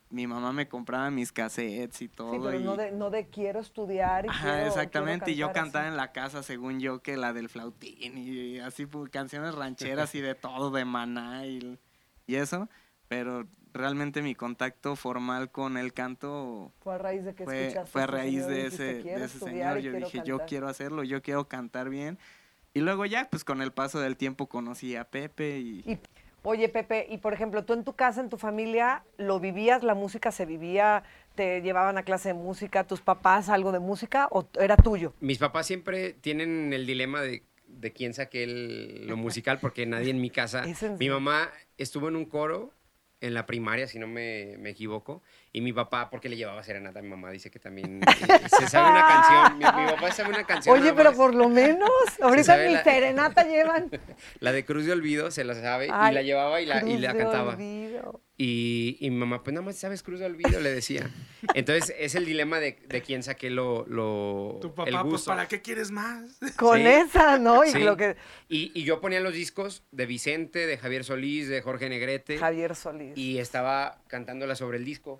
mi 0.09 0.25
mamá 0.27 0.51
me 0.53 0.67
compraba 0.67 1.09
mis 1.11 1.31
cassettes 1.31 2.01
y 2.01 2.07
todo. 2.09 2.33
Sí, 2.33 2.39
pero 2.43 2.59
y- 2.59 2.63
no 2.63 2.75
de, 2.75 2.91
no 2.91 3.09
de 3.09 3.27
quiero 3.29 3.59
estudiar 3.59 4.25
y 4.25 4.29
Ajá, 4.29 4.39
quiero- 4.41 4.55
quiero 4.55 4.67
exactamente, 4.69 5.31
y 5.31 5.35
yo 5.35 5.51
cantaba 5.51 5.85
así. 5.85 5.91
en 5.91 5.97
la 5.97 6.11
casa 6.11 6.41
según 6.43 6.79
yo 6.79 7.01
que 7.01 7.15
la 7.17 7.31
del 7.33 7.47
flautín 7.49 8.17
y 8.17 8.59
así 8.59 8.85
pues, 8.87 9.09
canciones 9.11 9.53
rancheras 9.55 10.15
y 10.15 10.21
de 10.21 10.33
todo, 10.35 10.71
de 10.71 10.83
maná 10.85 11.45
y, 11.45 11.77
y 12.25 12.35
eso, 12.35 12.69
pero 13.07 13.47
realmente 13.73 14.23
mi 14.23 14.33
contacto 14.33 14.95
formal 14.95 15.51
con 15.51 15.77
el 15.77 15.93
canto 15.93 16.71
Fue 16.79 16.95
a 16.95 16.97
raíz 16.97 17.23
de 17.23 17.35
que 17.35 17.43
fue, 17.43 17.67
escuchaste 17.67 17.91
fue 17.91 18.01
a 18.01 18.05
este 18.05 18.17
raíz 18.17 18.33
señor 18.45 18.49
de 18.49 18.65
ese, 18.65 19.01
"Quiero 19.03 19.19
de 19.19 19.25
ese 19.25 19.39
señor. 19.39 19.77
Yo 19.77 19.91
quiero 19.91 20.05
dije, 20.07 20.17
yo 20.25 20.37
cantar". 20.37 20.47
quiero 20.49 20.67
hacerlo, 20.67 21.03
yo 21.03 21.21
quiero 21.21 21.47
cantar 21.47 21.89
bien. 21.89 22.17
Y 22.73 22.79
luego 22.81 23.05
ya, 23.05 23.27
pues 23.29 23.43
con 23.43 23.61
el 23.61 23.71
paso 23.71 23.99
del 23.99 24.17
tiempo 24.17 24.47
conocí 24.47 24.95
a 24.95 25.03
Pepe 25.05 25.59
y... 25.59 25.79
Y, 25.85 25.99
oye, 26.47 26.69
Pepe, 26.69 27.05
y 27.09 27.17
por 27.17 27.33
ejemplo, 27.33 27.65
tú 27.65 27.73
en 27.73 27.83
tu 27.83 27.93
casa, 27.93 28.21
en 28.21 28.29
tu 28.29 28.37
familia, 28.37 29.03
¿lo 29.17 29.39
vivías? 29.39 29.83
¿La 29.83 29.95
música 29.95 30.31
se 30.31 30.45
vivía? 30.45 31.03
¿Te 31.35 31.61
llevaban 31.61 31.97
a 31.97 32.03
clase 32.03 32.29
de 32.29 32.33
música? 32.35 32.85
¿Tus 32.85 33.01
papás 33.01 33.49
algo 33.49 33.71
de 33.71 33.79
música 33.79 34.27
o 34.31 34.47
era 34.59 34.77
tuyo? 34.77 35.13
Mis 35.19 35.37
papás 35.37 35.67
siempre 35.67 36.13
tienen 36.13 36.71
el 36.73 36.85
dilema 36.87 37.21
de, 37.21 37.43
de 37.67 37.91
quién 37.91 38.13
saque 38.13 38.43
el- 38.43 39.07
lo 39.07 39.17
musical, 39.25 39.59
porque 39.59 39.85
nadie 39.85 40.09
en 40.11 40.21
mi 40.21 40.29
casa. 40.29 40.63
¿Es 40.65 40.81
en 40.83 40.97
Mi 40.97 41.09
mamá 41.09 41.49
estuvo 41.77 42.07
en 42.07 42.15
un 42.15 42.25
coro 42.25 42.71
en 43.19 43.33
la 43.33 43.45
primaria, 43.45 43.87
si 43.87 43.97
no 43.97 44.05
me, 44.07 44.55
me 44.59 44.69
equivoco, 44.69 45.23
y 45.51 45.61
mi 45.61 45.73
papá, 45.73 46.09
porque 46.11 46.29
le 46.29 46.37
llevaba 46.37 46.61
serenata 46.63 46.99
a 46.99 47.01
mi 47.01 47.09
mamá, 47.09 47.31
dice 47.31 47.49
que 47.49 47.57
también 47.59 48.01
eh, 48.03 48.39
se 48.47 48.67
sabe 48.67 48.91
una 48.91 49.07
canción. 49.07 49.57
Mi, 49.57 49.81
mi 49.83 49.91
papá 49.91 50.11
sabe 50.11 50.29
una 50.29 50.43
canción. 50.43 50.77
Oye, 50.79 50.93
pero 50.93 51.13
por 51.13 51.33
lo 51.33 51.49
menos, 51.49 51.89
ahorita 52.21 52.57
la- 52.57 52.83
serenata 52.83 53.43
llevan. 53.43 53.89
La 54.39 54.51
de 54.51 54.65
Cruz 54.65 54.85
de 54.85 54.91
Olvido 54.91 55.31
se 55.31 55.43
la 55.43 55.55
sabe 55.55 55.89
Ay, 55.91 56.11
y 56.11 56.15
la 56.15 56.21
llevaba 56.21 56.61
y 56.61 56.65
la, 56.67 56.77
y 56.77 56.81
Cruz 56.81 56.99
la 57.01 57.13
de 57.13 57.19
cantaba. 57.19 57.53
Olvido. 57.53 58.21
Y, 58.39 58.97
y 58.99 59.09
mi 59.09 59.17
mamá, 59.17 59.41
pues 59.43 59.53
nada 59.55 59.65
más 59.65 59.77
sabes 59.77 60.03
Cruz 60.03 60.19
de 60.19 60.27
Olvido, 60.27 60.59
le 60.59 60.71
decía. 60.71 61.09
Entonces 61.55 61.95
es 61.97 62.13
el 62.13 62.25
dilema 62.25 62.59
de, 62.59 62.77
de 62.87 63.01
quién 63.01 63.23
saqué 63.23 63.49
lo, 63.49 63.83
lo 63.87 64.59
Tu 64.61 64.67
el 64.67 64.73
papá, 64.73 65.01
pues 65.01 65.11
gusto. 65.13 65.31
¿para 65.31 65.47
qué 65.47 65.61
quieres 65.63 65.89
más? 65.89 66.37
Con 66.55 66.77
Sí. 66.77 66.85
esa, 66.85 67.39
¿no? 67.39 67.65
Y 67.65 67.71
Sí. 67.71 67.79
lo 67.79 67.97
que 67.97 68.15
Y, 68.47 68.71
y 68.79 68.83
yo 68.83 69.01
ponía 69.01 69.19
los 69.21 69.33
discos 69.33 69.81
de 69.91 70.05
Vicente, 70.05 70.67
de 70.67 70.77
Javier 70.77 71.03
Solís, 71.03 71.47
de 71.49 71.61
Jorge 71.63 71.89
Negrete. 71.89 72.37
Javier 72.37 72.75
Solís. 72.75 73.17
Y 73.17 73.39
estaba 73.39 74.01
cantándola 74.07 74.55
sobre 74.55 74.77
el 74.77 74.85
disco. 74.85 75.19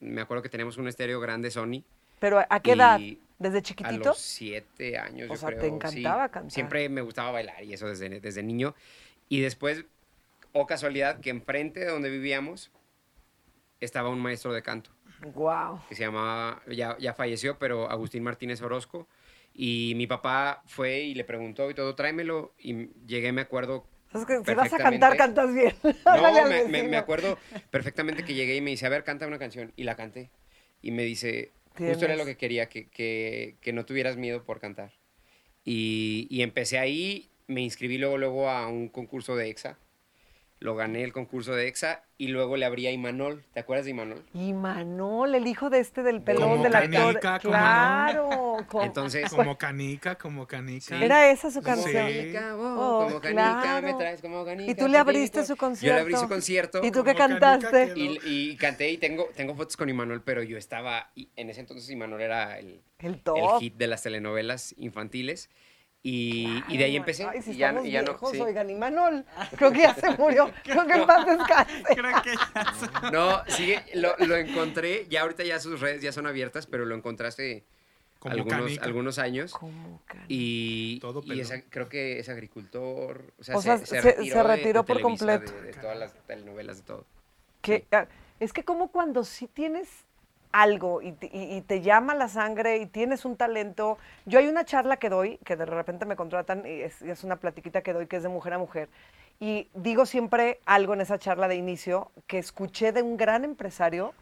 Me 0.00 0.20
acuerdo 0.20 0.42
que 0.42 0.50
teníamos 0.50 0.76
un 0.76 0.88
estéreo 0.88 1.20
grande 1.20 1.50
Sony. 1.50 1.84
Pero 2.20 2.44
¿a 2.50 2.60
qué 2.60 2.72
edad? 2.72 3.00
¿Desde 3.38 3.58
A 3.58 3.62
chiquitito? 3.62 4.08
los 4.10 4.18
siete 4.18 4.98
años, 4.98 5.30
O 5.30 5.34
yo 5.34 5.38
sea, 5.38 5.48
te 5.50 5.54
creo. 5.56 5.68
sí. 5.70 5.74
encantaba 5.74 6.28
cantar. 6.28 6.50
Siempre 6.52 6.88
me 6.90 7.00
gustaba 7.00 7.30
bailar 7.30 7.64
y 7.64 7.72
eso 7.72 7.88
desde, 7.88 8.20
desde 8.20 8.42
niño. 8.42 8.74
Y 9.30 9.40
después, 9.40 9.84
o 10.52 10.66
casualidad, 10.66 11.20
que 11.20 11.30
enfrente 11.30 11.80
de 11.80 11.86
donde 11.86 12.10
vivíamos 12.10 12.70
estaba 13.80 14.08
un 14.08 14.20
maestro 14.20 14.52
de 14.52 14.62
canto 14.62 14.90
Wow. 15.34 15.80
que 15.88 15.94
se 15.96 16.02
llamaba, 16.04 16.62
ya, 16.68 16.96
ya 16.98 17.12
falleció, 17.12 17.58
pero 17.58 17.90
Agustín 17.90 18.22
Martínez 18.22 18.62
Orozco. 18.62 19.08
Y 19.52 19.94
mi 19.96 20.06
papá 20.06 20.62
fue 20.66 21.00
y 21.00 21.14
le 21.14 21.24
preguntó 21.24 21.68
y 21.70 21.74
todo, 21.74 21.96
tráemelo. 21.96 22.54
Y 22.58 22.90
llegué, 23.04 23.32
me 23.32 23.40
acuerdo. 23.40 23.84
Es 24.14 24.24
que 24.24 24.38
si 24.44 24.54
vas 24.54 24.72
a 24.72 24.76
cantar, 24.78 25.16
Perfectamente. 25.16 25.16
cantas 25.16 25.52
bien. 25.54 25.74
No, 26.06 26.32
me, 26.48 26.48
me- 26.48 26.64
me 26.68 26.78
vecino. 26.82 26.98
acuerdo 26.98 27.38
perfectamente 27.70 28.24
que 28.24 28.34
llegué 28.34 28.54
y 28.54 28.60
me 28.60 28.70
dice, 28.70 28.86
a 28.86 28.90
ver, 28.90 29.02
canta 29.02 29.26
una 29.26 29.40
canción. 29.40 29.72
Y 29.74 29.82
la 29.82 29.96
canté. 29.96 30.30
Y 30.82 30.92
me 30.92 31.02
dice, 31.02 31.50
justo 31.76 32.04
era 32.04 32.14
lo 32.14 32.24
que 32.24 32.36
quería, 32.36 32.68
que, 32.68 32.88
que, 32.88 33.56
que 33.60 33.72
no 33.72 33.84
tuvieras 33.84 34.16
miedo 34.16 34.44
por 34.44 34.60
cantar. 34.60 34.92
Y, 35.64 36.28
y 36.30 36.42
empecé 36.42 36.78
ahí, 36.78 37.28
me 37.48 37.60
inscribí 37.62 37.98
luego, 37.98 38.18
luego 38.18 38.48
a 38.48 38.68
un 38.68 38.88
concurso 38.88 39.34
de 39.34 39.48
EXA. 39.48 39.76
Lo 40.60 40.74
gané 40.74 41.04
el 41.04 41.12
concurso 41.12 41.54
de 41.54 41.68
EXA 41.68 42.02
y 42.16 42.28
luego 42.28 42.56
le 42.56 42.66
abrí 42.66 42.86
a 42.88 42.90
Imanol. 42.90 43.44
¿Te 43.54 43.60
acuerdas 43.60 43.84
de 43.84 43.92
Imanol? 43.92 44.24
Y 44.34 44.52
Manol, 44.52 45.36
el 45.36 45.46
hijo 45.46 45.70
de 45.70 45.78
este 45.78 46.02
del 46.02 46.20
pelón 46.20 46.42
Como 46.50 46.62
del 46.64 46.74
actor. 46.74 47.20
Canica. 47.20 47.38
Claro. 47.38 48.56
como- 48.68 48.82
Entonces, 48.84 49.30
Como 49.30 49.56
canica, 49.56 50.16
como 50.16 50.48
canica. 50.48 50.98
Sí. 50.98 51.04
Era 51.04 51.30
esa 51.30 51.52
su 51.52 51.60
Sí. 51.60 51.64
canción. 51.64 51.92
Canica, 51.94 52.56
oh, 52.56 52.98
Oh, 52.98 53.04
como 53.06 53.20
canica, 53.20 53.60
claro. 53.62 53.86
me 53.86 53.94
traes 53.94 54.20
como 54.20 54.44
canica. 54.44 54.70
Y 54.72 54.74
tú 54.74 54.88
le 54.88 54.98
abriste 54.98 55.42
su 55.42 55.48
Yo 55.48 55.54
le 55.54 55.58
concierto. 55.58 56.00
abrí 56.02 56.16
su 56.16 56.28
concierto. 56.28 56.80
¿Y 56.84 56.90
tú 56.90 57.04
qué 57.04 57.14
cantaste? 57.14 57.92
Y, 57.94 58.18
y 58.24 58.56
canté 58.56 58.90
y 58.90 58.98
tengo, 58.98 59.28
tengo 59.36 59.54
fotos 59.54 59.76
con 59.76 59.88
Imanol, 59.88 60.22
pero 60.22 60.42
yo 60.42 60.58
estaba, 60.58 61.10
y 61.14 61.28
en 61.36 61.50
ese 61.50 61.60
entonces 61.60 61.88
Imanol 61.88 62.20
era 62.20 62.58
el, 62.58 62.80
El 62.98 63.20
hit 63.60 63.76
de 63.76 63.86
las 63.86 64.02
telenovelas 64.02 64.74
infantiles. 64.76 65.50
Y, 66.02 66.62
y 66.68 66.76
de 66.78 66.84
ahí 66.84 66.90
Claro, 66.92 66.96
empecé. 67.02 67.24
Ay, 67.24 67.42
si 67.42 67.50
y 67.50 67.56
ya, 67.56 67.72
y 67.82 67.90
ya 67.90 68.02
no, 68.02 68.12
viejos, 68.12 68.30
sí. 68.30 68.40
oigan, 68.40 68.70
y 68.70 68.74
Manol, 68.74 69.24
creo 69.56 69.72
que 69.72 69.80
ya 69.80 69.94
se 69.94 70.10
murió. 70.16 70.50
Creo 70.64 70.86
que 70.86 70.92
en 70.94 71.06
paz 71.06 71.26
descanse. 71.26 71.82
Creo 71.94 72.22
que 72.22 72.34
ya 72.36 72.74
se- 73.02 73.10
No, 73.10 73.42
sigue, 73.48 73.82
lo, 73.94 74.16
lo 74.18 74.36
encontré, 74.36 75.06
ya 75.08 75.22
ahorita 75.22 75.42
ya 75.42 75.58
sus 75.58 75.80
redes 75.80 76.00
ya 76.00 76.12
son 76.12 76.26
abiertas, 76.26 76.66
pero 76.66 76.84
lo 76.86 76.94
encontré 76.94 77.26
hace 77.26 77.64
Como 78.20 78.34
algunos, 78.34 78.60
canica. 78.60 78.84
algunos 78.84 79.18
años. 79.18 79.52
Como 79.52 80.00
Y, 80.28 81.00
Todo 81.00 81.20
y 81.26 81.40
es 81.40 81.48
pelón. 81.48 81.64
a- 81.66 81.70
creo 81.70 81.88
que 81.88 82.20
es 82.20 82.28
agricultor. 82.28 83.24
O 83.38 83.42
sea, 83.44 83.56
O 83.56 83.60
se, 83.60 83.66
sea, 83.66 83.78
se 83.78 83.86
se- 83.86 84.00
retiró, 84.00 84.36
se 84.36 84.36
de- 84.48 84.56
retiró 84.56 84.80
de 84.82 84.86
por 84.86 84.96
Televisa, 84.98 85.02
completo. 85.26 85.52
De, 85.52 85.62
de 85.62 85.72
todas 85.74 85.98
las 85.98 86.14
telenovelas, 86.26 86.76
de 86.78 86.82
todo. 86.84 87.04
que, 87.60 87.86
ah, 87.90 88.06
es 88.38 88.52
que 88.52 88.62
como 88.64 88.92
cuando 88.92 89.24
sí 89.24 89.48
tienes 89.48 89.88
algo 90.52 91.02
y 91.02 91.12
te, 91.12 91.80
llama 91.80 92.14
la 92.14 92.28
sangre 92.28 92.78
y 92.78 92.86
tienes 92.86 93.24
un 93.24 93.36
talento. 93.36 93.98
Yo 94.26 94.38
hay 94.38 94.48
una 94.48 94.64
charla 94.64 94.96
que 94.96 95.08
doy, 95.08 95.38
que 95.44 95.56
de 95.56 95.66
repente 95.66 96.06
me 96.06 96.16
contratan, 96.16 96.64
y 96.66 96.80
es, 96.80 97.24
una 97.24 97.36
platiquita 97.36 97.82
que 97.82 97.92
doy 97.92 98.06
que 98.06 98.16
es 98.16 98.22
de 98.22 98.28
mujer 98.28 98.54
a 98.54 98.58
mujer. 98.58 98.88
Y 99.40 99.68
digo 99.74 100.06
siempre 100.06 100.60
algo 100.66 100.94
en 100.94 101.00
esa 101.00 101.18
charla 101.18 101.48
de 101.48 101.56
inicio 101.56 102.10
que 102.26 102.38
escuché 102.38 102.92
de 102.92 103.02
un 103.02 103.16
gran 103.16 103.44
empresario 103.44 104.14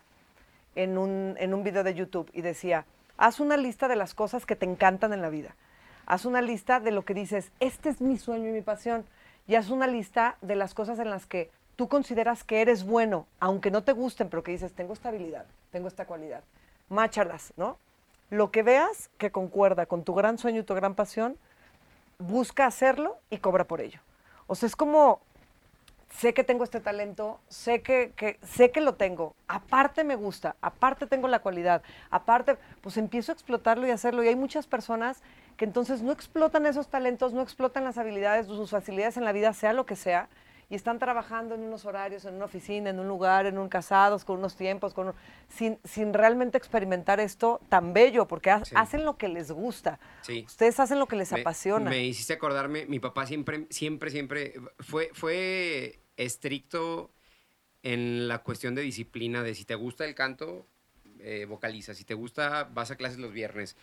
en 0.74 0.98
un, 0.98 1.36
en 1.38 1.54
un 1.54 1.62
video 1.62 1.84
de 1.84 1.94
YouTube 1.94 2.30
y 2.34 2.42
decía, 2.42 2.84
haz 3.16 3.40
una 3.40 3.56
lista 3.56 3.88
de 3.88 3.96
las 3.96 4.14
cosas 4.14 4.44
que 4.44 4.56
te 4.56 4.66
encantan 4.66 5.12
en 5.12 5.22
la 5.22 5.30
vida. 5.30 5.56
Haz 6.06 6.24
una 6.24 6.42
lista 6.42 6.80
de 6.80 6.90
lo 6.90 7.04
que 7.04 7.14
dices, 7.14 7.50
este 7.60 7.88
es 7.88 8.00
mi 8.00 8.18
sueño 8.18 8.48
y 8.48 8.52
mi 8.52 8.62
pasión. 8.62 9.04
y 9.48 9.54
haz 9.54 9.70
una 9.70 9.86
lista 9.86 10.36
de 10.42 10.56
las 10.56 10.74
cosas 10.74 10.98
en 10.98 11.08
las 11.08 11.24
que 11.26 11.50
tú 11.76 11.88
consideras 11.88 12.42
que 12.42 12.62
eres 12.62 12.84
bueno, 12.84 13.26
aunque 13.38 13.70
no 13.70 13.84
te 13.84 13.92
gusten, 13.92 14.28
pero 14.28 14.42
que 14.42 14.50
dices, 14.50 14.72
tengo 14.72 14.94
esta 14.94 15.10
habilidad, 15.10 15.44
tengo 15.76 15.88
esta 15.88 16.06
cualidad. 16.06 16.42
Máchalas, 16.88 17.52
¿no? 17.58 17.76
Lo 18.30 18.50
que 18.50 18.62
veas 18.62 19.10
que 19.18 19.30
concuerda 19.30 19.84
con 19.84 20.04
tu 20.04 20.14
gran 20.14 20.38
sueño 20.38 20.62
y 20.62 20.64
tu 20.64 20.74
gran 20.74 20.94
pasión, 20.94 21.36
busca 22.18 22.64
hacerlo 22.64 23.18
y 23.28 23.36
cobra 23.36 23.64
por 23.64 23.82
ello. 23.82 24.00
O 24.46 24.54
sea, 24.54 24.68
es 24.68 24.74
como, 24.74 25.20
sé 26.08 26.32
que 26.32 26.44
tengo 26.44 26.64
este 26.64 26.80
talento, 26.80 27.40
sé 27.48 27.82
que, 27.82 28.38
sé 28.42 28.70
que 28.70 28.80
lo 28.80 28.94
tengo, 28.94 29.34
aparte 29.48 30.02
me 30.02 30.16
gusta, 30.16 30.56
aparte 30.62 31.06
tengo 31.06 31.28
la 31.28 31.40
cualidad, 31.40 31.82
aparte, 32.10 32.56
pues 32.80 32.96
empiezo 32.96 33.32
a 33.32 33.34
explotarlo 33.34 33.86
y 33.86 33.90
hacerlo. 33.90 34.24
Y 34.24 34.28
hay 34.28 34.36
muchas 34.36 34.66
personas 34.66 35.20
que 35.58 35.66
entonces 35.66 36.00
no 36.00 36.10
explotan 36.10 36.64
esos 36.64 36.88
talentos, 36.88 37.34
no 37.34 37.42
explotan 37.42 37.84
las 37.84 37.98
habilidades, 37.98 38.46
sus 38.46 38.70
facilidades 38.70 39.18
en 39.18 39.26
la 39.26 39.32
vida, 39.32 39.52
sea 39.52 39.74
lo 39.74 39.84
que 39.84 39.94
sea, 39.94 40.30
y 40.68 40.74
están 40.74 40.98
trabajando 40.98 41.54
en 41.54 41.62
unos 41.62 41.84
horarios, 41.84 42.24
en 42.24 42.34
una 42.34 42.46
oficina, 42.46 42.90
en 42.90 42.98
un 42.98 43.06
lugar, 43.06 43.46
en 43.46 43.56
un 43.56 43.68
casados, 43.68 44.24
con 44.24 44.38
unos 44.38 44.56
tiempos, 44.56 44.94
con 44.94 45.08
un- 45.08 45.14
sin, 45.48 45.78
sin 45.84 46.12
realmente 46.12 46.58
experimentar 46.58 47.20
esto 47.20 47.60
tan 47.68 47.92
bello, 47.92 48.26
porque 48.26 48.50
ha- 48.50 48.64
Sí. 48.64 48.74
hacen 48.76 49.04
lo 49.04 49.16
que 49.16 49.28
les 49.28 49.52
gusta. 49.52 50.00
Sí. 50.22 50.42
Ustedes 50.46 50.80
hacen 50.80 50.98
lo 50.98 51.06
que 51.06 51.14
les 51.16 51.30
Me- 51.32 51.40
apasiona. 51.40 51.88
Me 51.88 52.04
hiciste 52.04 52.32
acordarme, 52.32 52.84
mi 52.86 52.98
papá 52.98 53.26
siempre, 53.26 53.66
siempre, 53.70 54.10
siempre 54.10 54.54
fue, 54.80 55.10
fue 55.12 56.00
estricto 56.16 57.10
en 57.84 58.26
la 58.26 58.38
cuestión 58.38 58.74
de 58.74 58.82
disciplina, 58.82 59.44
de 59.44 59.54
si 59.54 59.64
te 59.64 59.76
gusta 59.76 60.04
el 60.04 60.16
canto, 60.16 60.66
eh, 61.20 61.46
vocaliza, 61.48 61.94
si 61.94 62.04
te 62.04 62.14
gusta, 62.14 62.64
vas 62.74 62.90
a 62.90 62.96
clases 62.96 63.18
los 63.18 63.32
viernes. 63.32 63.76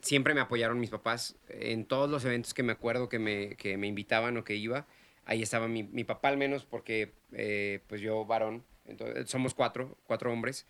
Siempre 0.00 0.32
me 0.34 0.40
apoyaron 0.40 0.80
mis 0.80 0.90
papás 0.90 1.36
en 1.48 1.84
todos 1.84 2.08
los 2.10 2.24
eventos 2.24 2.54
que 2.54 2.62
me 2.62 2.72
acuerdo 2.72 3.08
que 3.10 3.18
me, 3.18 3.54
que 3.56 3.76
me 3.76 3.86
invitaban 3.86 4.36
o 4.38 4.44
que 4.44 4.54
iba. 4.56 4.86
Ahí 5.24 5.42
estaba 5.42 5.68
mi, 5.68 5.82
mi 5.84 6.04
papá 6.04 6.28
al 6.28 6.36
menos 6.36 6.64
porque 6.64 7.12
eh, 7.32 7.80
pues 7.86 8.00
yo 8.00 8.24
varón, 8.24 8.64
entonces, 8.86 9.28
somos 9.30 9.54
cuatro, 9.54 9.96
cuatro 10.06 10.32
hombres. 10.32 10.66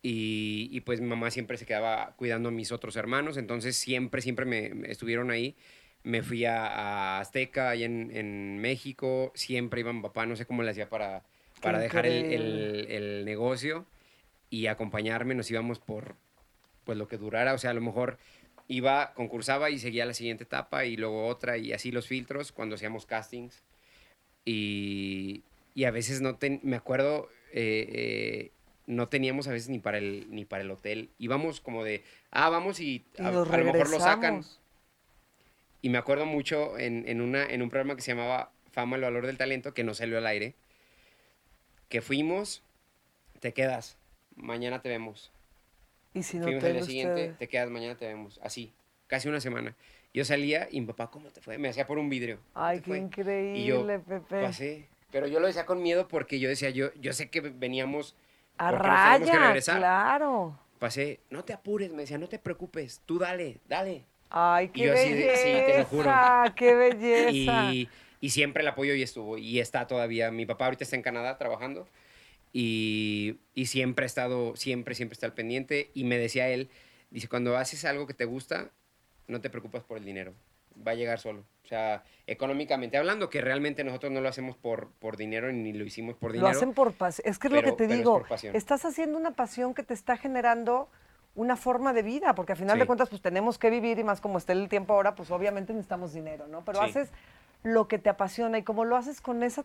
Y, 0.00 0.68
y, 0.70 0.80
pues 0.82 1.00
mi 1.00 1.08
mamá 1.08 1.30
siempre 1.32 1.56
se 1.56 1.66
quedaba 1.66 2.14
cuidando 2.16 2.50
a 2.50 2.52
mis 2.52 2.70
otros 2.70 2.94
hermanos, 2.96 3.36
entonces 3.36 3.76
siempre, 3.76 4.22
siempre 4.22 4.44
me, 4.44 4.70
me 4.74 4.90
estuvieron 4.92 5.30
ahí. 5.32 5.56
Me 6.04 6.22
fui 6.22 6.44
a, 6.44 6.66
a 6.68 7.20
Azteca, 7.20 7.70
ahí 7.70 7.82
en, 7.82 8.10
en 8.16 8.58
México, 8.58 9.32
siempre 9.34 9.80
iba 9.80 9.92
mi 9.92 10.00
papá, 10.00 10.24
no 10.26 10.36
sé 10.36 10.46
cómo 10.46 10.62
le 10.62 10.70
hacía 10.70 10.88
para, 10.88 11.24
para 11.60 11.80
dejar 11.80 12.06
el, 12.06 12.24
el- 12.26 12.86
el 12.88 13.24
negocio 13.24 13.86
y 14.50 14.66
acompañarme, 14.68 15.34
nos 15.34 15.50
íbamos 15.50 15.80
por 15.80 16.14
pues 16.84 16.96
lo 16.96 17.08
que 17.08 17.18
durara, 17.18 17.52
o 17.54 17.58
sea, 17.58 17.70
a 17.70 17.74
lo 17.74 17.80
mejor 17.80 18.18
iba, 18.68 19.12
concursaba 19.14 19.70
y 19.70 19.78
seguía 19.78 20.06
la 20.06 20.14
siguiente 20.14 20.44
etapa 20.44 20.84
y 20.84 20.96
luego 20.96 21.26
otra 21.26 21.58
y 21.58 21.72
así 21.72 21.90
los 21.90 22.06
filtros 22.06 22.52
cuando 22.52 22.76
hacíamos 22.76 23.04
castings. 23.06 23.62
Y, 24.50 25.42
y 25.74 25.84
a 25.84 25.90
veces 25.90 26.22
no 26.22 26.36
ten- 26.36 26.60
me 26.62 26.76
acuerdo, 26.76 27.28
eh, 27.52 27.86
eh, 27.92 28.50
no 28.86 29.08
teníamos 29.08 29.46
a 29.46 29.52
veces 29.52 29.68
ni 29.68 29.78
para 29.78 29.98
el, 29.98 30.26
ni 30.30 30.46
para 30.46 30.62
el 30.62 30.70
hotel. 30.70 31.10
Íbamos 31.18 31.60
como 31.60 31.84
de, 31.84 32.02
ah, 32.30 32.48
vamos 32.48 32.80
y, 32.80 33.04
Y 33.18 33.22
a, 33.22 33.30
lo 33.32 33.42
mejor 33.64 33.90
lo 33.90 33.98
sacan. 33.98 34.44
Y 35.82 35.90
me 35.90 35.98
acuerdo 35.98 36.24
mucho 36.24 36.78
en, 36.78 37.06
en 37.06 37.20
una, 37.20 37.44
en 37.44 37.60
un 37.60 37.68
programa 37.68 37.94
que 37.94 38.02
se 38.02 38.12
llamaba 38.12 38.50
Fama, 38.72 38.96
el 38.96 39.02
valor 39.02 39.26
del 39.26 39.36
talento, 39.36 39.74
que 39.74 39.84
no 39.84 39.92
salió 39.92 40.16
al 40.18 40.26
aire, 40.26 40.54
que 41.88 42.00
fuimos, 42.00 42.62
te 43.40 43.52
quedas, 43.52 43.98
mañana 44.34 44.80
te 44.82 44.88
vemos. 44.88 45.30
Y 46.14 46.22
si 46.22 46.38
no 46.38 46.44
Fuimos 46.44 46.64
al 46.64 46.70
tengo 46.70 46.80
día 46.86 46.86
siguiente, 46.86 47.34
te 47.38 47.48
quedas, 47.48 47.70
mañana 47.70 47.96
te 47.96 48.06
vemos. 48.06 48.40
Así, 48.42 48.72
casi 49.06 49.28
una 49.28 49.40
semana. 49.40 49.76
Yo 50.14 50.24
salía 50.24 50.68
y 50.70 50.80
mi 50.80 50.86
papá, 50.86 51.10
¿cómo 51.10 51.28
te 51.30 51.40
fue? 51.40 51.58
Me 51.58 51.68
hacía 51.68 51.86
por 51.86 51.98
un 51.98 52.08
vidrio. 52.08 52.38
¿Cómo 52.52 52.64
Ay, 52.66 52.78
qué 52.80 52.84
fue? 52.86 52.98
increíble, 52.98 53.58
Y 53.58 53.66
yo 53.66 53.86
Pepe. 53.86 54.42
pasé. 54.42 54.88
Pero 55.10 55.26
yo 55.26 55.40
lo 55.40 55.46
decía 55.46 55.64
con 55.66 55.82
miedo 55.82 56.08
porque 56.08 56.38
yo 56.40 56.48
decía, 56.48 56.70
yo, 56.70 56.92
yo 56.94 57.12
sé 57.12 57.30
que 57.30 57.40
veníamos, 57.40 58.14
A 58.58 58.70
que 58.70 58.76
raya, 58.76 59.38
regresar. 59.46 59.78
claro. 59.78 60.58
pasé, 60.78 61.20
no 61.30 61.44
te 61.44 61.52
apures, 61.52 61.90
me 61.92 62.02
decía, 62.02 62.18
no 62.18 62.28
te 62.28 62.38
preocupes, 62.38 63.00
tú 63.06 63.18
dale, 63.18 63.58
dale. 63.68 64.04
Ay, 64.30 64.68
qué 64.68 64.86
yo 64.86 64.92
así 64.92 65.12
belleza, 65.12 65.36
sí, 65.36 65.52
te 65.72 65.78
lo 65.78 65.84
juro. 65.86 66.10
qué 66.56 66.74
belleza. 66.74 67.72
Y, 67.72 67.88
y 68.20 68.30
siempre 68.30 68.62
el 68.62 68.68
apoyo 68.68 68.94
y 68.94 69.02
estuvo, 69.02 69.38
y 69.38 69.60
está 69.60 69.86
todavía. 69.86 70.30
Mi 70.30 70.44
papá 70.44 70.66
ahorita 70.66 70.84
está 70.84 70.96
en 70.96 71.02
Canadá 71.02 71.38
trabajando 71.38 71.88
y, 72.52 73.36
y 73.54 73.66
siempre 73.66 74.04
ha 74.04 74.06
estado, 74.06 74.56
siempre, 74.56 74.94
siempre 74.94 75.14
está 75.14 75.26
al 75.26 75.34
pendiente. 75.34 75.90
Y 75.94 76.04
me 76.04 76.18
decía 76.18 76.48
él, 76.50 76.68
dice, 77.10 77.28
cuando 77.28 77.56
haces 77.56 77.84
algo 77.86 78.06
que 78.06 78.14
te 78.14 78.24
gusta, 78.26 78.70
no 79.28 79.40
te 79.40 79.50
preocupas 79.50 79.84
por 79.84 79.98
el 79.98 80.04
dinero, 80.04 80.34
va 80.86 80.92
a 80.92 80.94
llegar 80.94 81.18
solo. 81.20 81.44
O 81.64 81.68
sea, 81.68 82.02
económicamente 82.26 82.96
hablando, 82.96 83.28
que 83.30 83.40
realmente 83.40 83.84
nosotros 83.84 84.10
no 84.10 84.20
lo 84.20 84.28
hacemos 84.28 84.56
por, 84.56 84.90
por 84.98 85.16
dinero 85.16 85.52
ni 85.52 85.72
lo 85.72 85.84
hicimos 85.84 86.16
por 86.16 86.32
dinero. 86.32 86.50
Lo 86.50 86.56
hacen 86.56 86.72
por 86.72 86.94
pasión. 86.94 87.28
Es 87.28 87.38
que 87.38 87.48
es 87.48 87.52
lo 87.52 87.62
que 87.62 87.72
te 87.72 87.84
es 87.84 87.90
digo. 87.90 88.24
Estás 88.54 88.84
haciendo 88.84 89.18
una 89.18 89.32
pasión 89.32 89.74
que 89.74 89.82
te 89.82 89.94
está 89.94 90.16
generando 90.16 90.88
una 91.34 91.56
forma 91.56 91.92
de 91.92 92.02
vida, 92.02 92.34
porque 92.34 92.52
al 92.52 92.58
final 92.58 92.76
Sí. 92.76 92.80
de 92.80 92.86
cuentas, 92.86 93.10
pues 93.10 93.22
tenemos 93.22 93.58
que 93.58 93.70
vivir 93.70 93.98
y 93.98 94.04
más 94.04 94.20
como 94.20 94.38
está 94.38 94.52
el 94.54 94.68
tiempo 94.68 94.94
ahora, 94.94 95.14
pues 95.14 95.30
obviamente 95.30 95.72
necesitamos 95.72 96.12
dinero, 96.12 96.48
¿no? 96.48 96.64
Pero 96.64 96.78
Sí. 96.80 96.86
haces 96.86 97.10
lo 97.62 97.86
que 97.86 97.98
te 97.98 98.08
apasiona 98.08 98.58
y 98.58 98.62
como 98.62 98.84
lo 98.84 98.96
haces 98.96 99.20
con 99.20 99.42
esa 99.42 99.64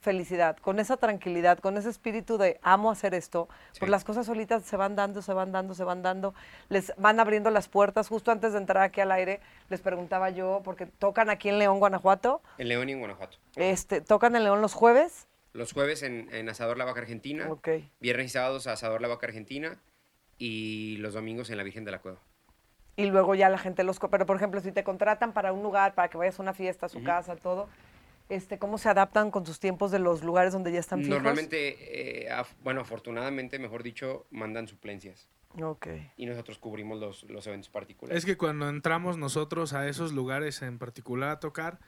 felicidad, 0.00 0.56
con 0.56 0.78
esa 0.80 0.96
tranquilidad, 0.96 1.58
con 1.58 1.76
ese 1.76 1.90
espíritu 1.90 2.38
de 2.38 2.58
amo 2.62 2.90
hacer 2.90 3.14
esto, 3.14 3.46
pues 3.70 3.80
Sí. 3.80 3.86
las 3.86 4.04
cosas 4.04 4.26
solitas 4.26 4.62
se 4.64 4.76
van 4.76 4.96
dando, 4.96 5.20
se 5.22 5.32
van 5.32 5.52
dando, 5.52 5.74
se 5.74 5.84
van 5.84 6.02
dando, 6.02 6.34
les 6.68 6.92
van 6.96 7.20
abriendo 7.20 7.50
las 7.50 7.68
puertas. 7.68 8.08
Justo 8.08 8.30
antes 8.32 8.52
de 8.52 8.58
entrar 8.58 8.82
aquí 8.82 9.00
al 9.00 9.12
aire, 9.12 9.40
les 9.68 9.80
preguntaba 9.80 10.30
yo, 10.30 10.62
porque 10.64 10.86
tocan 10.86 11.28
aquí 11.30 11.48
en 11.50 11.58
León, 11.58 11.78
Guanajuato, 11.78 12.40
En 12.58 12.68
León 12.68 12.88
y 12.88 12.92
en 12.92 12.98
Guanajuato. 13.00 13.36
este, 13.56 14.00
tocan 14.00 14.34
en 14.36 14.44
León 14.44 14.60
los 14.62 14.74
jueves. 14.74 15.26
Los 15.52 15.72
jueves 15.72 16.02
en, 16.02 16.28
en 16.32 16.48
Asador 16.48 16.78
La 16.78 16.84
Vaca 16.84 17.00
Argentina. 17.00 17.46
Ok. 17.50 17.68
Viernes 18.00 18.26
y 18.26 18.28
sábados 18.30 18.66
Asador 18.68 19.00
La 19.02 19.08
Vaca 19.08 19.26
Argentina. 19.26 19.76
Y 20.38 20.96
los 20.98 21.12
domingos 21.14 21.50
en 21.50 21.58
la 21.58 21.62
Virgen 21.64 21.84
de 21.84 21.90
la 21.90 21.98
Cueva. 21.98 22.18
y 22.96 23.06
luego 23.06 23.34
ya 23.34 23.48
la 23.48 23.58
gente 23.58 23.82
los... 23.82 23.98
co- 23.98 24.08
Pero, 24.10 24.26
por 24.26 24.36
ejemplo, 24.36 24.60
si 24.60 24.72
te 24.72 24.84
contratan 24.84 25.32
para 25.32 25.52
un 25.52 25.62
lugar, 25.62 25.94
para 25.94 26.08
que 26.08 26.18
vayas 26.18 26.38
a 26.38 26.42
una 26.42 26.52
fiesta, 26.54 26.86
a 26.86 26.88
su 26.88 27.02
casa, 27.02 27.34
todo, 27.36 27.68
este, 28.30 28.58
¿cómo 28.58 28.78
se 28.78 28.88
adaptan 28.88 29.30
con 29.30 29.44
sus 29.44 29.60
tiempos 29.60 29.90
de 29.90 29.98
los 29.98 30.22
lugares 30.24 30.52
donde 30.52 30.72
ya 30.72 30.80
están 30.80 31.00
fijos? 31.00 31.10
Normalmente, 31.16 32.24
eh, 32.24 32.30
af- 32.30 32.54
bueno, 32.62 32.80
afortunadamente, 32.80 33.58
mejor 33.58 33.82
dicho, 33.82 34.26
mandan 34.30 34.66
suplencias. 34.68 35.28
Ok. 35.60 35.88
Y 36.16 36.26
nosotros 36.26 36.58
cubrimos 36.58 36.98
los, 37.00 37.24
los 37.24 37.46
eventos 37.46 37.68
particulares. 37.68 38.16
Es 38.18 38.24
que 38.24 38.36
cuando 38.36 38.68
entramos 38.68 39.18
nosotros 39.18 39.72
a 39.72 39.88
esos 39.88 40.12
lugares 40.12 40.62
en 40.62 40.78
particular 40.78 41.30
a 41.30 41.40
tocar, 41.40 41.80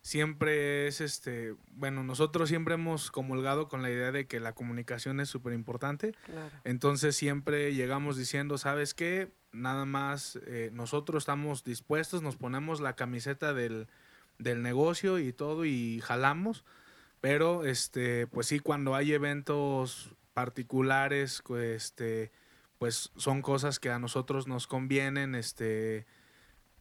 siempre 0.00 0.86
es 0.88 1.00
este, 1.00 1.54
bueno, 1.74 2.02
nosotros 2.02 2.48
siempre 2.48 2.74
hemos 2.74 3.10
comulgado 3.10 3.68
con 3.68 3.82
la 3.82 3.90
idea 3.90 4.10
de 4.12 4.26
que 4.26 4.40
la 4.40 4.52
comunicación 4.54 5.20
es 5.20 5.28
súper 5.28 5.52
importante. 5.52 6.12
Claro. 6.26 6.50
Entonces 6.64 7.14
siempre 7.14 7.74
llegamos 7.74 8.16
diciendo, 8.16 8.58
¿sabes 8.58 8.94
qué? 8.94 9.30
Nada 9.52 9.84
más 9.84 10.40
eh, 10.46 10.70
nosotros 10.72 11.22
estamos 11.22 11.62
dispuestos, 11.64 12.22
nos 12.22 12.36
ponemos 12.36 12.80
la 12.80 12.96
camiseta 12.96 13.52
del, 13.52 13.86
del 14.38 14.62
negocio 14.62 15.18
y 15.18 15.32
todo 15.32 15.64
y 15.64 16.00
jalamos. 16.00 16.64
Pero 17.20 17.64
este, 17.64 18.26
pues 18.26 18.48
sí, 18.48 18.58
cuando 18.58 18.94
hay 18.94 19.12
eventos 19.12 20.14
particulares, 20.34 21.40
cu- 21.42 21.56
este, 21.56 22.32
pues 22.78 23.10
son 23.16 23.42
cosas 23.42 23.78
que 23.78 23.90
a 23.90 23.98
nosotros 23.98 24.48
nos 24.48 24.66
convienen, 24.66 25.34
este, 25.34 26.06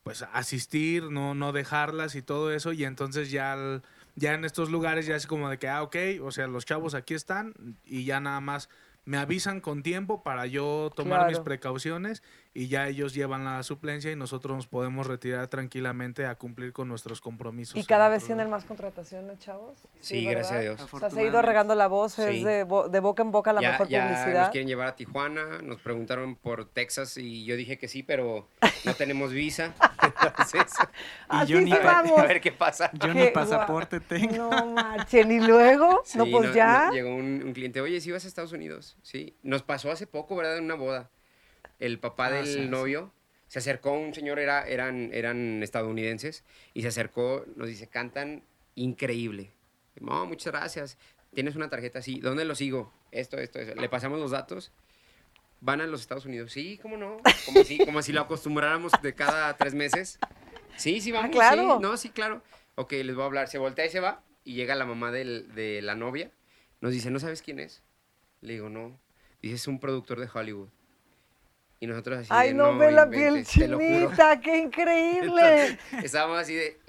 pues 0.04 0.24
asistir, 0.34 1.12
no, 1.12 1.36
no 1.36 1.52
dejarlas 1.52 2.16
y 2.16 2.22
todo 2.24 2.52
eso. 2.52 2.72
Y 2.74 2.86
entonces 2.86 3.30
ya, 3.30 3.82
ya 4.16 4.34
en 4.34 4.46
estos 4.46 4.72
lugares 4.72 5.06
ya 5.06 5.16
es 5.16 5.28
como 5.28 5.50
de 5.50 5.60
que, 5.60 5.68
ah, 5.70 5.84
ok, 5.84 5.96
o 6.24 6.32
sea, 6.32 6.48
los 6.48 6.66
chavos 6.66 6.96
aquí 6.96 7.14
están 7.14 7.54
y 7.86 8.06
ya 8.06 8.20
nada 8.20 8.40
más 8.42 8.70
me 9.12 9.18
avisan 9.18 9.60
con 9.60 9.84
tiempo 9.84 10.24
para 10.24 10.46
yo 10.46 10.90
tomar 10.96 11.28
mis 11.28 11.40
precauciones 11.40 12.24
y 12.54 12.70
ya 12.70 12.88
ellos 12.88 13.14
llevan 13.14 13.44
la 13.44 13.62
suplencia 13.62 14.10
y 14.10 14.16
nosotros 14.16 14.56
nos 14.56 14.68
podemos 14.68 15.06
retirar 15.06 15.50
tranquilamente 15.50 16.26
a 16.26 16.36
cumplir 16.36 16.72
con 16.72 16.88
nuestros 16.88 17.20
compromisos. 17.20 17.76
¿Y 17.76 17.84
cada 17.84 18.08
vez 18.08 18.24
tienen 18.26 18.50
más 18.50 18.64
contrataciones, 18.64 19.38
chavos? 19.40 19.78
Sí, 20.00 20.26
¿verdad? 20.26 20.32
gracias 20.40 20.58
a 20.58 20.62
Dios. 20.62 20.94
O 20.94 21.00
sea, 21.00 21.10
se 21.10 21.20
ha 21.20 21.24
ido 21.26 21.42
regando 21.42 21.76
la 21.76 21.88
voz, 21.88 22.14
Sí. 22.14 22.22
es 22.22 22.44
de, 22.46 22.64
bo- 22.64 22.88
de 22.88 23.02
boca 23.02 23.22
en 23.22 23.32
boca 23.32 23.52
la 23.52 23.62
ya, 23.62 23.72
mejor 23.72 23.90
ya 23.90 24.08
publicidad. 24.08 24.42
nos 24.44 24.50
quieren 24.52 24.68
llevar 24.70 24.88
a 24.88 24.96
Tijuana, 24.96 25.62
nos 25.62 25.82
preguntaron 25.82 26.36
por 26.38 26.64
Texas 26.70 27.18
y 27.18 27.44
yo 27.44 27.58
dije 27.58 27.78
que 27.78 27.90
sí, 27.90 28.04
pero 28.04 28.48
no 28.86 28.94
tenemos 28.94 29.34
visa. 29.34 29.74
Entonces, 30.28 30.74
Así 31.28 31.52
yo 31.54 31.60
ni- 31.62 31.66
sí 31.68 31.72
a 31.74 31.78
ver, 31.78 31.86
vamos. 31.86 32.20
a 32.20 32.24
ver 32.26 32.42
qué 32.42 32.52
pasa. 32.52 32.90
Yo 32.94 33.00
Qué 33.08 33.14
ni 33.14 33.22
guau. 33.22 33.34
pasaporte 33.34 34.00
tengo. 34.00 34.50
No 34.50 34.66
marchen, 34.74 35.32
y 35.32 35.40
luego, 35.40 36.04
no, 36.16 36.26
Sí, 36.26 36.32
pues 36.32 36.50
no- 36.50 36.54
ya. 36.56 36.88
no, 36.88 36.94
llegó 36.94 37.16
un, 37.16 37.42
un 37.44 37.54
cliente, 37.54 37.82
oye, 37.82 38.00
si 38.02 38.12
vas 38.12 38.26
a 38.26 38.28
Estados 38.28 38.52
Unidos? 38.52 38.98
Sí. 39.02 39.36
Nos 39.44 39.64
pasó 39.64 39.92
hace 39.92 40.08
poco, 40.08 40.36
¿verdad? 40.36 40.58
En 40.58 40.66
una 40.66 40.76
boda. 40.76 41.10
El 41.80 42.00
papá 42.00 42.28
Ah, 42.28 42.32
del 42.32 42.46
sí, 42.48 42.54
sí. 42.54 42.68
novio 42.68 43.12
se 43.48 43.60
acercó, 43.60 43.92
un 43.92 44.14
señor, 44.14 44.40
era, 44.40 44.66
eran, 44.68 45.10
eran 45.14 45.62
estadounidenses, 45.64 46.44
y 46.74 46.84
se 46.84 46.88
acercó, 46.88 47.44
nos 47.56 47.68
dice, 47.68 47.88
cantan 47.88 48.44
increíble. 48.76 49.52
No, 50.00 50.26
muchas 50.26 50.54
gracias. 50.54 50.98
Tienes 51.34 51.56
una 51.56 51.70
tarjeta 51.70 52.00
así. 52.00 52.20
¿Dónde 52.20 52.46
lo 52.46 52.56
sigo? 52.56 52.94
Esto, 53.12 53.38
esto, 53.38 53.60
eso. 53.60 53.76
Le 53.76 53.90
pasamos 53.90 54.20
los 54.20 54.32
datos. 54.32 54.72
Van 55.62 55.80
a 55.80 55.86
los 55.88 56.02
Estados 56.02 56.26
Unidos. 56.26 56.52
Sí, 56.52 56.80
¿cómo 56.82 56.98
no? 56.98 57.18
Como 57.46 57.64
si, 57.64 57.78
como 57.86 58.02
si 58.02 58.12
lo 58.12 58.22
acostumbráramos 58.22 58.92
de 59.02 59.14
cada 59.14 59.56
tres 59.58 59.74
meses. 59.76 60.20
Sí, 60.76 61.00
sí, 61.02 61.12
vamos. 61.12 61.30
Ah, 61.30 61.32
claro. 61.32 61.76
Sí, 61.78 61.82
no, 61.82 61.98
sí, 61.98 62.10
claro. 62.10 62.42
Ok, 62.76 62.94
les 62.94 63.14
voy 63.16 63.24
a 63.24 63.26
hablar. 63.28 63.48
Se 63.48 63.58
voltea 63.60 63.86
y 63.86 63.90
se 63.90 64.00
va. 64.00 64.24
y 64.44 64.56
llega 64.56 64.74
la 64.74 64.86
mamá 64.88 65.12
del- 65.12 65.54
de 65.54 65.84
la 65.84 65.94
novia, 65.94 66.32
nos 66.82 66.92
dice, 66.94 67.12
¿no 67.12 67.20
sabes 67.20 67.44
quién 67.44 67.60
es? 67.60 67.84
Le 68.42 68.54
digo, 68.54 68.70
no. 68.70 69.00
Dice, 69.40 69.54
es 69.54 69.68
un 69.68 69.80
productor 69.80 70.20
de 70.20 70.28
Hollywood. 70.34 70.70
Y 71.80 71.86
nosotros 71.86 72.18
así 72.20 72.30
Ay, 72.32 72.50
de, 72.50 72.54
no, 72.56 72.76
ve 72.76 72.92
la 72.92 73.08
piel 73.08 73.28
inventes, 73.28 73.54
te 73.54 73.68
lo 73.68 73.78
juro". 73.78 74.06
chinita, 74.08 74.42
qué 74.42 74.58
increíble. 74.58 75.78
Estábamos 76.04 76.40
así 76.40 76.56
de, 76.56 76.80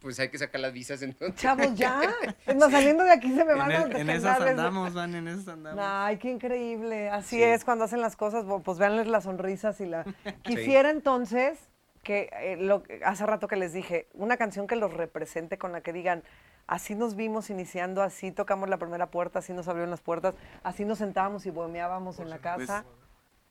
pues 0.00 0.18
hay 0.18 0.28
que 0.30 0.38
sacar 0.38 0.60
las 0.60 0.72
visas 0.72 1.00
entonces. 1.02 1.40
Chavos, 1.40 1.74
ya. 1.74 2.00
Es 2.46 2.56
más, 2.56 2.70
saliendo 2.70 3.04
de 3.04 3.12
aquí 3.12 3.28
se 3.34 3.44
me 3.44 3.54
van 3.54 3.70
En, 3.70 3.92
a 3.92 3.98
e- 3.98 4.00
en 4.00 4.10
esas 4.10 4.40
andamos, 4.40 4.94
van, 4.94 5.14
en 5.14 5.28
esas 5.28 5.48
andamos. 5.48 5.80
Ay, 5.86 6.16
qué 6.18 6.30
increíble. 6.30 7.10
Así 7.10 7.36
Sí. 7.36 7.42
es, 7.42 7.64
cuando 7.64 7.84
hacen 7.84 8.00
las 8.00 8.16
cosas, 8.16 8.44
pues 8.64 8.78
véanles 8.78 9.06
las 9.06 9.24
sonrisas 9.24 9.80
y 9.80 9.86
la... 9.86 10.04
Quisiera 10.42 10.90
entonces 10.90 11.58
que, 12.02 12.30
eh, 12.32 12.56
lo, 12.56 12.82
hace 13.04 13.26
rato 13.26 13.46
que 13.46 13.56
les 13.56 13.72
dije, 13.72 14.08
una 14.14 14.36
canción 14.36 14.66
que 14.66 14.74
los 14.76 14.92
represente 14.92 15.58
con 15.58 15.70
la 15.72 15.82
que 15.82 15.92
digan, 15.92 16.22
así 16.66 16.94
nos 16.94 17.14
vimos 17.14 17.50
iniciando, 17.50 18.02
así 18.02 18.32
tocamos 18.32 18.68
la 18.70 18.78
primera 18.78 19.10
puerta, 19.10 19.40
así 19.40 19.52
nos 19.52 19.68
abrieron 19.68 19.90
las 19.90 20.00
puertas, 20.00 20.34
así 20.62 20.84
nos 20.86 20.96
sentábamos 20.98 21.44
y 21.44 21.50
bohemiábamos 21.50 22.18
en 22.20 22.30
la 22.30 22.38
casa. 22.38 22.84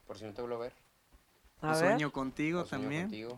Por 0.08 0.18
si 0.18 0.26
no 0.26 0.34
te 0.34 0.42
vuelvo 0.42 0.58
a 0.58 0.60
ver. 0.62 0.74
A 1.62 1.68
ver, 1.68 1.76
Sueño 1.76 2.12
contigo 2.12 2.62
o 2.62 2.66
sueño 2.66 2.84
también. 2.86 3.04
contigo. 3.04 3.36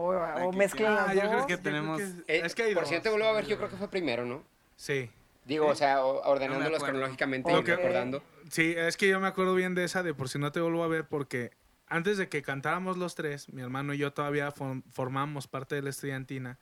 O, 0.00 0.46
o 0.46 0.52
mezclen 0.52 0.92
Ah, 0.92 1.06
las 1.06 1.14
yo 1.14 1.20
creo 1.22 1.32
que 1.32 1.38
yo 1.38 1.46
creo 1.46 1.58
tenemos- 1.60 2.00
es- 2.00 2.14
Eh, 2.28 2.42
es 2.44 2.54
que 2.54 2.62
hay 2.62 2.74
por 2.74 2.84
si 2.86 2.92
no 2.92 2.96
dos. 2.98 3.02
te 3.02 3.10
vuelvo 3.10 3.26
a 3.26 3.32
ver, 3.32 3.46
yo 3.46 3.56
creo 3.56 3.68
que 3.68 3.76
fue 3.76 3.88
primero, 3.88 4.24
¿no? 4.24 4.44
Sí. 4.76 5.10
Digo, 5.44 5.66
o 5.66 5.74
sea, 5.74 6.04
o- 6.04 6.22
ordenándolos 6.30 6.76
acuerdo. 6.76 6.86
cronológicamente 6.94 7.50
y 7.50 7.54
recordando. 7.62 8.22
Sí, 8.50 8.74
es 8.76 8.96
que 8.96 9.08
yo 9.08 9.18
me 9.18 9.26
acuerdo 9.26 9.54
bien 9.54 9.74
de 9.74 9.84
esa 9.84 10.02
de 10.02 10.14
por 10.14 10.28
si 10.28 10.38
no 10.38 10.52
te 10.52 10.60
vuelvo 10.60 10.84
a 10.84 10.88
ver 10.88 11.06
porque 11.06 11.50
antes 11.88 12.16
de 12.18 12.28
que 12.28 12.42
cantáramos 12.42 12.96
los 12.96 13.14
tres, 13.14 13.52
mi 13.52 13.60
hermano 13.62 13.92
y 13.94 13.98
yo 13.98 14.12
todavía 14.12 14.52
form- 14.54 14.82
formamos 14.92 15.48
parte 15.48 15.74
de 15.74 15.82
la 15.82 15.90
estudiantina 15.90 16.58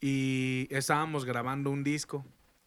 y 0.00 0.68
estábamos 0.70 1.24
grabando 1.24 1.70
un 1.70 1.84
disco 1.84 2.24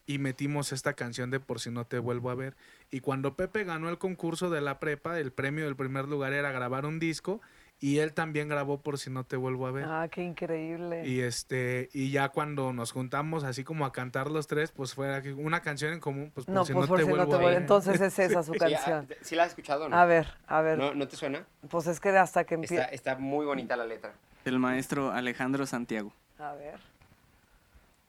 y 0.07 0.19
metimos 0.19 0.71
esta 0.71 0.93
canción 0.93 1.31
de 1.31 1.39
por 1.39 1.59
si 1.59 1.71
no 1.71 1.85
te 1.85 1.99
vuelvo 1.99 2.29
a 2.29 2.35
ver. 2.35 2.55
Y 2.91 2.99
cuando 2.99 3.35
Pepe 3.35 3.63
ganó 3.63 3.89
el 3.89 3.97
concurso 3.97 4.49
de 4.49 4.61
la 4.61 4.79
prepa, 4.79 5.19
el 5.19 5.31
premio 5.31 5.65
del 5.65 5.75
primer 5.75 6.07
lugar 6.07 6.33
era 6.33 6.51
grabar 6.51 6.85
un 6.85 6.99
disco 6.99 7.41
y 7.79 7.99
él 7.99 8.13
también 8.13 8.47
grabó 8.47 8.79
por 8.81 8.97
si 8.97 9.09
no 9.09 9.23
te 9.25 9.35
vuelvo 9.35 9.67
a 9.67 9.71
ver. 9.71 9.85
Ah, 9.87 10.07
qué 10.09 10.23
increíble. 10.23 11.05
Y 11.07 11.19
este, 11.21 11.89
y 11.93 12.09
ya 12.11 12.29
cuando 12.29 12.73
nos 12.73 12.91
juntamos 12.91 13.43
así 13.43 13.63
como 13.63 13.85
a 13.85 13.91
cantar 13.91 14.31
los 14.31 14.47
tres, 14.47 14.71
pues 14.71 14.93
fue 14.93 15.21
una 15.37 15.61
canción 15.61 15.93
en 15.93 15.99
común, 15.99 16.31
pues 16.33 16.45
por 16.45 16.55
no, 16.55 16.65
si 16.65 16.73
pues 16.73 16.83
no 16.83 16.87
por 16.87 16.97
te 16.99 17.03
si 17.05 17.09
no 17.09 17.15
vuelvo 17.15 17.37
te 17.37 17.43
a 17.43 17.47
ver. 17.49 17.57
Entonces 17.61 17.99
es 18.01 18.17
esa 18.19 18.43
su 18.43 18.53
Sí, 18.53 18.59
canción. 18.59 19.07
ah, 19.11 19.13
¿Sí 19.21 19.35
la 19.35 19.43
has 19.43 19.49
escuchado 19.49 19.85
o 19.85 19.89
no? 19.89 19.95
A 19.97 20.05
ver, 20.05 20.27
a 20.47 20.61
ver. 20.61 20.77
¿No, 20.77 20.93
¿No 20.95 21.07
te 21.07 21.15
suena? 21.17 21.45
Pues 21.69 21.87
es 21.87 21.99
que 21.99 22.09
hasta 22.09 22.43
que 22.45 22.55
empiece. 22.55 22.87
está 22.91 23.15
muy 23.17 23.45
bonita 23.45 23.75
la 23.75 23.85
letra. 23.85 24.13
El 24.45 24.57
maestro 24.59 25.11
Alejandro 25.11 25.65
Santiago. 25.65 26.13
A 26.39 26.53
ver. 26.53 26.79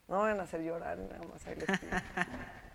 No 0.08 0.20
van 0.20 0.38
a 0.38 0.44
hacer 0.44 0.62
llorar, 0.62 0.98
nada 0.98 1.18
más 1.32 1.42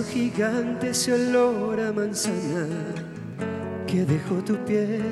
gigante 0.00 0.90
ese 0.90 1.12
olor 1.12 1.78
a 1.78 1.92
manzana 1.92 2.66
que 3.86 4.06
dejó 4.06 4.36
tu 4.36 4.56
piel. 4.64 5.02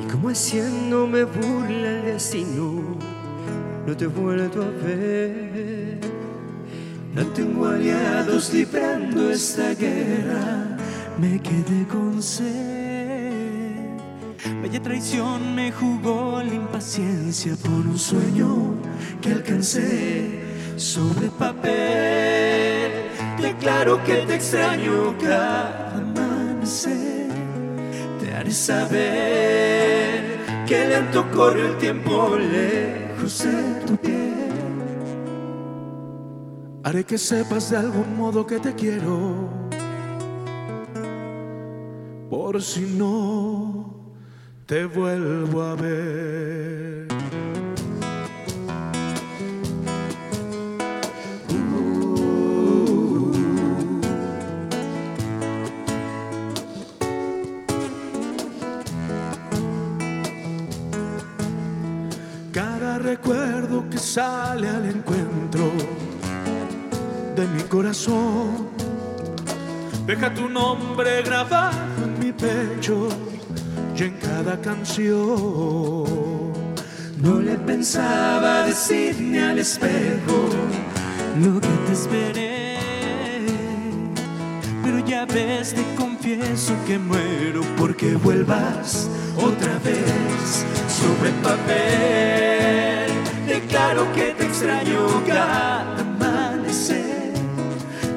Y 0.00 0.06
como 0.10 0.28
haciéndome 0.28 1.24
burla 1.24 1.98
el 1.98 2.04
destino, 2.04 2.96
no 3.86 3.96
te 3.96 4.04
he 4.04 4.06
vuelto 4.06 4.62
a 4.62 4.70
ver. 4.86 5.98
No 7.12 7.26
tengo 7.28 7.66
aliados 7.66 8.54
librando 8.54 9.30
esta 9.30 9.74
guerra, 9.74 10.76
me 11.18 11.40
quedé 11.42 11.84
con 11.88 12.22
sed. 12.22 12.70
Bella 14.62 14.80
traición 14.80 15.56
me 15.56 15.72
jugó 15.72 16.40
la 16.42 16.54
impaciencia 16.54 17.56
por 17.56 17.72
un 17.72 17.98
sueño 17.98 18.76
que 19.20 19.32
alcancé 19.32 20.40
sobre 20.76 21.28
papel. 21.30 22.49
Declaro 23.60 24.02
que 24.04 24.14
te 24.26 24.36
extraño 24.36 25.14
cada 25.20 25.94
amanecer. 25.94 27.28
Te 28.18 28.32
haré 28.32 28.52
saber 28.52 30.38
que 30.66 30.86
lento 30.88 31.30
corre 31.30 31.66
el 31.66 31.76
tiempo 31.76 32.36
lejos 32.38 33.44
de 33.44 33.86
tu 33.86 33.96
piel. 33.98 34.48
Haré 36.84 37.04
que 37.04 37.18
sepas 37.18 37.68
de 37.68 37.76
algún 37.76 38.16
modo 38.16 38.46
que 38.46 38.58
te 38.60 38.74
quiero. 38.74 39.50
Por 42.30 42.62
si 42.62 42.80
no 42.96 44.14
te 44.64 44.86
vuelvo 44.86 45.60
a 45.60 45.74
ver. 45.74 47.09
Sale 64.00 64.68
al 64.68 64.86
encuentro 64.86 65.70
de 67.36 67.46
mi 67.46 67.62
corazón 67.64 68.70
deja 70.06 70.34
tu 70.34 70.48
nombre 70.48 71.22
grabado 71.22 72.04
en 72.04 72.18
mi 72.18 72.32
pecho 72.32 73.08
y 73.96 74.02
en 74.02 74.12
cada 74.18 74.60
canción. 74.60 76.04
No 77.22 77.40
le 77.40 77.56
pensaba 77.58 78.64
decir 78.64 79.20
ni 79.20 79.38
al 79.38 79.58
espejo 79.58 80.48
lo 81.40 81.60
que 81.60 81.68
te 81.86 81.92
esperé, 81.92 82.76
pero 84.82 84.98
ya 85.06 85.26
ves, 85.26 85.74
te 85.74 85.84
confieso 85.94 86.74
que 86.86 86.98
muero 86.98 87.60
porque 87.76 88.16
vuelvas 88.16 89.08
otra 89.36 89.78
vez 89.84 90.64
sobre 90.88 91.30
papel. 91.42 92.49
Declaro 93.62 94.10
que 94.12 94.34
te 94.36 94.46
extraño 94.46 95.06
cada 95.26 95.96
amanecer. 96.00 97.32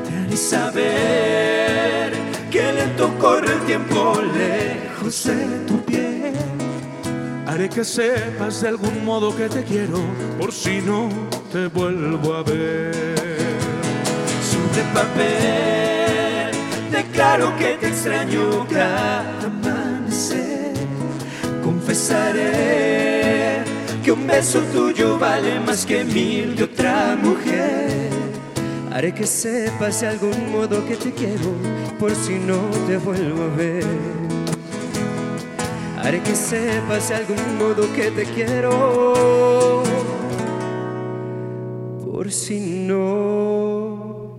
Te 0.07 0.17
haré 0.17 0.37
saber 0.37 2.13
que 2.49 2.73
lento 2.73 3.13
corre 3.19 3.53
el 3.53 3.59
tiempo 3.65 4.21
lejos 4.21 5.25
de 5.25 5.65
tu 5.67 5.83
piel. 5.83 6.33
Haré 7.45 7.69
que 7.69 7.83
sepas 7.83 8.61
de 8.61 8.69
algún 8.69 9.05
modo 9.05 9.35
que 9.35 9.49
te 9.49 9.63
quiero, 9.63 9.99
por 10.39 10.51
si 10.51 10.81
no 10.81 11.09
te 11.51 11.67
vuelvo 11.67 12.33
a 12.33 12.43
ver. 12.43 12.93
Sobre 14.49 14.81
papel, 14.93 16.51
declaro 16.91 17.55
que 17.57 17.77
te 17.79 17.89
extraño 17.89 18.65
cada 18.69 19.45
amanecer. 19.45 20.73
Confesaré 21.63 23.02
un 24.13 24.27
beso 24.27 24.59
tuyo 24.71 25.17
vale 25.17 25.59
más 25.59 25.85
que 25.85 26.03
mil 26.03 26.55
de 26.55 26.63
otra 26.63 27.17
mujer. 27.21 28.09
Haré 28.91 29.13
que 29.13 29.25
sepas 29.25 30.01
de 30.01 30.07
algún 30.07 30.51
modo 30.51 30.85
que 30.85 30.95
te 30.95 31.11
quiero, 31.11 31.51
por 31.99 32.13
si 32.15 32.37
no 32.37 32.59
te 32.87 32.97
vuelvo 32.97 33.43
a 33.43 33.55
ver. 33.55 33.85
Haré 35.97 36.21
que 36.21 36.35
sepas 36.35 37.09
de 37.09 37.15
algún 37.15 37.57
modo 37.57 37.91
que 37.93 38.11
te 38.11 38.25
quiero, 38.25 39.83
por 42.05 42.31
si 42.31 42.59
no 42.59 44.37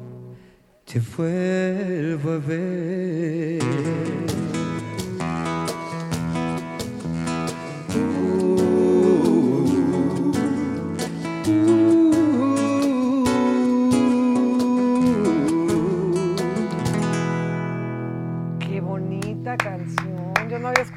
te 0.85 1.01
vuelvo 1.17 2.31
a 2.33 2.39
ver. 2.39 4.24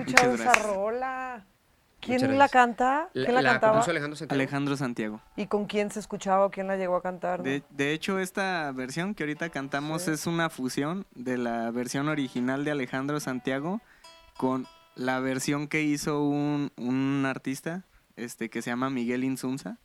Escuchado 0.07 0.35
esa 0.35 0.53
rola. 0.53 1.45
¿Quién 1.99 2.37
la 2.37 2.47
canta? 2.47 3.09
¿Quién 3.11 3.33
la, 3.33 3.41
cantaba? 3.43 3.81
Alejandro 3.81 4.15
Santiago. 4.15 4.35
Alejandro 4.39 4.77
Santiago. 4.77 5.21
¿Y 5.35 5.47
con 5.47 5.65
quién 5.65 5.89
se 5.91 5.99
escuchaba 5.99 6.45
o 6.45 6.51
quién 6.51 6.67
la 6.67 6.77
llegó 6.77 6.95
a 6.95 7.01
cantar? 7.01 7.39
no? 7.39 7.43
De, 7.45 7.63
de 7.71 7.91
hecho, 7.91 8.19
esta 8.19 8.71
versión 8.71 9.15
que 9.15 9.23
ahorita 9.23 9.49
cantamos 9.49 10.03
Sí. 10.03 10.11
es 10.11 10.27
una 10.27 10.49
fusión 10.49 11.05
de 11.15 11.37
la 11.37 11.71
versión 11.71 12.07
original 12.07 12.63
de 12.63 12.71
Alejandro 12.71 13.19
Santiago 13.19 13.81
con 14.37 14.67
la 14.95 15.19
versión 15.19 15.67
que 15.67 15.81
hizo 15.81 16.21
un, 16.23 16.71
un 16.77 17.25
artista 17.27 17.83
este, 18.15 18.49
que 18.49 18.61
se 18.61 18.69
llama 18.69 18.89
Miguel 18.91 19.23
Insunza. 19.23 19.77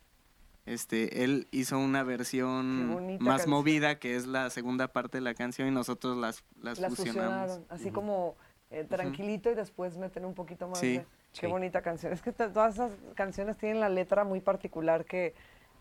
Este, 0.65 1.23
él 1.25 1.47
hizo 1.51 1.77
una 1.77 2.03
versión 2.03 3.17
más 3.19 3.39
canción. 3.39 3.49
movida, 3.49 3.99
que 3.99 4.15
es 4.15 4.27
la 4.27 4.49
segunda 4.49 4.87
parte 4.87 5.17
de 5.17 5.21
la 5.21 5.33
canción, 5.33 5.67
y 5.67 5.71
nosotros 5.71 6.15
las, 6.17 6.43
las, 6.61 6.79
Las 6.79 6.95
fusionamos. 6.95 7.33
fusionaron, 7.57 7.65
así 7.69 7.91
como 7.91 8.37
eh, 8.73 8.83
tranquilito 8.83 9.51
y 9.51 9.55
después 9.55 9.97
meten 9.97 10.25
un 10.25 10.33
poquito 10.33 10.67
más 10.67 10.79
Sí, 10.79 10.97
de... 10.97 11.05
Qué 11.33 11.41
sí. 11.41 11.47
bonita 11.47 11.81
canción. 11.81 12.13
Es 12.13 12.21
que 12.21 12.31
todas 12.31 12.75
esas 12.75 12.91
canciones 13.15 13.57
tienen 13.57 13.79
la 13.79 13.89
letra 13.89 14.23
muy 14.23 14.39
particular 14.39 15.03
que, 15.05 15.33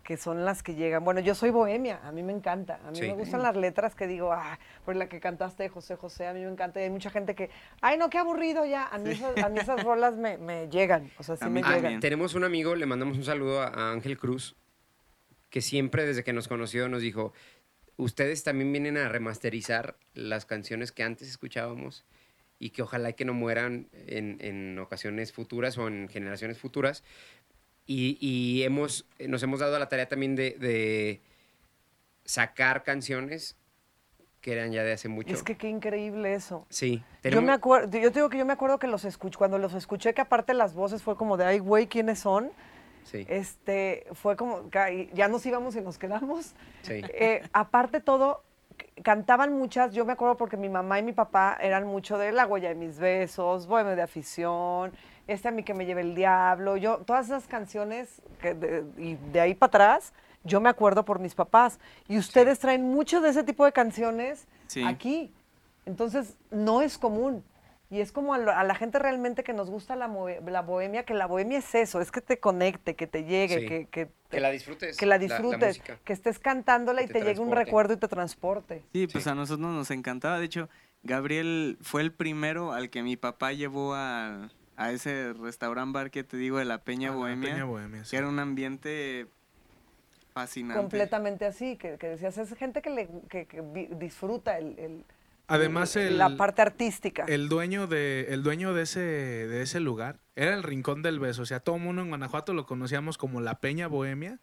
que 0.02 0.16
son 0.16 0.44
las 0.46 0.62
que 0.62 0.74
llegan. 0.74 1.04
Bueno, 1.04 1.20
yo 1.20 1.34
soy 1.34 1.50
bohemia, 1.50 2.00
a 2.04 2.10
mí 2.12 2.22
me 2.22 2.32
encanta. 2.32 2.80
A 2.86 2.90
mí 2.90 2.96
Sí. 2.98 3.02
me 3.02 3.12
gustan 3.12 3.42
las 3.42 3.54
letras 3.56 3.94
que 3.94 4.06
digo, 4.06 4.32
ah, 4.32 4.58
por 4.84 4.96
la 4.96 5.08
que 5.08 5.20
cantaste 5.20 5.64
de 5.64 5.68
José 5.68 5.96
José, 5.96 6.26
a 6.26 6.32
mí 6.32 6.40
me 6.40 6.50
encanta. 6.50 6.80
Y 6.80 6.84
hay 6.84 6.90
mucha 6.90 7.10
gente 7.10 7.34
que, 7.34 7.50
ay, 7.82 7.98
no, 7.98 8.08
qué 8.08 8.18
aburrido 8.18 8.64
ya. 8.64 8.86
A 8.88 8.96
mí, 8.98 9.10
esas, 9.10 9.36
a 9.42 9.48
mí 9.50 9.58
esas 9.60 9.82
rolas 9.84 10.16
me, 10.16 10.38
me 10.38 10.68
llegan, 10.70 11.10
o 11.18 11.22
sea, 11.22 11.36
sí 11.36 11.44
A 11.44 11.48
me 11.48 11.60
llegan. 11.60 11.74
también. 11.82 12.00
Tenemos 12.00 12.34
un 12.34 12.44
amigo, 12.44 12.74
le 12.74 12.86
mandamos 12.86 13.16
un 13.18 13.24
saludo 13.24 13.60
a, 13.60 13.66
a 13.68 13.92
Ángel 13.92 14.18
Cruz, 14.18 14.56
que 15.50 15.60
siempre 15.60 16.06
desde 16.06 16.24
que 16.24 16.32
nos 16.32 16.48
conoció 16.48 16.88
nos 16.88 17.02
dijo, 17.02 17.34
ustedes 17.96 18.42
también 18.42 18.72
vienen 18.72 18.96
a 18.96 19.08
remasterizar 19.10 19.96
las 20.14 20.46
canciones 20.46 20.92
que 20.92 21.02
antes 21.02 21.28
escuchábamos 21.28 22.06
y 22.62 22.70
que 22.70 22.82
ojalá 22.82 23.12
que 23.12 23.24
no 23.24 23.34
mueran 23.34 23.88
en, 24.06 24.36
en 24.40 24.78
ocasiones 24.78 25.32
futuras 25.32 25.76
o 25.78 25.88
en 25.88 26.08
generaciones 26.08 26.58
futuras. 26.58 27.02
Y, 27.86 28.16
y 28.20 28.62
hemos, 28.62 29.04
nos 29.18 29.42
hemos 29.42 29.58
dado 29.58 29.76
la 29.80 29.88
tarea 29.88 30.06
también 30.06 30.36
de, 30.36 30.52
de 30.52 31.20
sacar 32.24 32.84
canciones 32.84 33.56
que 34.40 34.52
eran 34.52 34.70
ya 34.70 34.84
de 34.84 34.92
hace 34.92 35.08
mucho. 35.08 35.34
Es 35.34 35.42
que 35.42 35.56
qué 35.56 35.68
increíble 35.68 36.34
eso. 36.34 36.66
sí, 36.68 36.98
Yo 36.98 37.04
tenemos- 37.22 37.44
me 37.44 37.52
acuerdo, 37.52 37.98
yo 37.98 38.10
te 38.12 38.18
digo 38.20 38.28
que 38.28 38.38
yo 38.38 38.46
me 38.46 38.52
acuerdo 38.52 38.78
que 38.78 38.86
los 38.86 39.04
escuché, 39.04 39.36
cuando 39.38 39.58
los 39.58 39.74
escuché, 39.74 40.14
que 40.14 40.20
aparte 40.20 40.54
las 40.54 40.72
voces 40.74 41.02
fue 41.02 41.16
como 41.16 41.36
de, 41.36 41.44
ay, 41.44 41.58
güey, 41.58 41.88
¿quiénes 41.88 42.20
son? 42.20 42.50
sí, 43.04 43.24
Este, 43.28 44.06
fue 44.12 44.36
como, 44.36 44.70
ya 45.12 45.26
nos 45.26 45.44
íbamos 45.46 45.74
y 45.74 45.80
nos 45.80 45.98
quedamos. 45.98 46.54
sí. 46.82 47.02
Eh, 47.14 47.42
aparte 47.52 48.00
todo, 48.00 48.44
cantaban 49.02 49.52
muchas, 49.56 49.92
yo 49.94 50.04
me 50.04 50.12
acuerdo 50.12 50.36
porque 50.36 50.56
mi 50.56 50.68
mamá 50.68 50.98
y 50.98 51.02
mi 51.02 51.12
papá 51.12 51.56
eran 51.60 51.86
mucho 51.86 52.18
de 52.18 52.32
La 52.32 52.46
huella 52.46 52.68
de 52.70 52.74
mis 52.74 52.98
besos, 52.98 53.66
Bohemio 53.66 53.96
de 53.96 54.02
afición, 54.02 54.92
este 55.26 55.48
a 55.48 55.50
mí 55.50 55.62
que 55.62 55.74
me 55.74 55.86
lleve 55.86 56.00
el 56.02 56.14
diablo, 56.14 56.76
yo, 56.76 56.98
todas 56.98 57.26
esas 57.26 57.46
canciones 57.46 58.22
que 58.40 58.54
de- 58.54 58.84
y 58.98 59.14
de 59.32 59.40
ahí 59.40 59.54
para 59.54 59.68
atrás, 59.68 60.12
yo 60.44 60.60
me 60.60 60.68
acuerdo 60.68 61.04
por 61.04 61.18
mis 61.20 61.34
papás. 61.34 61.78
Y 62.08 62.18
ustedes 62.18 62.58
traen 62.58 62.82
mucho 62.90 63.20
de 63.20 63.28
ese 63.30 63.44
tipo 63.44 63.64
de 63.64 63.72
canciones 63.72 64.46
Sí. 64.66 64.82
aquí. 64.84 65.32
Entonces, 65.86 66.36
no 66.50 66.82
es 66.82 66.98
común. 66.98 67.44
Y 67.90 68.00
es 68.00 68.10
como 68.10 68.32
a, 68.34 68.38
lo- 68.38 68.50
a 68.52 68.64
la 68.64 68.74
gente 68.74 68.98
realmente 68.98 69.44
que 69.44 69.52
nos 69.52 69.68
gusta 69.70 69.94
la, 69.96 70.08
la 70.46 70.62
bohemia, 70.62 71.04
que 71.04 71.12
la 71.14 71.26
bohemia 71.26 71.58
es 71.58 71.74
eso, 71.74 72.00
es 72.00 72.10
que 72.10 72.20
te 72.22 72.38
conecte, 72.40 72.96
que 72.96 73.06
te 73.06 73.24
llegue, 73.24 73.60
Sí. 73.60 73.66
que, 73.66 73.86
que, 73.86 74.08
Que 74.32 74.40
la 74.40 74.50
disfrutes. 74.50 74.96
que 74.96 75.06
la 75.06 75.18
disfrutes, 75.18 75.80
que 76.04 76.12
estés 76.12 76.38
cantándola 76.38 77.02
y 77.02 77.06
te, 77.06 77.12
te 77.14 77.20
llegue 77.22 77.40
un 77.40 77.52
recuerdo 77.52 77.94
y 77.94 77.96
te 77.98 78.08
transporte. 78.08 78.82
Sí, 78.92 79.06
pues 79.06 79.24
Sí. 79.24 79.30
a 79.30 79.34
nosotros 79.34 79.68
nos 79.70 79.90
encantaba. 79.90 80.38
De 80.40 80.46
hecho, 80.46 80.68
Gabriel 81.04 81.76
fue 81.82 82.02
el 82.02 82.12
primero 82.12 82.72
al 82.72 82.90
que 82.90 83.02
mi 83.02 83.16
papá 83.16 83.52
llevó 83.52 83.94
a, 83.94 84.50
a 84.76 84.92
ese 84.92 85.32
restaurant 85.34 85.92
bar 85.92 86.10
que 86.10 86.24
te 86.24 86.36
digo 86.36 86.58
de 86.58 86.64
la 86.64 86.78
Peña 86.78 87.08
Ah, 87.08 87.12
la 87.12 87.16
Bohemia. 87.18 87.50
Peña 87.52 87.64
Bohemia, 87.64 88.04
sí. 88.04 88.10
Que 88.12 88.16
era 88.16 88.28
un 88.28 88.38
ambiente 88.38 89.26
fascinante. 90.32 90.80
Completamente 90.80 91.44
así, 91.44 91.76
que, 91.76 91.98
que 91.98 92.08
decías, 92.08 92.38
es 92.38 92.54
gente 92.54 92.80
que, 92.80 92.90
le, 92.90 93.08
que, 93.28 93.46
disfruta 93.98 94.58
el, 94.58 94.78
el- 94.78 95.04
Además, 95.48 95.94
el, 95.96 96.16
la 96.16 96.36
parte 96.38 96.62
artística. 96.62 97.24
el 97.28 97.50
dueño 97.50 97.86
de 97.86 98.28
el 98.30 98.42
dueño 98.42 98.72
de 98.72 98.82
ese 98.84 99.00
de 99.00 99.60
ese 99.60 99.80
lugar 99.80 100.16
era 100.36 100.54
el 100.54 100.62
Rincón 100.62 101.02
del 101.02 101.20
Beso, 101.20 101.42
o 101.42 101.46
sea, 101.46 101.60
todo 101.60 101.76
el 101.76 101.82
mundo 101.82 102.02
en 102.02 102.08
Guanajuato 102.08 102.54
lo 102.54 102.66
conocíamos 102.66 103.18
como 103.18 103.40
la 103.40 103.60
Peña 103.60 103.86
Bohemia, 103.86 104.38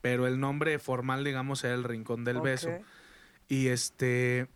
pero 0.00 0.26
el 0.26 0.40
nombre 0.40 0.78
formal, 0.78 1.24
digamos, 1.24 1.62
era 1.64 1.74
el 1.74 1.84
Rincón 1.84 2.24
del 2.24 2.40
Beso. 2.40 2.70
Y 3.48 3.68
este 3.68 4.48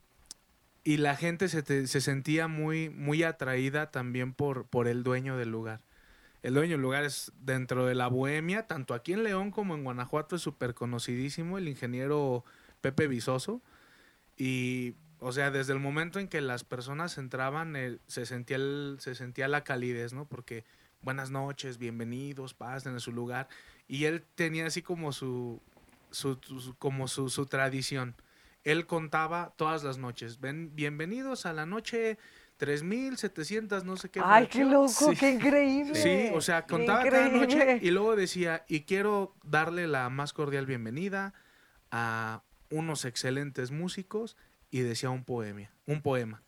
y 0.84 0.96
la 0.96 1.14
gente 1.16 1.48
se, 1.48 1.62
te- 1.62 1.86
se 1.86 2.00
sentía 2.00 2.48
muy 2.48 2.90
muy 2.90 3.22
atraída 3.22 3.90
también 3.90 4.32
por 4.34 4.66
por 4.66 4.88
el 4.88 5.02
dueño 5.04 5.36
del 5.36 5.50
lugar. 5.50 5.80
El 6.42 6.54
dueño 6.54 6.72
del 6.72 6.82
lugar 6.82 7.04
es 7.04 7.30
dentro 7.40 7.86
de 7.86 7.94
la 7.94 8.08
bohemia, 8.08 8.66
tanto 8.66 8.94
aquí 8.94 9.12
en 9.12 9.22
León 9.22 9.52
como 9.52 9.76
en 9.76 9.84
Guanajuato 9.84 10.34
es 10.36 10.42
súper 10.42 10.74
conocidísimo, 10.74 11.56
el 11.56 11.68
ingeniero 11.68 12.44
Pepe 12.80 13.06
Visoso. 13.06 13.62
Y, 14.36 14.94
o 15.22 15.32
sea, 15.32 15.50
desde 15.50 15.72
el 15.72 15.78
momento 15.78 16.18
en 16.18 16.28
que 16.28 16.40
las 16.40 16.64
personas 16.64 17.16
entraban, 17.16 17.76
eh, 17.76 17.98
se, 18.06 18.26
sentía 18.26 18.56
el- 18.56 18.96
se 19.00 19.14
sentía 19.14 19.46
la 19.48 19.62
calidez, 19.64 20.12
¿no? 20.12 20.24
Porque 20.26 20.64
buenas 21.00 21.30
noches, 21.30 21.78
bienvenidos, 21.78 22.54
pasen 22.54 22.96
a 22.96 23.00
su 23.00 23.12
lugar. 23.12 23.48
Y 23.88 24.04
él 24.04 24.24
tenía 24.34 24.66
así 24.66 24.82
como 24.82 25.12
su, 25.12 25.60
su, 26.10 26.38
su- 26.42 26.74
como 26.78 27.06
su, 27.08 27.28
su 27.28 27.46
tradición. 27.46 28.14
Él 28.64 28.86
contaba 28.86 29.52
todas 29.56 29.82
las 29.84 29.98
noches, 29.98 30.40
Ven, 30.40 30.70
bienvenidos 30.74 31.46
a 31.46 31.52
la 31.52 31.66
noche 31.66 32.18
3700, 32.58 33.84
no 33.84 33.96
sé 33.96 34.08
qué. 34.08 34.20
Ay, 34.24 34.46
qué 34.46 34.64
fracción". 34.64 34.70
loco, 34.72 34.88
Sí. 35.12 35.16
qué 35.18 35.30
increíble. 35.32 35.94
Sí, 35.94 36.30
o 36.34 36.40
sea, 36.40 36.66
contaba 36.66 37.02
cada 37.04 37.28
noche 37.28 37.78
y 37.82 37.90
luego 37.90 38.16
decía, 38.16 38.64
y 38.68 38.82
quiero 38.82 39.34
darle 39.44 39.86
la 39.86 40.08
más 40.10 40.32
cordial 40.32 40.66
bienvenida 40.66 41.34
a 41.90 42.42
unos 42.70 43.04
excelentes 43.04 43.70
músicos 43.70 44.36
y 44.72 44.80
decía 44.80 45.10
un 45.10 45.22
poema, 45.22 45.70
un 45.86 46.02
poema. 46.02 46.42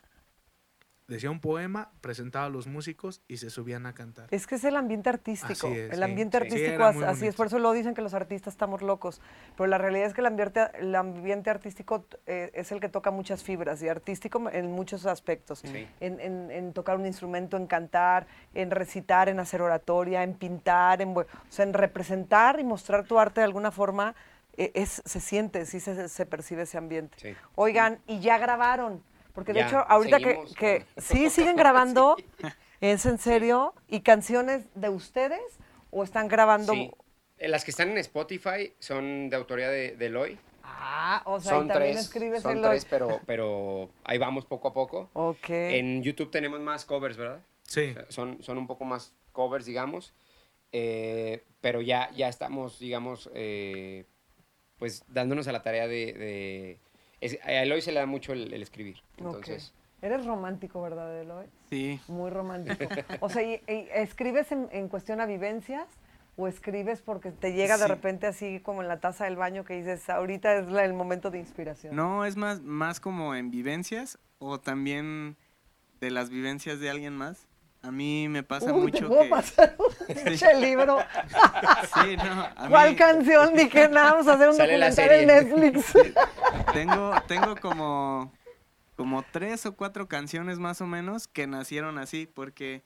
Decía 1.07 1.31
un 1.31 1.39
poema, 1.39 1.91
presentaba 2.01 2.47
a 2.47 2.49
los 2.49 2.67
músicos 2.67 3.21
y 3.29 3.37
se 3.37 3.51
subían 3.51 3.85
a 3.85 3.93
cantar. 3.93 4.27
Es 4.31 4.47
que 4.47 4.55
es 4.55 4.65
el 4.65 4.75
ambiente 4.75 5.11
artístico. 5.11 5.67
Así 5.67 5.77
es, 5.79 5.91
el 5.93 5.99
sí, 5.99 6.03
ambiente 6.03 6.39
sí. 6.39 6.45
Artístico 6.45 6.83
así 6.85 7.27
es. 7.27 7.35
Por 7.35 7.49
eso 7.49 7.59
lo 7.59 7.73
dicen 7.73 7.93
que 7.93 8.01
los 8.01 8.15
artistas 8.15 8.55
estamos 8.55 8.81
locos. 8.81 9.21
Pero 9.55 9.67
la 9.67 9.77
realidad 9.77 10.07
es 10.07 10.15
que 10.15 10.23
el 10.23 10.27
ambiente, 10.29 10.63
el 10.79 10.95
ambiente 10.95 11.51
artístico 11.51 12.07
eh, 12.25 12.51
es 12.55 12.73
el 12.73 12.81
que 12.81 12.89
toca 12.89 13.11
muchas 13.11 13.45
fibras 13.45 13.83
y 13.83 13.89
artístico 13.91 14.49
en 14.51 14.73
muchos 14.73 15.05
aspectos. 15.05 15.59
Sí. 15.59 15.87
En, 16.01 16.21
en- 16.21 16.51
en 16.51 16.73
tocar 16.73 16.97
un 16.97 17.05
instrumento, 17.05 17.59
en 17.59 17.67
cantar, 17.67 18.27
en 18.55 18.71
recitar, 18.71 19.29
en 19.29 19.41
hacer 19.41 19.61
oratoria, 19.61 20.23
en 20.23 20.33
pintar, 20.33 21.03
en, 21.03 21.15
o 21.15 21.27
sea, 21.51 21.67
en 21.67 21.75
representar 21.75 22.59
y 22.61 22.65
mostrar 22.65 23.05
tu 23.05 23.19
arte 23.19 23.43
de 23.43 23.45
alguna 23.45 23.71
forma. 23.71 24.15
Eh, 24.57 24.73
es, 24.75 25.03
se 25.05 25.21
siente, 25.21 25.67
sí 25.67 25.81
se, 25.81 26.09
se 26.09 26.27
percibe 26.27 26.63
ese 26.63 26.79
ambiente. 26.79 27.17
Sí. 27.21 27.35
Oigan, 27.55 28.01
y 28.07 28.21
ya 28.21 28.39
grabaron. 28.39 29.03
Porque 29.33 29.53
de 29.53 29.61
Ya, 29.61 29.67
hecho, 29.67 29.79
ahorita 29.89 30.19
que, 30.19 30.39
que 30.57 30.87
sí 30.97 31.29
siguen 31.31 31.57
grabando, 31.57 32.17
¿es 32.81 33.05
en 33.07 33.19
serio? 33.19 33.75
¿Y 33.89 34.01
canciones 34.01 34.67
de 34.75 34.89
ustedes? 34.89 35.41
¿O 35.91 36.05
están 36.05 36.29
grabando? 36.29 36.73
Sí. 36.73 36.91
Eh, 37.39 37.49
Las 37.49 37.65
que 37.65 37.73
están 37.73 37.91
en 37.91 37.99
Spotify 37.99 38.73
son 38.79 39.29
de 39.31 39.37
autoría 39.37 39.69
de, 39.69 39.97
de 39.97 40.07
Eloy. 40.07 40.39
Ah, 40.63 41.23
o 41.25 41.41
sea, 41.41 41.53
son 41.53 41.67
y 41.67 41.69
también 41.69 41.93
tres, 41.93 42.05
escribes 42.05 42.43
son 42.43 42.61
tres, 42.63 42.85
pero, 42.85 43.21
pero 43.27 43.91
ahí 44.05 44.19
vamos 44.19 44.45
poco 44.47 44.69
a 44.69 44.73
poco. 44.73 45.11
Ok. 45.15 45.49
En 45.51 46.03
YouTube 46.03 46.31
tenemos 46.31 46.61
más 46.61 46.85
covers, 46.85 47.17
¿verdad? 47.17 47.41
Sí, 47.63 47.91
O 47.91 47.95
sea, 47.95 48.07
son, 48.11 48.43
son 48.43 48.59
un 48.59 48.67
poco 48.67 48.85
más 48.85 49.15
covers, 49.33 49.67
digamos. 49.67 50.15
Eh, 50.73 51.45
pero 51.61 51.81
ya, 51.81 52.11
ya 52.13 52.29
estamos, 52.29 52.79
digamos, 52.79 53.31
eh, 53.35 54.05
pues 54.79 55.05
dándonos 55.09 55.49
a 55.49 55.53
la 55.53 55.63
tarea 55.63 55.87
de... 55.87 56.13
de- 56.13 56.79
es- 57.21 57.39
a 57.45 57.53
Eloy 57.63 57.81
se 57.81 57.93
le 57.93 58.01
da 58.01 58.07
mucho 58.07 58.33
el, 58.33 58.53
el 58.53 58.63
escribir. 58.63 58.97
Entonces, 59.17 59.73
Eres 60.03 60.27
romántico, 60.27 60.83
¿verdad, 60.83 61.19
Eloy? 61.19 61.47
Sí. 61.71 61.99
Muy 62.09 62.31
romántico. 62.31 62.85
O 63.21 63.31
sea, 63.31 63.43
¿y, 63.43 63.63
y 63.67 63.89
escribes 63.95 64.53
en, 64.53 64.69
en 64.71 64.89
cuestión 64.89 65.21
a 65.23 65.27
vivencias? 65.27 65.87
¿O 66.37 66.47
escribes 66.49 67.01
porque 67.01 67.31
te 67.31 67.53
llega 67.55 67.79
de 67.79 67.85
Sí. 67.85 67.89
repente 67.89 68.27
así 68.27 68.61
como 68.61 68.83
en 68.83 68.89
la 68.89 68.99
taza 69.01 69.25
del 69.25 69.37
baño 69.37 69.65
que 69.65 69.75
dices, 69.75 70.11
ahorita 70.11 70.57
es 70.59 70.67
la- 70.67 70.85
el 70.85 70.93
momento 70.93 71.31
de 71.31 71.39
inspiración? 71.39 71.97
No, 71.97 72.27
es 72.27 72.37
más, 72.37 72.61
más 72.61 73.01
como 73.01 73.35
en 73.35 73.51
vivencias 73.51 74.19
o 74.41 74.61
también 74.61 75.37
de 76.01 76.11
las 76.11 76.29
vivencias 76.29 76.81
de 76.81 76.91
alguien 76.91 77.17
más. 77.17 77.47
A 77.85 77.91
mí 77.91 78.29
me 78.31 78.43
pasa 78.43 78.73
mucho 78.73 79.11
que... 79.11 79.29
pasar 79.29 79.77
un 79.79 80.15
pinche 80.25 80.55
libro. 80.59 80.99
Sí, 82.03 82.17
no, 82.17 82.43
a 82.57 82.69
¿Cuál 82.69 82.91
mí 82.91 82.97
canción? 82.97 83.55
Dije, 83.55 83.89
nada, 83.89 84.13
vamos 84.13 84.27
a 84.27 84.33
hacer 84.35 84.49
un 84.49 84.57
Sale 84.57 84.73
documental 84.79 85.11
en 85.11 85.27
Netflix. 85.27 85.93
tengo, 86.73 87.13
tengo 87.29 87.57
como, 87.57 88.33
como 88.97 89.23
tres 89.31 89.67
o 89.67 89.77
cuatro 89.77 90.09
canciones 90.09 90.59
más 90.59 90.81
o 90.81 90.87
menos 90.87 91.29
que 91.29 91.47
nacieron 91.47 91.99
así, 91.99 92.27
porque 92.27 92.83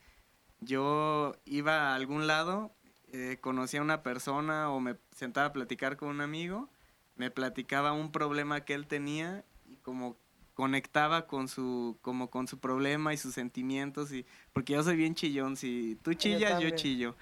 yo 0.61 1.37
iba 1.45 1.93
a 1.93 1.95
algún 1.95 2.27
lado, 2.27 2.73
eh, 3.13 3.39
conocía 3.41 3.81
a 3.81 3.85
una 3.85 4.03
persona 4.03 4.71
o 4.71 4.81
me 4.81 4.97
sentaba 5.17 5.47
a 5.47 5.53
platicar 5.53 5.97
con 5.97 6.09
un 6.09 6.21
amigo, 6.21 6.69
me 7.15 7.31
platicaba 7.31 7.93
un 7.93 8.11
problema 8.11 8.65
que 8.65 8.75
él 8.75 8.89
tenía 8.89 9.45
y 9.65 9.77
como 9.77 10.17
conectaba 10.63 11.29
con 11.29 11.47
su 11.47 11.97
como 12.03 12.31
con 12.31 12.49
su 12.49 12.59
problema 12.59 13.15
y 13.15 13.17
sus 13.17 13.33
sentimientos 13.33 14.13
y 14.13 14.27
porque 14.53 14.73
yo 14.73 14.83
soy 14.83 14.97
bien 14.97 15.15
chillón 15.15 15.57
si 15.57 15.97
tú 16.03 16.15
chillas 16.15 16.41
yo 16.41 16.49
también. 16.57 16.75
chillo 16.75 17.15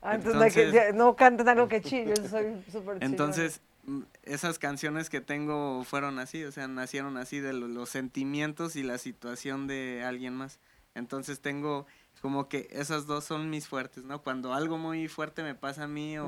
de 0.00 0.08
que 0.08 0.14
Entonces- 0.14 0.94
no 0.94 1.14
canten 1.14 1.48
algo 1.50 1.68
que 1.68 1.82
chille, 1.82 2.14
yo 2.16 2.26
soy 2.28 2.46
súper. 2.72 2.96
Entonces, 3.02 3.60
mm, 3.84 4.00
esas 4.22 4.58
canciones 4.58 5.10
que 5.10 5.20
tengo 5.20 5.84
fueron 5.84 6.18
así, 6.18 6.42
o 6.44 6.50
sea, 6.52 6.66
nacieron 6.66 7.18
así 7.18 7.40
de 7.40 7.52
lo- 7.52 7.68
los 7.68 7.90
sentimientos 7.90 8.74
y 8.76 8.82
la 8.82 8.96
situación 8.96 9.66
de 9.66 10.02
alguien 10.02 10.34
más. 10.34 10.58
Entonces 10.94 11.40
tengo 11.40 11.84
como 12.22 12.48
que 12.48 12.68
esas 12.70 13.06
dos 13.06 13.24
son 13.24 13.50
mis 13.50 13.68
fuertes, 13.68 14.02
¿no? 14.04 14.22
Cuando 14.22 14.54
algo 14.54 14.78
muy 14.78 15.08
fuerte 15.08 15.42
me 15.42 15.54
pasa 15.54 15.84
a 15.84 15.88
mí 15.88 16.16
o, 16.18 16.26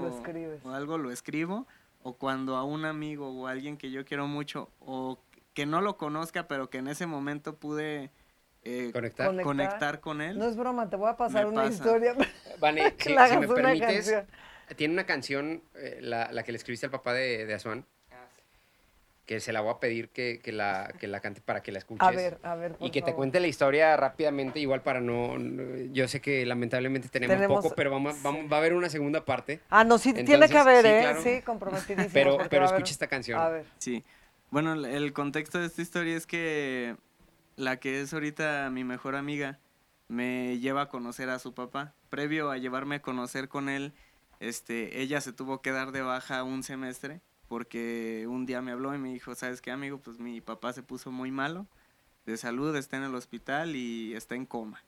o 0.65 0.71
algo 0.71 0.99
lo 0.99 1.11
escribo, 1.11 1.67
o 2.03 2.13
cuando 2.15 2.57
a 2.57 2.65
un 2.65 2.85
amigo 2.85 3.31
o 3.31 3.47
a 3.47 3.53
alguien 3.53 3.77
que 3.79 3.91
yo 3.91 4.05
quiero 4.05 4.27
mucho 4.27 4.69
o 4.81 5.19
que 5.55 5.67
no 5.67 5.81
lo 5.81 5.97
conozca, 5.97 6.47
pero 6.49 6.71
que 6.71 6.79
en 6.79 6.89
ese 6.89 7.07
momento 7.07 7.57
pude 7.57 8.11
eh, 8.63 8.91
Conectar. 8.93 9.27
Conectar. 9.29 9.45
conectar 9.45 10.01
con 10.01 10.21
él. 10.21 10.39
No 10.39 10.47
es 10.49 10.57
broma, 10.57 10.89
te 10.91 10.97
voy 10.97 11.11
a 11.11 11.17
pasar 11.17 11.45
Me 11.45 11.51
una 11.53 11.63
pasa. 11.63 11.75
historia. 11.75 12.15
Vale, 12.59 12.95
que 12.97 13.05
si, 13.05 13.15
me 13.15 13.47
una 13.47 13.55
permites, 13.55 14.11
canción. 14.11 14.27
tiene 14.77 14.95
una 14.95 15.07
canción, 15.07 15.63
eh, 15.77 15.99
la, 16.01 16.31
la 16.33 16.43
que 16.43 16.53
le 16.53 16.59
escribiste 16.59 16.87
al 16.87 16.93
papá 16.93 17.13
de, 17.15 17.47
de 17.47 17.55
Azuán, 17.55 17.85
que 19.27 19.39
se 19.39 19.53
la 19.53 19.61
voy 19.61 19.73
a 19.73 19.79
pedir 19.79 20.09
que, 20.09 20.41
que 20.43 20.51
la, 20.51 20.93
que 20.99 21.07
la 21.07 21.21
cante 21.21 21.41
para 21.41 21.63
que 21.63 21.71
la 21.73 21.79
escuches. 21.81 22.07
A 22.07 22.11
ver, 22.11 22.39
a 22.43 22.55
ver, 22.57 22.75
por 22.75 22.87
y 22.87 22.91
que 22.91 23.01
te 23.01 23.15
cuente 23.15 23.39
la 23.41 23.47
historia 23.47 23.97
rápidamente, 23.97 24.59
igual 24.61 24.83
para 24.83 25.01
no, 25.01 25.37
Yo 25.93 26.07
sé 26.09 26.21
que 26.21 26.45
lamentablemente 26.45 27.09
tenemos, 27.09 27.37
Tenemos- 27.37 27.63
poco, 27.63 27.75
pero 27.75 27.91
vamos, 27.91 28.21
vamos- 28.23 28.51
va 28.53 28.57
a 28.57 28.59
haber 28.61 28.75
una 28.75 28.89
segunda 28.91 29.25
parte. 29.25 29.61
Ah, 29.71 29.85
no, 29.85 29.99
sí, 29.99 30.13
tiene 30.13 30.49
que 30.49 30.59
haber, 30.59 30.83
sí, 30.83 30.89
¿eh? 30.91 31.01
claro. 31.03 31.23
Sí, 31.23 31.43
comprometidísimo. 31.43 32.11
Pero, 32.13 32.39
pero 32.51 32.65
escucha 32.67 32.93
esta 32.93 33.07
canción. 33.07 33.41
A 33.41 33.49
ver. 33.49 33.65
Sí. 33.79 34.05
Bueno, 34.51 34.73
el- 34.75 35.13
contexto 35.13 35.59
de 35.59 35.67
esta 35.67 35.83
historia 35.83 36.17
es 36.17 36.27
que 36.27 36.97
la 37.57 37.79
que 37.79 38.01
es 38.01 38.13
ahorita 38.13 38.69
mi 38.71 38.85
mejor 38.85 39.15
amiga 39.15 39.59
me 40.09 40.59
lleva 40.59 40.83
a 40.83 40.89
conocer 40.89 41.31
a 41.31 41.39
su 41.39 41.55
papá. 41.55 41.95
Previo 42.09 42.51
a 42.51 42.59
llevarme 42.59 42.97
a 42.97 43.03
conocer 43.03 43.49
con 43.49 43.69
él, 43.69 43.93
este, 44.41 45.01
ella 45.03 45.21
se 45.21 45.33
tuvo 45.33 45.61
que 45.63 45.71
dar 45.71 45.93
de 45.93 46.03
baja 46.03 46.43
un 46.43 46.63
semestre 46.63 47.21
porque 47.49 48.27
un 48.29 48.47
día 48.47 48.63
me 48.63 48.73
habló 48.73 48.95
y 48.95 48.99
me 48.99 49.13
dijo, 49.13 49.35
¿sabes 49.35 49.61
qué, 49.61 49.71
amigo? 49.71 49.99
Pues 49.99 50.19
mi 50.19 50.41
papá 50.41 50.73
se 50.73 50.83
puso 50.83 51.11
muy 51.13 51.31
malo 51.31 51.67
de 52.27 52.37
salud, 52.37 52.75
está 52.77 52.97
en 52.97 53.05
el 53.05 53.15
hospital 53.15 53.77
y 53.77 54.15
está 54.15 54.35
en 54.35 54.47
coma. 54.47 54.83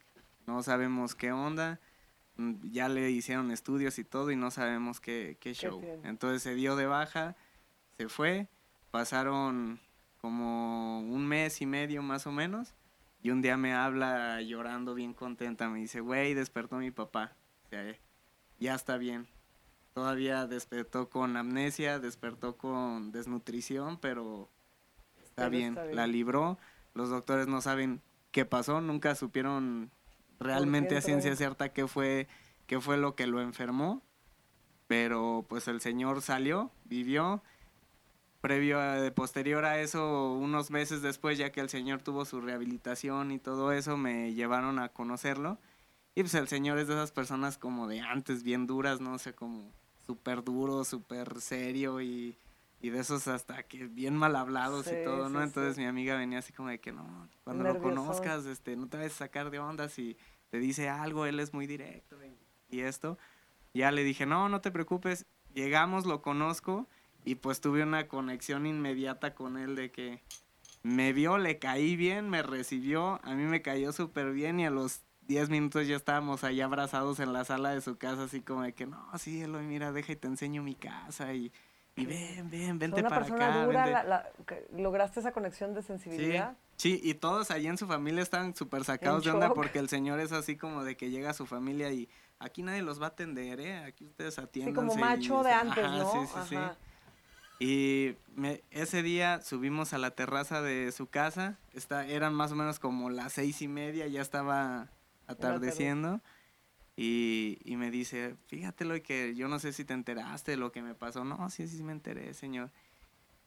No 0.47 0.63
sabemos 0.63 1.15
qué 1.15 1.31
onda. 1.33 1.79
mm, 2.37 2.55
Ya 2.73 2.89
le 2.89 3.11
hicieron 3.11 3.51
estudios 3.53 3.99
y 3.99 4.05
todo 4.05 4.31
y 4.33 4.37
no 4.37 4.51
sabemos 4.51 5.01
qué, 5.01 5.37
qué 5.41 5.55
show. 5.55 5.81
Entonces 6.05 6.43
se 6.43 6.55
dio 6.55 6.75
de 6.77 6.87
baja, 6.87 7.37
se 7.99 8.09
fue, 8.09 8.49
pasaron 8.93 9.81
como 10.21 11.01
un 11.01 11.27
mes 11.27 11.61
y 11.61 11.67
medio 11.67 12.03
más 12.03 12.29
o 12.29 12.31
menos 12.31 12.75
y 13.23 13.31
un 13.31 13.43
día 13.43 13.57
me 13.57 13.73
habla 13.73 14.41
llorando 14.43 14.95
bien 14.95 15.15
contenta, 15.15 15.69
me 15.69 15.81
dice, 15.81 16.01
güey, 16.01 16.35
despertó 16.35 16.77
mi 16.77 16.91
papá, 16.91 17.33
o 17.67 17.69
sea, 17.71 17.97
ya 18.61 18.75
está 18.75 18.99
bien. 18.99 19.27
Todavía 19.95 20.47
despertó 20.47 21.09
con 21.11 21.37
amnesia, 21.37 21.99
despertó 21.99 22.57
con 22.57 23.13
desnutrición, 23.13 23.99
pero 23.99 24.49
está 25.23 25.49
bien, 25.49 25.71
está 25.71 25.85
bien. 25.85 25.97
la 25.97 26.07
libró. 26.07 26.59
Los 26.95 27.11
doctores 27.11 27.47
no 27.47 27.61
saben 27.61 28.01
qué 28.31 28.45
pasó, 28.45 28.81
nunca 28.81 29.15
supieron 29.15 29.91
realmente 30.41 30.97
a 30.97 31.03
ciencia 31.03 31.35
cierta 31.37 31.73
qué 31.73 31.87
fue, 31.87 32.27
qué 32.67 32.81
fue 32.81 32.97
lo 32.97 33.15
que 33.15 33.27
lo 33.27 33.41
enfermó. 33.41 34.03
Pero 34.87 35.45
pues 35.49 35.69
el 35.69 35.81
señor 35.81 36.23
salió, 36.23 36.71
vivió. 36.85 37.43
Previo 38.43 38.81
a, 38.81 39.11
posterior 39.13 39.65
a 39.65 39.81
eso, 39.81 40.33
unos 40.35 40.71
meses 40.71 41.01
después, 41.01 41.39
ya 41.39 41.53
que 41.53 41.61
el 41.61 41.71
señor 41.71 42.03
tuvo 42.03 42.27
su 42.27 42.41
rehabilitación 42.43 43.31
y 43.33 43.39
todo 43.39 43.73
eso, 43.73 43.97
me 43.97 44.35
llevaron 44.35 44.81
a 44.81 44.91
conocerlo. 44.91 45.59
Y 46.17 46.23
pues 46.23 46.35
el 46.35 46.49
señor 46.49 46.79
es 46.79 46.89
de 46.89 46.95
esas 46.95 47.13
personas 47.13 47.57
como 47.57 47.89
de 47.89 48.01
antes, 48.01 48.43
bien 48.43 48.67
duras, 48.67 49.01
no 49.01 49.19
sé, 49.19 49.33
como 49.35 49.73
súper 50.07 50.45
duro, 50.45 50.85
súper 50.85 51.41
serio 51.41 52.01
y, 52.03 52.37
y 52.83 52.91
de 52.91 52.99
esos 53.01 53.29
hasta 53.29 53.63
que 53.63 53.87
bien 53.87 54.17
mal 54.17 54.37
hablados 54.37 54.87
Sí, 54.87 54.97
y 55.01 55.05
todo, 55.05 55.29
¿no? 55.31 55.39
sí, 55.39 55.45
Entonces 55.45 55.77
sí. 55.77 55.81
mi 55.81 55.87
amiga 55.87 56.17
venía 56.17 56.41
así 56.41 56.53
como 56.53 56.69
de 56.69 56.81
que 56.81 56.93
no, 56.93 57.29
cuando 57.45 57.65
lo 57.65 57.75
Nerviosón. 57.75 57.95
conozcas, 57.97 58.47
este, 58.47 58.77
no 58.77 58.89
te 58.89 58.99
vayas 58.99 59.15
a 59.15 59.19
sacar 59.19 59.51
de 59.51 59.61
onda 59.61 59.89
si 59.89 60.17
te 60.51 60.59
dice 60.59 60.89
algo, 60.89 61.27
él 61.27 61.41
es 61.41 61.55
muy 61.55 61.67
directo 61.69 62.17
y 62.71 62.81
esto. 62.81 63.19
Ya 63.75 63.93
le 63.93 64.05
dije, 64.05 64.27
no, 64.27 64.49
no 64.51 64.61
te 64.61 64.71
preocupes, 64.73 65.27
llegamos, 65.55 66.07
lo 66.07 66.21
conozco 66.23 66.89
y 67.25 67.37
pues 67.37 67.61
tuve 67.61 67.83
una 67.83 68.09
conexión 68.09 68.67
inmediata 68.67 69.35
con 69.35 69.57
él 69.57 69.77
de 69.77 69.91
que 69.91 70.21
me 70.83 71.13
vio, 71.13 71.39
le 71.39 71.59
caí 71.59 71.97
bien, 71.97 72.29
me 72.29 72.43
recibió, 72.43 73.21
a 73.23 73.35
mí 73.35 73.45
me 73.45 73.63
cayó 73.63 73.93
súper 73.93 74.33
bien 74.33 74.59
y 74.61 74.67
a 74.67 74.71
los 74.71 75.03
10 75.29 75.49
minutos 75.49 75.87
ya 75.87 75.95
estábamos 75.97 76.43
ahí 76.43 76.61
abrazados 76.61 77.21
en 77.21 77.33
la 77.33 77.45
sala 77.45 77.71
de 77.71 77.81
su 77.81 77.97
casa, 77.97 78.25
así 78.25 78.41
como 78.41 78.63
de 78.63 78.73
que, 78.73 78.87
no, 78.87 79.07
sí, 79.19 79.41
Eloy, 79.41 79.65
mira, 79.65 79.93
deja 79.93 80.13
y 80.13 80.17
te 80.17 80.27
enseño 80.27 80.63
mi 80.65 80.75
casa 80.75 81.33
y, 81.35 81.53
y 81.95 82.07
ven, 82.07 82.51
ven, 82.51 82.79
vente 82.81 83.01
una 83.01 83.09
para 83.09 83.27
acá. 83.27 83.65
dura, 83.65 83.85
vente". 83.87 83.93
la- 83.93 84.03
la- 84.05 84.29
lograste 84.77 85.21
esa 85.21 85.31
conexión 85.31 85.75
de 85.75 85.83
sensibilidad. 85.83 86.57
sí, 86.77 87.01
y 87.05 87.15
todos 87.15 87.53
allí 87.53 87.69
en 87.69 87.79
su 87.79 87.87
familia 87.87 88.23
están 88.23 88.57
súper 88.57 88.83
sacados 88.83 89.23
de 89.23 89.31
onda 89.31 89.47
shock. 89.47 89.55
porque 89.55 89.79
el 89.79 89.89
señor 89.89 90.19
es 90.19 90.33
así 90.33 90.57
como 90.57 90.83
de 90.83 90.97
que 90.97 91.11
llega 91.11 91.31
a 91.31 91.35
su 91.35 91.47
familia 91.47 91.93
y 91.93 92.09
aquí 92.41 92.65
nadie 92.65 92.83
los 92.83 93.01
va 93.01 93.07
a 93.07 93.11
atender, 93.11 93.61
¿eh? 93.61 93.79
Aquí 93.85 94.05
ustedes 94.07 94.37
atienden. 94.41 94.75
Sí, 94.75 94.77
como 94.77 94.97
macho 94.97 95.45
de 95.45 95.53
antes, 95.53 95.85
¿no? 95.85 96.11
Sí, 96.13 96.19
sí, 96.27 96.41
sí. 96.49 96.57
Y 97.59 98.17
me- 98.35 98.63
ese 98.71 99.03
día 99.03 99.41
subimos 99.41 99.93
a 99.93 99.99
la 99.99 100.11
terraza 100.13 100.63
de 100.63 100.91
su 100.93 101.07
casa, 101.07 101.59
está, 101.73 102.07
eran 102.07 102.35
más 102.35 102.53
o 102.53 102.57
menos 102.57 102.79
como 102.81 103.09
las 103.11 103.35
seis 103.35 103.63
y 103.63 103.69
media, 103.69 104.07
ya 104.09 104.21
estaba 104.21 104.91
atardeciendo. 105.27 106.21
Y, 106.97 107.59
y 107.65 107.77
me 107.77 107.91
dice, 107.91 108.37
fíjate 108.49 108.85
lo 108.85 109.01
que 109.03 109.35
yo 109.35 109.49
no 109.49 109.59
sé 109.59 109.73
si 109.73 109.85
te 109.85 109.95
enteraste 109.95 110.53
de 110.53 110.57
lo 110.59 110.73
que 110.73 110.83
me 110.83 110.95
pasó. 110.95 111.25
No, 111.25 111.49
sí, 111.51 111.67
sí 111.69 111.83
me 111.83 111.93
enteré, 111.93 112.35
señor. 112.35 112.71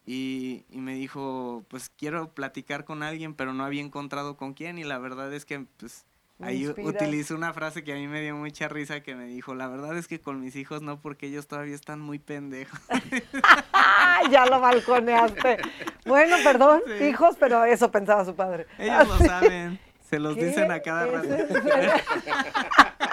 Y, 0.06 0.66
y 0.70 0.80
me 0.80 0.96
dijo, 0.96 1.66
pues 1.68 1.90
quiero 1.90 2.34
platicar 2.34 2.86
con 2.86 3.04
alguien, 3.04 3.34
pero 3.36 3.54
no 3.54 3.64
había 3.66 3.82
encontrado 3.82 4.38
con 4.38 4.54
quién. 4.54 4.78
Y 4.78 4.84
la 4.84 4.98
verdad 4.98 5.32
es 5.34 5.46
que, 5.46 5.60
pues, 5.78 6.06
ahí 6.40 6.66
u- 6.66 6.70
inspiras. 6.70 6.94
utilizó 6.96 7.36
una 7.36 7.54
frase 7.54 7.84
que 7.84 7.94
a 7.94 7.96
mí 7.96 8.08
me 8.08 8.22
dio 8.22 8.36
mucha 8.36 8.68
risa, 8.68 9.02
que 9.02 9.16
me 9.16 9.26
dijo, 9.26 9.54
la 9.56 9.68
verdad 9.68 9.98
es 9.98 10.08
que 10.08 10.20
con 10.20 10.40
mis 10.42 10.56
hijos 10.56 10.82
no, 10.82 11.00
porque 11.02 11.28
ellos 11.28 11.48
todavía 11.48 11.76
están 11.76 12.00
muy 12.00 12.20
pendejos. 12.20 12.80
Ya 14.32 14.46
lo 14.48 14.60
balconeaste. 14.60 15.58
Bueno, 16.06 16.38
perdón, 16.44 16.82
Sí. 16.98 17.04
hijos, 17.06 17.36
pero 17.40 17.64
eso 17.66 17.92
pensaba 17.92 18.26
su 18.26 18.34
padre. 18.36 18.66
Ellos 18.80 19.08
lo 19.08 19.18
saben, 19.20 19.80
se 20.10 20.18
los 20.20 20.36
¿Qué? 20.36 20.46
dicen 20.46 20.72
a 20.72 20.80
cada 20.80 21.06
¿Es 21.06 21.12
rato. 21.12 21.30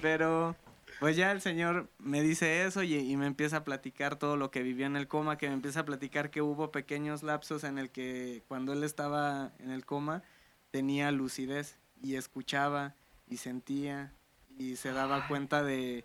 Pero 0.00 0.56
pues 0.98 1.16
ya 1.16 1.30
el 1.30 1.40
señor 1.40 1.88
me 1.98 2.22
dice 2.22 2.64
eso 2.64 2.82
y, 2.82 2.94
y 2.94 3.16
me 3.16 3.26
empieza 3.26 3.58
a 3.58 3.64
platicar 3.64 4.16
todo 4.16 4.36
lo 4.36 4.50
que 4.50 4.62
vivió 4.62 4.86
en 4.86 4.96
el 4.96 5.08
coma, 5.08 5.36
que 5.38 5.48
me 5.48 5.54
empieza 5.54 5.80
a 5.80 5.84
platicar 5.84 6.30
que 6.30 6.42
hubo 6.42 6.72
pequeños 6.72 7.22
lapsos 7.22 7.64
en 7.64 7.78
el 7.78 7.90
que 7.90 8.42
cuando 8.48 8.72
él 8.72 8.82
estaba 8.82 9.52
en 9.58 9.70
el 9.70 9.84
coma 9.84 10.22
tenía 10.70 11.10
lucidez 11.12 11.78
y 12.02 12.16
escuchaba 12.16 12.94
y 13.28 13.36
sentía 13.38 14.12
y 14.58 14.76
se 14.76 14.92
daba 14.92 15.26
cuenta 15.28 15.62
de, 15.62 16.04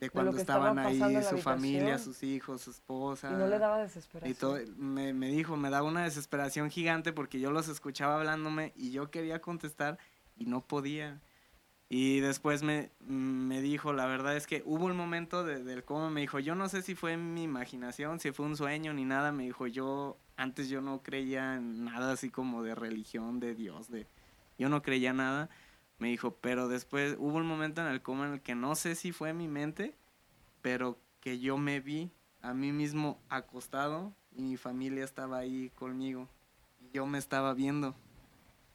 de 0.00 0.10
cuando 0.10 0.32
estaban 0.42 0.78
ahí 0.78 0.98
su 1.30 1.36
familia, 1.42 1.98
sus 1.98 2.22
hijos, 2.22 2.62
su 2.62 2.70
esposa. 2.70 3.30
Y 3.30 3.34
no 3.34 3.46
le 3.46 3.58
daba 3.58 3.78
desesperación. 3.78 4.30
Y 4.30 4.34
todo, 4.34 4.58
me, 4.76 5.12
me 5.12 5.28
dijo, 5.28 5.56
me 5.56 5.70
daba 5.70 5.86
una 5.88 6.04
desesperación 6.04 6.70
gigante 6.70 7.12
porque 7.12 7.38
yo 7.40 7.50
los 7.52 7.68
escuchaba 7.68 8.16
hablándome 8.16 8.72
y 8.76 8.90
yo 8.90 9.10
quería 9.10 9.40
contestar 9.40 9.98
y 10.36 10.46
no 10.46 10.60
podía. 10.62 11.20
Y 11.88 12.20
después 12.20 12.62
me, 12.62 12.90
me 13.00 13.60
dijo, 13.60 13.92
la 13.92 14.06
verdad 14.06 14.34
es 14.34 14.46
que 14.46 14.62
hubo 14.64 14.86
un 14.86 14.96
momento 14.96 15.44
de- 15.44 15.62
del 15.62 15.84
cómo 15.84 16.08
me 16.08 16.22
dijo, 16.22 16.38
yo 16.38 16.54
no 16.54 16.68
sé 16.70 16.80
si 16.80 16.94
fue 16.94 17.18
mi 17.18 17.42
imaginación, 17.42 18.18
si 18.18 18.32
fue 18.32 18.46
un 18.46 18.56
sueño 18.56 18.94
ni 18.94 19.04
nada, 19.04 19.30
me 19.30 19.44
dijo, 19.44 19.66
yo 19.66 20.16
antes 20.36 20.70
yo 20.70 20.80
no 20.80 21.02
creía 21.02 21.56
en 21.56 21.84
nada 21.84 22.12
así 22.14 22.30
como 22.30 22.62
de 22.62 22.74
religión, 22.74 23.40
de 23.40 23.54
Dios, 23.54 23.90
de 23.90 24.06
yo 24.62 24.68
no 24.68 24.82
creía 24.82 25.12
nada. 25.12 25.50
Me 25.98 26.08
dijo, 26.08 26.36
pero 26.40 26.68
después 26.68 27.16
hubo 27.18 27.36
un 27.36 27.46
momento 27.46 27.80
en 27.80 27.88
el 27.88 28.00
coma 28.00 28.26
en 28.26 28.34
el 28.34 28.40
que 28.40 28.54
no 28.54 28.74
sé 28.76 28.94
si 28.94 29.12
fue 29.12 29.32
mi 29.32 29.48
mente, 29.48 29.94
pero 30.62 30.98
que 31.20 31.40
yo 31.40 31.58
me 31.58 31.80
vi 31.80 32.10
a 32.42 32.54
mí 32.54 32.72
mismo 32.72 33.20
acostado 33.28 34.12
y 34.36 34.42
mi 34.42 34.56
familia 34.56 35.04
estaba 35.04 35.38
ahí 35.38 35.70
conmigo 35.74 36.28
y 36.80 36.90
yo 36.92 37.06
me 37.06 37.18
estaba 37.18 37.54
viendo. 37.54 37.94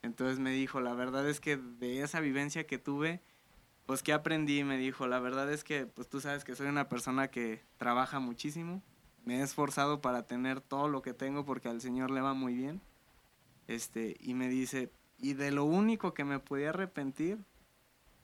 Entonces 0.04 0.40
me 0.40 0.52
dijo, 0.52 0.82
la 0.82 0.94
verdad 0.94 1.28
es 1.28 1.40
que 1.40 1.58
de 1.58 2.02
esa 2.02 2.20
vivencia 2.20 2.68
que 2.68 2.78
tuve, 2.78 3.22
pues 3.86 4.04
que 4.04 4.14
aprendí, 4.14 4.64
me 4.64 4.78
dijo, 4.78 5.08
la 5.08 5.20
verdad 5.20 5.52
es 5.52 5.64
que 5.64 5.86
pues 5.86 6.10
tú 6.10 6.20
sabes 6.20 6.44
que 6.44 6.56
soy 6.56 6.68
una 6.68 6.90
persona 6.90 7.30
que 7.30 7.64
trabaja 7.78 8.20
muchísimo, 8.20 8.82
me 9.26 9.40
he 9.40 9.42
esforzado 9.42 10.02
para 10.02 10.24
tener 10.28 10.60
todo 10.62 10.90
lo 10.90 11.02
que 11.02 11.14
tengo 11.14 11.46
porque 11.46 11.70
al 11.70 11.82
Señor 11.82 12.12
le 12.12 12.22
va 12.22 12.34
muy 12.34 12.54
bien. 12.54 12.82
Este, 13.68 14.16
y 14.22 14.34
me 14.34 14.48
dice, 14.48 14.90
y 15.18 15.34
de 15.34 15.52
lo 15.52 15.66
único 15.66 16.14
que 16.14 16.24
me 16.24 16.40
podía 16.40 16.70
arrepentir 16.70 17.38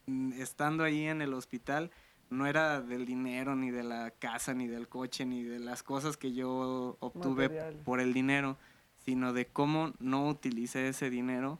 mm, 0.05 0.33
estando 0.33 0.83
ahí 0.83 1.07
en 1.07 1.21
el 1.21 1.33
hospital 1.33 1.91
no 2.29 2.47
era 2.47 2.81
del 2.81 3.05
dinero, 3.05 3.55
ni 3.55 3.71
de 3.71 3.83
la 3.83 4.11
casa, 4.11 4.53
ni 4.53 4.67
del 4.67 4.87
coche, 4.87 5.25
ni 5.25 5.43
de 5.43 5.59
las 5.59 5.83
cosas 5.83 6.17
que 6.17 6.33
yo 6.33 6.97
obtuve 6.99 7.49
por 7.85 7.99
el 7.99 8.13
dinero, 8.13 8.57
sino 9.05 9.33
de 9.33 9.45
cómo 9.45 9.93
no 9.99 10.27
utilicé 10.27 10.87
ese 10.87 11.09
dinero 11.09 11.59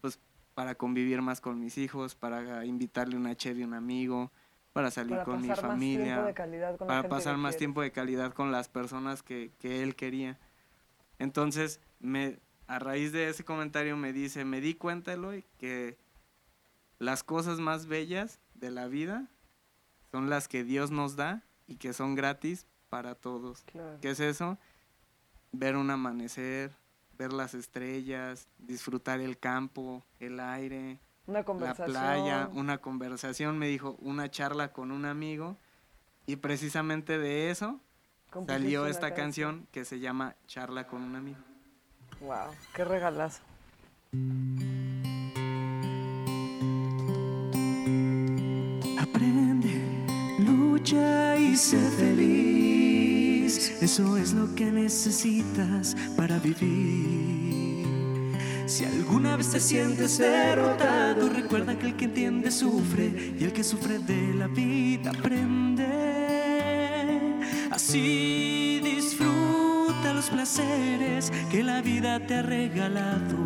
pues 0.00 0.18
para 0.54 0.74
convivir 0.74 1.22
más 1.22 1.40
con 1.40 1.60
mis 1.60 1.78
hijos, 1.78 2.14
para 2.14 2.64
invitarle 2.64 3.16
una 3.16 3.36
cheve 3.36 3.62
a 3.62 3.66
un 3.66 3.74
amigo, 3.74 4.32
para 4.72 4.90
salir 4.90 5.12
Para 5.12 5.24
con 5.24 5.40
mi 5.40 5.48
familia, 5.48 6.34
con 6.76 6.88
para 6.88 7.08
pasar 7.08 7.36
más 7.36 7.56
tiempo 7.56 7.80
de 7.80 7.92
calidad 7.92 8.32
con 8.32 8.50
las 8.50 8.68
personas 8.68 9.22
que, 9.22 9.52
que 9.58 9.82
él 9.82 9.94
quería. 9.94 10.38
Entonces, 11.18 11.80
me, 12.00 12.38
a 12.68 12.78
raíz 12.78 13.12
de 13.12 13.30
ese 13.30 13.44
comentario 13.44 13.96
me 13.96 14.12
dice, 14.12 14.44
me 14.44 14.60
di 14.60 14.74
cuenta, 14.74 15.14
Eloy, 15.14 15.44
que 15.58 15.96
las 16.98 17.24
cosas 17.24 17.58
más 17.58 17.86
bellas 17.86 18.40
de 18.54 18.70
la 18.70 18.86
vida 18.86 19.26
son 20.12 20.28
las 20.28 20.48
que 20.48 20.64
Dios 20.64 20.90
nos 20.90 21.16
da 21.16 21.42
y 21.66 21.76
que 21.76 21.94
son 21.94 22.14
gratis 22.14 22.66
para 22.90 23.14
todos. 23.14 23.62
Claro. 23.64 23.98
¿Qué 24.02 24.10
es 24.10 24.20
eso? 24.20 24.58
Ver 25.50 25.76
un 25.76 25.90
amanecer, 25.90 26.76
ver 27.16 27.32
las 27.32 27.54
estrellas, 27.54 28.48
disfrutar 28.58 29.20
el 29.20 29.38
campo, 29.38 30.04
el 30.20 30.38
aire, 30.38 31.00
Una 31.26 31.42
la 31.42 31.74
playa, 31.74 32.50
una 32.52 32.78
conversación, 32.78 33.58
me 33.58 33.68
dijo, 33.68 33.96
una 34.00 34.30
charla 34.30 34.72
con 34.72 34.90
un 34.90 35.06
amigo. 35.06 35.56
Y 36.26 36.36
precisamente 36.36 37.18
de 37.18 37.50
eso 37.50 37.80
salió 38.46 38.86
esta 38.86 39.14
canción 39.14 39.66
que 39.72 39.86
se 39.86 40.00
llama 40.00 40.36
Charla 40.46 40.86
con 40.86 41.02
un 41.02 41.16
amigo. 41.16 41.38
Wow, 42.20 42.50
qué 42.74 42.84
regalazo. 42.84 43.40
Aprende, 48.98 50.06
lucha 50.40 51.36
y 51.36 51.56
sé 51.56 51.78
feliz. 51.90 53.80
Eso 53.80 54.16
es 54.16 54.32
lo 54.32 54.52
que 54.56 54.72
necesitas 54.72 55.96
para 56.16 56.38
vivir. 56.40 57.86
Si 58.66 58.84
alguna 58.84 59.36
vez 59.36 59.52
te 59.52 59.60
sientes 59.60 60.18
derrotado, 60.18 61.28
recuerda 61.28 61.78
que 61.78 61.86
el 61.86 61.96
que 61.96 62.06
entiende 62.06 62.50
sufre 62.50 63.34
y 63.38 63.44
el 63.44 63.52
que 63.52 63.62
sufre 63.62 64.00
de 64.00 64.34
la 64.34 64.48
vida 64.48 65.10
aprende. 65.10 65.86
Así 67.70 68.67
placeres 70.28 71.32
que 71.50 71.62
la 71.62 71.80
vida 71.80 72.20
te 72.26 72.36
ha 72.36 72.42
regalado 72.42 73.36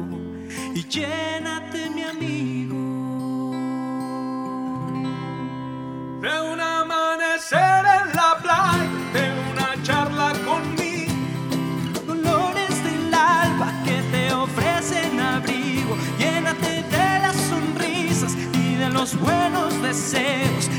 y 0.75 0.85
llénate, 0.85 1.91
mi 1.91 2.03
amigo. 2.03 2.77
De 6.21 6.53
un 6.53 6.61
amanecer 6.61 7.85
en 7.99 8.17
la 8.17 8.39
playa, 8.43 8.89
de 9.13 9.25
una 9.53 9.83
charla 9.83 10.33
conmigo. 10.45 11.13
colores 12.07 12.85
del 12.85 13.15
alba 13.15 13.73
que 13.85 14.03
te 14.13 14.33
ofrecen 14.33 15.21
abrigo. 15.21 15.97
Llénate 16.19 16.83
de 16.83 17.09
las 17.25 17.37
sonrisas 17.37 18.37
y 18.55 18.77
de 18.77 18.89
los 18.91 19.19
buenos 19.19 19.83
deseos 19.83 20.71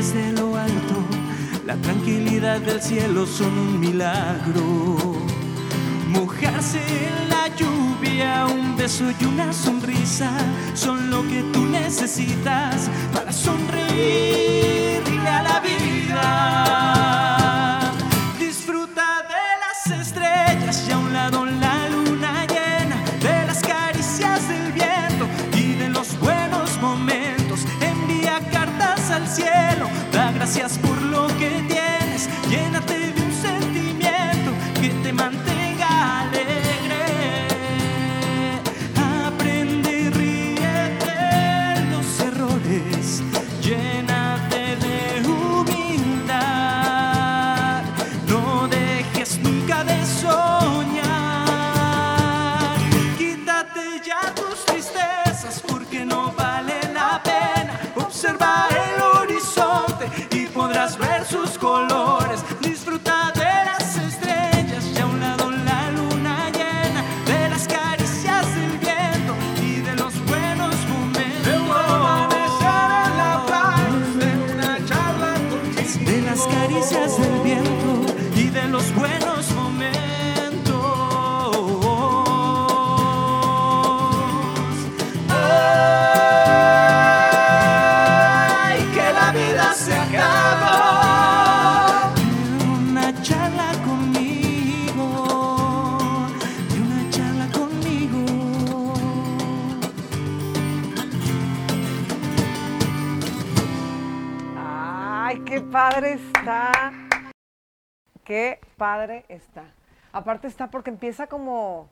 desde 0.00 0.32
lo 0.32 0.56
alto, 0.56 0.96
la 1.66 1.76
tranquilidad 1.76 2.58
del 2.62 2.80
cielo 2.80 3.26
son 3.26 3.52
un 3.58 3.78
milagro. 3.78 4.96
Mojarse 6.08 6.78
en 6.78 7.28
la 7.28 7.54
lluvia, 7.54 8.46
un 8.46 8.78
beso 8.78 9.04
y 9.20 9.24
una 9.26 9.52
sonrisa 9.52 10.30
son 10.72 11.10
lo 11.10 11.20
que 11.28 11.42
tú 11.52 11.66
necesitas 11.66 12.88
para 13.12 13.30
sonreírle 13.30 14.79
padre 108.80 109.24
está. 109.28 109.64
Aparte 110.12 110.48
está 110.48 110.70
porque 110.70 110.90
empieza 110.90 111.26
como, 111.26 111.88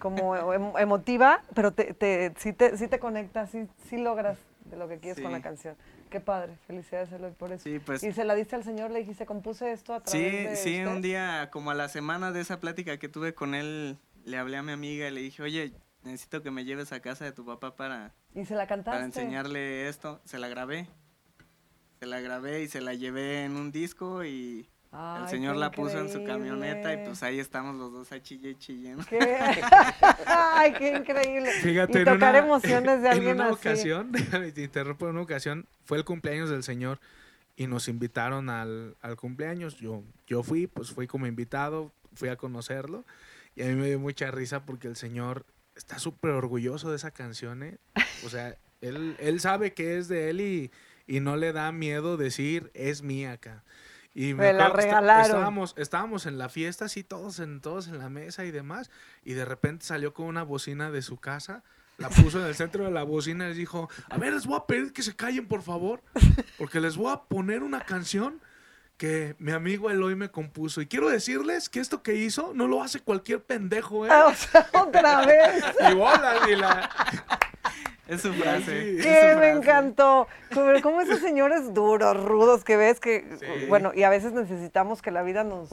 como 0.00 0.34
em- 0.54 0.76
emotiva, 0.78 1.42
pero 1.54 1.72
te, 1.72 1.92
te, 1.94 2.32
sí, 2.38 2.52
te, 2.52 2.76
sí 2.78 2.88
te 2.88 2.98
conecta, 2.98 3.46
sí, 3.46 3.68
sí 3.88 3.98
logras 3.98 4.38
de 4.64 4.76
lo 4.76 4.88
que 4.88 4.98
quieres 4.98 5.22
con 5.22 5.30
la 5.32 5.38
Sí. 5.38 5.42
canción. 5.44 5.76
Qué 6.10 6.20
padre, 6.20 6.56
felicidades 6.66 7.12
Eloy 7.12 7.32
por 7.32 7.52
eso. 7.52 7.64
Sí, 7.64 7.78
pues 7.78 8.02
y 8.02 8.12
se 8.12 8.24
la 8.24 8.34
diste 8.34 8.56
al 8.56 8.64
señor, 8.64 8.90
le 8.90 9.00
dijiste, 9.00 9.26
compuse 9.26 9.70
esto 9.72 9.92
a 9.94 10.00
través 10.00 10.12
Sí, 10.12 10.30
de 10.48 10.56
sí, 10.56 10.78
usted?" 10.80 10.86
un 10.96 11.02
día, 11.02 11.50
como 11.52 11.70
a 11.70 11.74
la 11.74 11.88
semana 11.88 12.32
de 12.32 12.40
esa 12.40 12.58
plática 12.60 12.96
que 12.98 13.08
tuve 13.08 13.34
con 13.34 13.54
él, 13.54 13.98
le 14.24 14.38
hablé 14.38 14.56
a 14.56 14.62
mi 14.62 14.72
amiga 14.72 15.06
y 15.06 15.10
le 15.10 15.20
dije, 15.20 15.42
oye, 15.42 15.74
necesito 16.02 16.42
que 16.42 16.50
me 16.50 16.64
lleves 16.64 16.92
a 16.92 17.00
casa 17.00 17.24
de 17.26 17.32
tu 17.32 17.44
papá 17.44 17.76
para, 17.76 18.14
Y 18.34 18.44
se 18.46 18.54
la 18.54 18.66
cantaste. 18.66 18.90
para 18.96 19.04
enseñarle 19.04 19.88
esto. 19.88 20.20
Se 20.24 20.38
la 20.38 20.48
grabé. 20.48 20.88
Se 22.00 22.06
la 22.06 22.20
grabé 22.20 22.62
y 22.62 22.68
se 22.68 22.80
la 22.80 22.94
llevé 22.94 23.44
en 23.44 23.56
un 23.56 23.70
disco 23.72 24.24
y 24.24 24.68
el 25.22 25.28
señor 25.28 25.56
la 25.56 25.70
puso 25.70 25.98
en 25.98 26.08
su 26.08 26.22
camioneta 26.24 26.92
y 26.94 27.04
pues 27.04 27.22
ahí 27.22 27.40
estamos 27.40 27.74
los 27.76 27.92
dos 27.92 28.12
a 28.12 28.22
chille 28.22 28.50
y 28.50 28.54
chille, 28.56 28.94
¿no? 28.94 29.04
Qué- 29.04 29.18
Ay, 30.26 30.72
qué 30.74 30.96
increíble. 30.96 31.50
Fíjate, 31.62 31.98
y 31.98 32.02
en 32.02 32.04
tocar 32.04 32.30
una, 32.34 32.38
emociones 32.38 33.02
de 33.02 33.06
en 33.08 33.12
alguien 33.12 33.34
una 33.36 33.44
así. 33.46 33.54
ocasión, 33.54 34.12
déjame 34.12 34.52
te 34.52 34.62
interrumpo, 34.62 35.06
en 35.06 35.12
una 35.12 35.22
ocasión 35.22 35.66
fue 35.84 35.98
el 35.98 36.04
cumpleaños 36.04 36.50
del 36.50 36.62
señor 36.62 37.00
y 37.56 37.66
nos 37.66 37.88
invitaron 37.88 38.50
al, 38.50 38.96
al 39.00 39.16
cumpleaños. 39.16 39.76
Yo, 39.78 40.02
yo 40.26 40.42
fui, 40.42 40.66
pues 40.66 40.90
fui 40.90 41.06
como 41.06 41.26
invitado, 41.26 41.92
fui 42.14 42.28
a 42.28 42.36
conocerlo 42.36 43.04
y 43.56 43.62
a 43.62 43.66
mí 43.66 43.74
me 43.74 43.86
dio 43.86 43.98
mucha 43.98 44.30
risa 44.30 44.64
porque 44.64 44.88
el 44.88 44.96
señor 44.96 45.44
está 45.76 45.98
súper 45.98 46.30
orgulloso 46.32 46.90
de 46.90 46.96
esa 46.96 47.10
canción, 47.10 47.62
¿eh? 47.64 47.78
O 48.24 48.28
sea, 48.28 48.56
él, 48.80 49.16
él 49.18 49.40
sabe 49.40 49.72
que 49.72 49.96
es 49.98 50.08
de 50.08 50.30
él 50.30 50.40
y, 50.40 50.70
y 51.06 51.20
no 51.20 51.36
le 51.36 51.52
da 51.52 51.72
miedo 51.72 52.16
decir 52.16 52.70
es 52.74 53.02
mía 53.02 53.32
acá. 53.32 53.64
Y 54.14 54.32
Me 54.34 54.52
la 54.52 54.68
regalaron. 54.68 55.26
Estábamos, 55.26 55.74
estábamos 55.76 56.26
en 56.26 56.38
la 56.38 56.48
fiesta, 56.48 56.84
así 56.84 57.02
todos 57.02 57.40
en, 57.40 57.60
todos 57.60 57.88
en 57.88 57.98
la 57.98 58.08
mesa 58.08 58.44
y 58.44 58.52
demás, 58.52 58.90
y 59.24 59.32
de 59.34 59.44
repente 59.44 59.84
salió 59.84 60.14
con 60.14 60.26
una 60.26 60.44
bocina 60.44 60.90
de 60.92 61.02
su 61.02 61.18
casa, 61.18 61.64
la 61.98 62.08
puso 62.08 62.40
en 62.40 62.46
el 62.46 62.54
centro 62.54 62.84
de 62.84 62.90
la 62.90 63.02
bocina 63.02 63.44
y 63.44 63.48
les 63.48 63.56
dijo, 63.56 63.88
a 64.08 64.18
ver, 64.18 64.32
les 64.32 64.46
voy 64.46 64.56
a 64.56 64.66
pedir 64.66 64.92
que 64.92 65.02
se 65.02 65.16
callen, 65.16 65.46
por 65.46 65.62
favor, 65.62 66.00
porque 66.58 66.80
les 66.80 66.96
voy 66.96 67.12
a 67.12 67.22
poner 67.22 67.62
una 67.62 67.80
canción 67.80 68.40
que 68.96 69.34
mi 69.38 69.52
amigo 69.52 69.90
Eloy 69.90 70.14
me 70.14 70.30
compuso. 70.30 70.80
Y 70.80 70.86
quiero 70.86 71.08
decirles 71.08 71.68
que 71.68 71.80
esto 71.80 72.02
que 72.02 72.14
hizo 72.14 72.52
no 72.54 72.68
lo 72.68 72.82
hace 72.82 73.00
cualquier 73.00 73.42
pendejo, 73.42 74.06
¿eh? 74.06 74.10
Ah, 74.12 74.26
o 74.28 74.34
sea, 74.34 74.68
otra 74.80 75.26
vez. 75.26 75.64
Y 75.90 75.94
bolas, 75.94 76.48
y 76.48 76.56
la... 76.56 76.90
Es 78.08 78.20
su 78.20 78.32
frase. 78.34 78.90
es 78.90 78.96
su 78.98 79.02
¿Qué? 79.02 79.20
Me 79.28 79.34
frase. 79.34 79.50
encantó. 79.50 80.28
Como, 80.52 80.80
como 80.82 81.00
esos 81.00 81.20
señores 81.20 81.72
duros, 81.72 82.22
rudos 82.22 82.62
que 82.64 82.76
ves 82.76 83.00
que, 83.00 83.24
Sí. 83.40 83.66
bueno, 83.68 83.92
y 83.94 84.02
a 84.02 84.10
veces 84.10 84.32
necesitamos 84.32 85.00
que 85.02 85.10
la 85.10 85.22
vida 85.22 85.42
nos, 85.44 85.70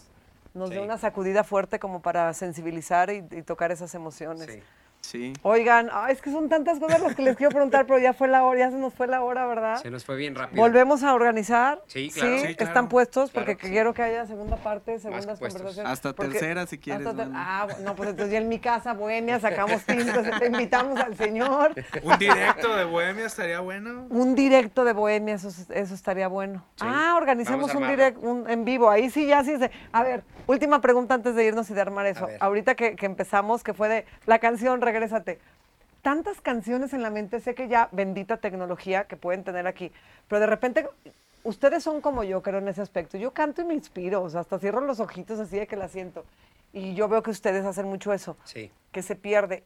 nos 0.53 0.69
dé 0.69 0.77
Sí. 0.77 0.81
una 0.81 0.97
sacudida 0.97 1.43
fuerte 1.43 1.79
como 1.79 2.01
para 2.01 2.33
sensibilizar 2.33 3.09
y, 3.09 3.25
y 3.31 3.41
tocar 3.41 3.71
esas 3.71 3.93
emociones. 3.95 4.47
Sí. 5.01 5.33
Oigan, 5.41 5.89
ay, 5.91 6.13
es 6.13 6.21
que 6.21 6.31
son 6.31 6.47
tantas 6.47 6.79
cosas 6.79 7.01
las 7.01 7.15
que 7.15 7.21
les 7.21 7.35
quiero 7.35 7.49
preguntar, 7.51 7.85
pero 7.85 7.99
ya 7.99 8.13
fue 8.13 8.27
la 8.27 8.43
hora, 8.43 8.59
ya 8.59 8.71
se 8.71 8.77
nos 8.77 8.93
fue 8.93 9.07
la 9.07 9.21
hora, 9.23 9.45
¿verdad? 9.47 9.81
Se 9.81 9.89
nos 9.89 10.05
fue 10.05 10.15
bien 10.15 10.35
rápido. 10.35 10.61
Volvemos 10.61 11.03
a 11.03 11.13
organizar. 11.13 11.81
Sí, 11.87 12.09
claro. 12.11 12.37
Sí, 12.37 12.55
claro. 12.55 12.69
están 12.69 12.87
puestos 12.87 13.31
Claro 13.31 13.45
porque 13.47 13.65
sí. 13.65 13.71
quiero 13.71 13.93
que 13.93 14.03
haya 14.03 14.25
segunda 14.27 14.57
parte, 14.57 14.99
segundas 14.99 15.39
conversaciones. 15.39 15.91
Hasta 15.91 16.13
porque- 16.13 16.31
tercera, 16.33 16.67
si 16.67 16.77
quieres, 16.77 17.05
hasta 17.05 17.23
ter-. 17.23 17.33
Ah, 17.35 17.63
bueno, 17.65 17.81
no, 17.83 17.95
pues 17.95 18.09
entonces 18.09 18.31
ya 18.31 18.37
en 18.39 18.47
mi 18.47 18.59
casa, 18.59 18.93
Bohemia, 18.93 19.39
sacamos 19.39 19.83
tintos, 19.83 20.25
te 20.39 20.45
invitamos 20.47 20.99
al 20.99 21.15
señor. 21.17 21.73
Un 22.03 22.17
directo 22.17 22.75
de 22.75 22.83
Bohemia 22.85 23.25
estaría 23.25 23.59
bueno. 23.59 24.05
Un 24.09 24.35
directo 24.35 24.85
de 24.85 24.93
Bohemia, 24.93 25.35
eso, 25.35 25.49
eso 25.49 25.93
estaría 25.95 26.27
bueno. 26.27 26.63
Sí. 26.75 26.85
Ah, 26.87 27.15
organicemos 27.17 27.73
a 27.73 27.77
un 27.77 27.87
directo 27.87 28.21
un, 28.21 28.49
en 28.49 28.63
vivo. 28.65 28.89
Ahí 28.89 29.09
sí, 29.09 29.25
ya 29.25 29.43
sí. 29.43 29.57
Se... 29.57 29.71
A 29.91 30.03
ver, 30.03 30.23
última 30.51 30.81
pregunta 30.81 31.13
antes 31.15 31.35
de 31.35 31.45
irnos 31.45 31.69
y 31.69 31.73
de 31.73 31.81
armar 31.81 32.05
eso. 32.05 32.27
Ahorita 32.39 32.75
que, 32.75 32.95
que 32.95 33.05
empezamos, 33.05 33.63
que 33.63 33.73
fue 33.73 33.89
de 33.89 34.05
la 34.25 34.39
canción 34.39 34.81
Regrésate. 34.81 35.39
Tantas 36.01 36.41
canciones 36.41 36.93
en 36.93 37.03
la 37.03 37.09
mente, 37.11 37.39
sé 37.39 37.53
que 37.53 37.67
ya 37.67 37.87
bendita 37.91 38.37
tecnología 38.37 39.03
que 39.05 39.17
pueden 39.17 39.43
tener 39.43 39.67
aquí, 39.67 39.91
pero 40.27 40.39
de 40.39 40.47
repente 40.47 40.87
ustedes 41.43 41.83
son 41.83 42.01
como 42.01 42.23
yo, 42.23 42.41
creo, 42.41 42.57
en 42.59 42.67
ese 42.67 42.81
aspecto. 42.81 43.17
Yo 43.17 43.31
canto 43.33 43.61
y 43.61 43.65
me 43.65 43.73
inspiro, 43.75 44.23
o 44.23 44.29
sea, 44.29 44.41
hasta 44.41 44.57
cierro 44.57 44.81
los 44.81 44.99
ojitos 44.99 45.39
así 45.39 45.57
de 45.59 45.67
que 45.67 45.75
la 45.75 45.87
siento. 45.89 46.25
Y 46.73 46.95
yo 46.95 47.07
veo 47.07 47.21
que 47.21 47.29
ustedes 47.31 47.65
hacen 47.65 47.85
mucho 47.87 48.13
eso 48.13 48.35
Sí. 48.45 48.71
que 48.91 49.01
se 49.03 49.15
pierde. 49.15 49.63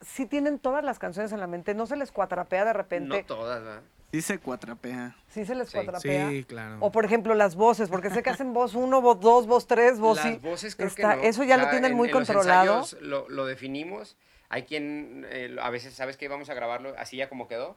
Sí 0.00 0.26
tienen 0.26 0.58
todas 0.58 0.84
las 0.84 0.98
canciones 0.98 1.32
en 1.32 1.40
la 1.40 1.46
mente, 1.46 1.74
no 1.74 1.86
se 1.86 1.96
les 1.96 2.10
cuatrapea 2.10 2.64
de 2.64 2.72
repente. 2.72 3.20
No 3.20 3.24
todas, 3.26 3.62
¿verdad? 3.62 3.82
Sí 4.12 4.22
se 4.22 4.38
cuatrapea. 4.38 5.14
Sí 5.28 5.44
se 5.44 5.54
les 5.54 5.68
Sí. 5.68 5.74
cuatrapea. 5.74 6.30
Sí, 6.30 6.44
claro. 6.44 6.78
O 6.80 6.90
por 6.92 7.04
ejemplo 7.04 7.34
las 7.34 7.54
voces, 7.56 7.88
porque 7.88 8.08
sé 8.10 8.22
que 8.22 8.30
hacen 8.30 8.52
voz 8.54 8.74
uno, 8.74 9.00
voz 9.02 9.20
dos, 9.20 9.46
voz 9.46 9.66
tres, 9.66 9.98
voz 9.98 10.16
Las 10.18 10.26
sí. 10.26 10.40
voces 10.42 10.76
creo 10.76 10.88
Está- 10.88 11.10
que 11.16 11.16
no. 11.16 11.22
Eso 11.24 11.44
ya 11.44 11.56
O 11.56 11.58
lo 11.58 11.64
sea, 11.64 11.70
tienen 11.72 11.90
en- 11.92 11.96
muy 11.96 12.08
en 12.08 12.14
los 12.14 12.26
controlado. 12.26 12.78
ensayos 12.80 13.02
lo, 13.02 13.28
lo 13.28 13.44
definimos. 13.46 14.16
Hay 14.48 14.62
quien 14.62 15.26
eh, 15.28 15.56
a 15.60 15.70
veces 15.70 15.92
sabes 15.94 16.16
que 16.16 16.28
vamos 16.28 16.48
a 16.50 16.54
grabarlo 16.54 16.94
así 16.98 17.16
ya 17.16 17.28
como 17.28 17.48
quedó 17.48 17.76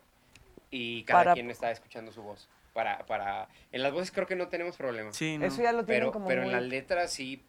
y 0.72 1.04
cada 1.04 1.20
Para- 1.22 1.34
quien 1.34 1.50
está 1.50 1.72
escuchando 1.72 2.12
su 2.12 2.22
voz. 2.22 2.48
Para, 2.74 3.00
para, 3.08 3.50
en 3.72 3.82
las 3.84 3.92
voces 3.92 4.12
creo 4.12 4.28
que 4.28 4.36
no 4.36 4.48
tenemos 4.48 4.78
problema. 4.78 5.12
Sí, 5.12 5.38
¿no? 5.40 5.46
Eso 5.46 5.62
ya 5.64 5.72
lo 5.74 5.84
tienen 5.84 6.04
pero, 6.04 6.12
como 6.14 6.28
pero 6.28 6.44
muy... 6.44 6.52
en 6.52 6.56
las 6.56 6.64
letras 6.64 7.12
sí 7.12 7.44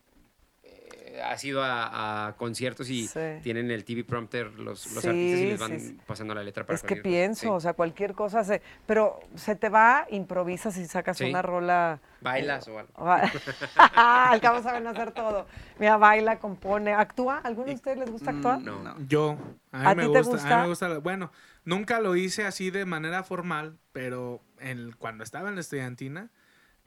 has 1.24 1.44
ido 1.44 1.62
a, 1.62 2.28
a 2.28 2.36
conciertos 2.36 2.88
y 2.90 3.06
Sí. 3.08 3.20
tienen 3.42 3.70
el 3.70 3.84
TV 3.84 4.04
prompter 4.04 4.46
los, 4.52 4.92
los 4.92 5.02
Sí, 5.02 5.08
artistas 5.08 5.40
y 5.40 5.46
les 5.46 5.60
van 5.60 5.80
sí. 5.80 5.98
pasando 6.06 6.34
la 6.34 6.42
letra 6.42 6.64
para 6.64 6.74
Es 6.76 6.82
que 6.82 6.96
pienso, 6.96 7.40
Sí. 7.42 7.48
o 7.48 7.60
sea, 7.60 7.72
cualquier 7.74 8.14
cosa 8.14 8.44
se... 8.44 8.62
Pero 8.86 9.20
se 9.34 9.56
te 9.56 9.68
va, 9.68 10.06
improvisas 10.10 10.76
y 10.76 10.86
sacas 10.86 11.18
Sí. 11.18 11.24
una 11.24 11.42
rola... 11.42 12.00
Bailas 12.20 12.68
o 12.68 12.78
algo. 12.78 12.92
Al 13.76 14.40
cabo 14.40 14.62
saben 14.62 14.86
hacer 14.86 15.12
todo. 15.12 15.46
Mira, 15.78 15.96
baila, 15.96 16.38
compone, 16.38 16.92
actúa. 16.92 17.38
¿Alguno 17.38 17.66
de 17.68 17.74
ustedes 17.74 17.98
les 17.98 18.10
gusta 18.10 18.30
actuar? 18.30 18.60
Mm, 18.60 18.64
No. 18.64 18.94
Yo, 19.08 19.38
a 19.72 19.78
mí 19.78 19.86
¿A 19.86 19.94
me 19.94 20.06
ti 20.06 20.12
te 20.12 20.22
gusta, 20.22 20.54
a 20.54 20.56
mí 20.56 20.62
me 20.62 20.68
gusta, 20.68 20.88
la- 20.88 20.98
bueno, 20.98 21.32
nunca 21.64 22.00
lo 22.00 22.16
hice 22.16 22.44
así 22.44 22.70
de 22.70 22.84
manera 22.84 23.22
formal, 23.22 23.78
pero 23.92 24.42
en, 24.58 24.92
cuando 24.92 25.24
estaba 25.24 25.48
en 25.48 25.54
la 25.56 25.60
estudiantina 25.62 26.30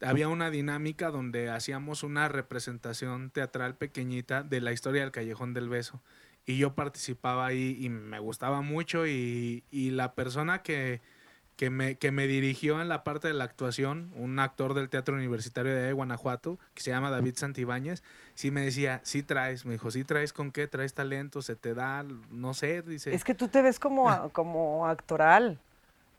había 0.01 0.27
una 0.27 0.49
dinámica 0.49 1.11
donde 1.11 1.49
hacíamos 1.49 2.03
una 2.03 2.27
representación 2.27 3.29
teatral 3.29 3.75
pequeñita 3.75 4.43
de 4.43 4.61
la 4.61 4.71
historia 4.71 5.01
del 5.01 5.11
Callejón 5.11 5.53
del 5.53 5.69
Beso 5.69 6.01
y 6.45 6.57
yo 6.57 6.75
participaba 6.75 7.45
ahí 7.45 7.77
y 7.79 7.89
me 7.89 8.19
gustaba 8.19 8.61
mucho 8.61 9.07
y, 9.07 9.63
y 9.71 9.91
la 9.91 10.13
persona 10.13 10.61
que, 10.61 11.01
que, 11.55 11.69
me, 11.69 11.95
que 11.97 12.11
me 12.11 12.27
dirigió 12.27 12.81
en 12.81 12.89
la 12.89 13.03
parte 13.03 13.27
de 13.27 13.33
la 13.33 13.43
actuación, 13.43 14.11
un 14.15 14.39
actor 14.39 14.73
del 14.73 14.89
Teatro 14.89 15.15
Universitario 15.15 15.73
de 15.73 15.93
Guanajuato, 15.93 16.59
que 16.73 16.81
se 16.83 16.91
llama 16.91 17.11
David 17.11 17.35
Santibáñez, 17.37 18.03
sí 18.33 18.51
me 18.51 18.61
decía, 18.61 19.01
sí 19.03 19.23
traes, 19.23 19.65
me 19.65 19.73
dijo, 19.73 19.91
sí 19.91 20.03
traes 20.03 20.33
con 20.33 20.51
qué, 20.51 20.67
traes 20.67 20.93
talento, 20.93 21.41
se 21.41 21.55
te 21.55 21.73
da, 21.73 22.05
no 22.29 22.53
sé, 22.53 22.81
dice. 22.81 23.13
Es 23.13 23.23
que 23.23 23.35
tú 23.35 23.47
te 23.47 23.61
ves 23.61 23.79
como, 23.79 24.29
como 24.31 24.87
actoral. 24.87 25.59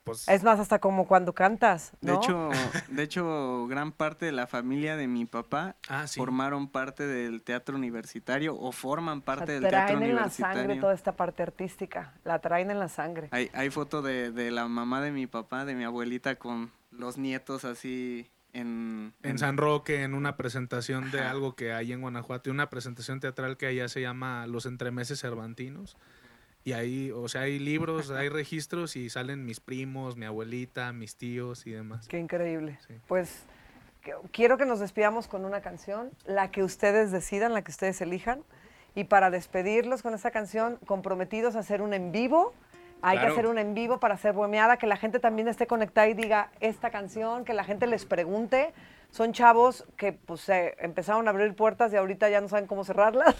Pues, 0.04 0.28
Es 0.28 0.42
más, 0.44 0.60
hasta 0.60 0.78
como 0.78 1.06
cuando 1.06 1.32
cantas, 1.32 1.92
De 2.00 2.12
¿no? 2.12 2.18
hecho, 2.18 2.50
de 2.88 3.02
hecho, 3.02 3.66
gran 3.66 3.92
parte 3.92 4.26
de 4.26 4.32
la 4.32 4.46
familia 4.46 4.96
de 4.96 5.08
mi 5.08 5.24
papá 5.24 5.76
ah, 5.88 6.06
sí. 6.06 6.20
formaron 6.20 6.68
parte 6.68 7.06
del 7.06 7.42
teatro 7.42 7.76
universitario 7.76 8.56
o 8.56 8.70
forman 8.72 9.18
O 9.18 9.20
sea, 9.20 9.24
parte 9.24 9.52
del 9.52 9.62
teatro 9.62 9.96
traen 9.96 10.02
en 10.02 10.14
la 10.14 10.30
sangre 10.30 10.50
universitario. 10.52 10.80
toda 10.80 10.94
esta 10.94 11.12
parte 11.16 11.42
artística. 11.42 12.14
La 12.24 12.38
traen 12.38 12.70
en 12.70 12.78
la 12.78 12.88
sangre. 12.88 13.28
Hay, 13.32 13.50
hay 13.54 13.70
foto 13.70 14.02
de, 14.02 14.30
de 14.30 14.50
la 14.50 14.68
mamá 14.68 15.00
de 15.00 15.10
mi 15.10 15.26
papá, 15.26 15.64
de 15.64 15.74
mi 15.74 15.84
abuelita, 15.84 16.36
con 16.36 16.70
los 16.90 17.18
nietos 17.18 17.64
así 17.64 18.30
en... 18.54 19.12
En 19.22 19.38
San 19.38 19.56
Roque, 19.56 20.02
en 20.02 20.14
una 20.14 20.36
presentación 20.36 21.10
de 21.10 21.20
algo 21.20 21.54
que 21.54 21.72
hay 21.72 21.92
en 21.92 22.00
Guanajuato, 22.00 22.50
una 22.50 22.70
presentación 22.70 23.20
teatral 23.20 23.56
que 23.56 23.66
allá 23.66 23.88
se 23.88 24.00
llama 24.00 24.46
Los 24.46 24.66
Entremeses 24.66 25.20
Cervantinos. 25.20 25.96
Y 26.64 26.72
ahí, 26.72 27.10
o 27.10 27.28
sea, 27.28 27.42
hay 27.42 27.58
libros, 27.58 28.10
hay 28.10 28.30
registros 28.30 28.96
y 28.96 29.10
salen 29.10 29.44
mis 29.44 29.60
primos, 29.60 30.16
mi 30.16 30.24
abuelita, 30.24 30.92
mis 30.94 31.16
tíos 31.16 31.66
y 31.66 31.72
demás. 31.72 32.08
Qué 32.08 32.18
increíble. 32.18 32.78
Sí. 32.88 32.94
Pues 33.06 33.44
que- 34.02 34.14
quiero 34.32 34.56
que 34.56 34.64
nos 34.64 34.80
despidamos 34.80 35.28
con 35.28 35.44
una 35.44 35.60
canción, 35.60 36.10
la 36.24 36.50
que 36.50 36.62
ustedes 36.62 37.12
decidan, 37.12 37.52
la 37.52 37.62
que 37.62 37.70
ustedes 37.70 38.00
elijan. 38.00 38.42
Y 38.94 39.04
para 39.04 39.28
despedirlos 39.30 40.02
con 40.02 40.14
esta 40.14 40.30
canción, 40.30 40.78
comprometidos 40.86 41.56
a 41.56 41.58
hacer 41.58 41.82
un 41.82 41.92
en 41.92 42.12
vivo. 42.12 42.54
Hay 43.02 43.18
Claro. 43.18 43.34
que 43.34 43.40
hacer 43.40 43.46
un 43.50 43.58
en 43.58 43.74
vivo 43.74 44.00
para 44.00 44.14
hacer 44.14 44.32
bohemiada, 44.32 44.78
que 44.78 44.86
la 44.86 44.96
gente 44.96 45.18
también 45.18 45.48
esté 45.48 45.66
conectada 45.66 46.08
y 46.08 46.14
diga 46.14 46.50
esta 46.60 46.90
canción, 46.90 47.44
que 47.44 47.52
la 47.52 47.64
gente 47.64 47.86
les 47.86 48.06
pregunte. 48.06 48.72
Son 49.14 49.32
chavos 49.32 49.84
que 49.96 50.12
pues 50.12 50.40
se 50.40 50.74
empezaron 50.80 51.28
a 51.28 51.30
abrir 51.30 51.54
puertas 51.54 51.92
y 51.92 51.96
ahorita 51.96 52.28
ya 52.30 52.40
no 52.40 52.48
saben 52.48 52.66
cómo 52.66 52.82
cerrarlas. 52.84 53.36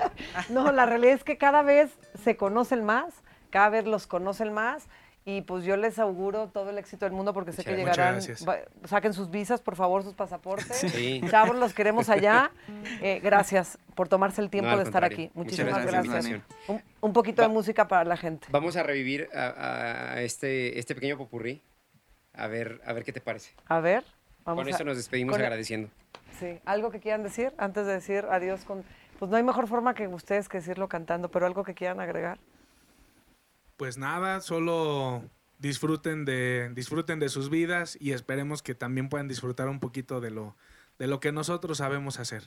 no, 0.48 0.72
la 0.72 0.86
realidad 0.86 1.12
es 1.14 1.22
que 1.22 1.36
cada 1.36 1.60
vez 1.60 1.90
se 2.24 2.36
conocen 2.38 2.82
más, 2.82 3.12
cada 3.50 3.68
vez 3.68 3.84
los 3.84 4.06
conocen 4.06 4.54
más 4.54 4.86
y 5.26 5.42
pues 5.42 5.64
yo 5.64 5.76
les 5.76 5.98
auguro 5.98 6.48
todo 6.48 6.70
el 6.70 6.78
éxito 6.78 7.04
del 7.04 7.12
mundo 7.12 7.34
porque 7.34 7.52
sé 7.52 7.62
que 7.62 7.72
Muchas 7.72 7.84
llegarán. 7.96 8.12
gracias. 8.14 8.48
va- 8.48 8.60
Saquen 8.86 9.12
sus 9.12 9.30
visas, 9.30 9.60
por 9.60 9.76
favor, 9.76 10.02
sus 10.02 10.14
pasaportes. 10.14 10.78
Sí. 10.78 11.20
Chavos, 11.28 11.56
los 11.56 11.74
queremos 11.74 12.08
allá. 12.08 12.50
Eh, 13.02 13.20
gracias 13.22 13.76
por 13.94 14.08
tomarse 14.08 14.40
el 14.40 14.48
tiempo 14.48 14.70
No, 14.70 14.78
de 14.78 14.84
estar 14.84 15.02
contrario. 15.02 15.26
aquí. 15.26 15.38
Muchas 15.38 15.58
Muchísimas 15.58 15.84
gracias. 15.86 16.42
Un, 16.68 16.82
un 17.02 17.12
poquito 17.12 17.42
de 17.42 17.48
música 17.48 17.86
para 17.86 18.04
la 18.04 18.16
gente. 18.16 18.48
Vamos 18.50 18.76
a 18.76 18.82
revivir 18.82 19.28
a, 19.34 20.14
a 20.14 20.22
este, 20.22 20.78
este 20.78 20.94
pequeño 20.94 21.18
popurrí. 21.18 21.62
A 22.32 22.46
ver, 22.46 22.80
a 22.86 22.94
ver 22.94 23.04
qué 23.04 23.12
te 23.12 23.20
parece. 23.20 23.50
A 23.66 23.80
ver, 23.80 24.04
vamos 24.48 24.62
Con 24.64 24.68
a- 24.68 24.70
esto 24.70 24.84
nos 24.84 24.96
despedimos 24.96 25.32
con- 25.34 25.42
agradeciendo. 25.42 25.88
Sí, 26.38 26.58
algo 26.64 26.90
que 26.90 27.00
quieran 27.00 27.22
decir 27.22 27.52
antes 27.58 27.86
de 27.86 27.92
decir 27.94 28.24
adiós 28.30 28.64
con 28.64 28.84
pues 29.18 29.30
no 29.30 29.36
hay 29.36 29.42
mejor 29.42 29.66
forma 29.66 29.94
que 29.94 30.06
ustedes 30.06 30.48
que 30.48 30.58
decirlo 30.58 30.88
cantando, 30.88 31.28
pero 31.30 31.44
algo 31.46 31.64
que 31.64 31.74
quieran 31.74 31.98
agregar. 31.98 32.38
Pues 33.76 33.98
nada, 33.98 34.40
solo 34.40 35.22
disfruten 35.58 36.24
de, 36.24 36.70
disfruten 36.74 37.18
de 37.18 37.28
sus 37.28 37.50
vidas 37.50 37.96
y 38.00 38.12
esperemos 38.12 38.62
que 38.62 38.74
también 38.76 39.08
puedan 39.08 39.26
disfrutar 39.26 39.68
un 39.68 39.80
poquito 39.80 40.20
de 40.20 40.30
lo, 40.30 40.54
de 41.00 41.08
lo 41.08 41.18
que 41.18 41.32
nosotros 41.32 41.78
sabemos 41.78 42.20
hacer. 42.20 42.44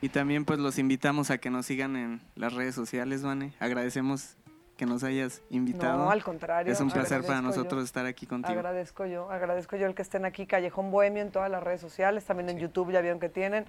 Y 0.00 0.08
también 0.08 0.44
pues 0.46 0.58
los 0.58 0.78
invitamos 0.78 1.30
a 1.30 1.36
que 1.38 1.50
nos 1.50 1.66
sigan 1.66 1.96
en 1.96 2.20
las 2.36 2.52
redes 2.54 2.74
sociales, 2.74 3.22
Vane. 3.22 3.52
Agradecemos 3.60 4.36
que 4.84 4.90
nos 4.90 5.02
hayas 5.04 5.42
invitado. 5.50 6.04
No, 6.04 6.10
al 6.10 6.22
contrario. 6.22 6.72
es 6.72 6.80
un 6.80 6.90
placer 6.90 7.22
para 7.22 7.36
yo. 7.36 7.42
nosotros 7.42 7.84
estar 7.84 8.06
aquí 8.06 8.26
contigo. 8.26 8.52
Agradezco 8.52 9.06
yo, 9.06 9.30
agradezco 9.30 9.76
yo 9.76 9.86
el 9.86 9.94
que 9.94 10.02
estén 10.02 10.24
aquí, 10.24 10.46
Callejón 10.46 10.90
Bohemio 10.90 11.22
en 11.22 11.30
todas 11.30 11.50
las 11.50 11.62
redes 11.62 11.80
sociales, 11.80 12.24
también 12.24 12.50
en 12.50 12.58
YouTube 12.58 12.92
ya 12.92 13.00
vieron 13.00 13.20
que 13.20 13.28
tienen. 13.28 13.64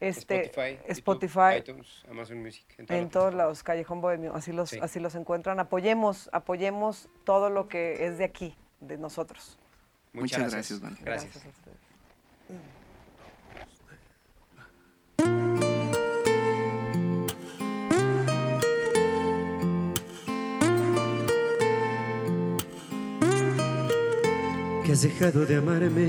Este, 0.00 0.46
Spotify, 0.46 0.76
YouTube, 0.76 0.90
Spotify, 0.92 1.58
iTunes, 1.58 2.04
Amazon 2.10 2.42
Music. 2.42 2.64
En, 2.78 3.10
todos 3.10 3.34
lados, 3.34 3.62
Callejón 3.62 4.00
Bohemio, 4.00 4.34
así 4.34 4.50
los, 4.50 4.70
Sí. 4.70 4.78
así 4.80 4.98
los 4.98 5.14
encuentran. 5.14 5.60
Apoyemos, 5.60 6.30
apoyemos 6.32 7.10
todo 7.24 7.50
lo 7.50 7.68
que 7.68 8.06
es 8.06 8.16
de 8.16 8.24
aquí, 8.24 8.56
de 8.80 8.96
nosotros. 8.96 9.58
Muchas 10.14 10.50
gracias, 10.52 10.80
Vane. 10.80 10.96
Gracias. 11.02 11.36
a 11.36 11.48
ustedes. 11.48 12.79
Que 24.90 24.94
has 24.94 25.02
dejado 25.02 25.46
de 25.46 25.54
amarme 25.54 26.08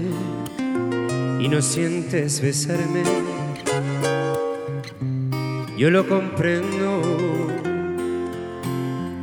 y 1.39 1.47
no 1.47 1.61
sientes 1.61 2.41
besarme. 2.41 3.03
Yo 5.77 5.91
lo 5.91 6.07
comprendo, 6.07 6.99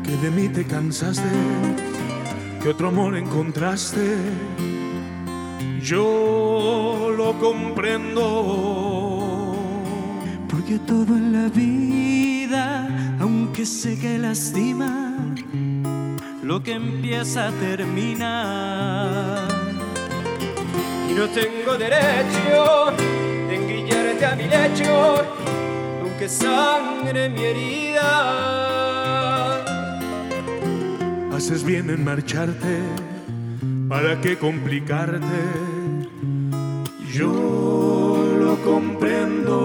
que 0.05 0.17
de 0.17 0.31
mí 0.31 0.49
te 0.49 0.65
cansaste, 0.65 1.29
que 2.63 2.69
otro 2.69 2.87
amor 2.91 3.17
encontraste. 3.17 4.15
Yo 5.83 7.13
lo 7.17 7.37
comprendo. 7.41 8.37
porque 10.49 10.79
todo 10.79 11.17
en 11.17 11.33
la 11.33 11.49
vida, 11.49 13.17
aunque 13.19 13.67
sé 13.67 13.99
que 13.99 14.19
lastima, 14.19 15.17
lo 16.45 16.63
que 16.63 16.75
empieza 16.75 17.49
a 17.49 17.51
terminar. 17.51 19.48
Y 21.09 21.13
no 21.15 21.27
tengo 21.29 21.79
derecho 21.79 22.93
de 23.49 23.55
engrillarte 23.55 24.27
a 24.27 24.37
mi 24.37 24.45
lecho, 24.45 25.25
aunque 26.03 26.29
sangre 26.29 27.29
mi 27.31 27.45
herida. 27.45 28.05
Haces 31.35 31.65
bien 31.65 31.89
en 31.91 32.05
marcharte, 32.05 32.83
¿para 33.89 34.21
qué 34.21 34.37
complicarte? 34.37 35.45
Yo 37.13 37.33
lo 38.39 38.57
comprendo. 38.63 39.57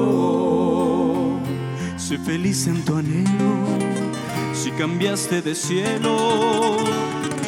Sé 1.98 2.18
feliz 2.20 2.68
en 2.68 2.86
tu 2.86 2.96
anhelo, 2.96 3.80
si 4.54 4.72
cambiaste 4.72 5.41
de 5.41 5.56
cielo, 5.56 6.78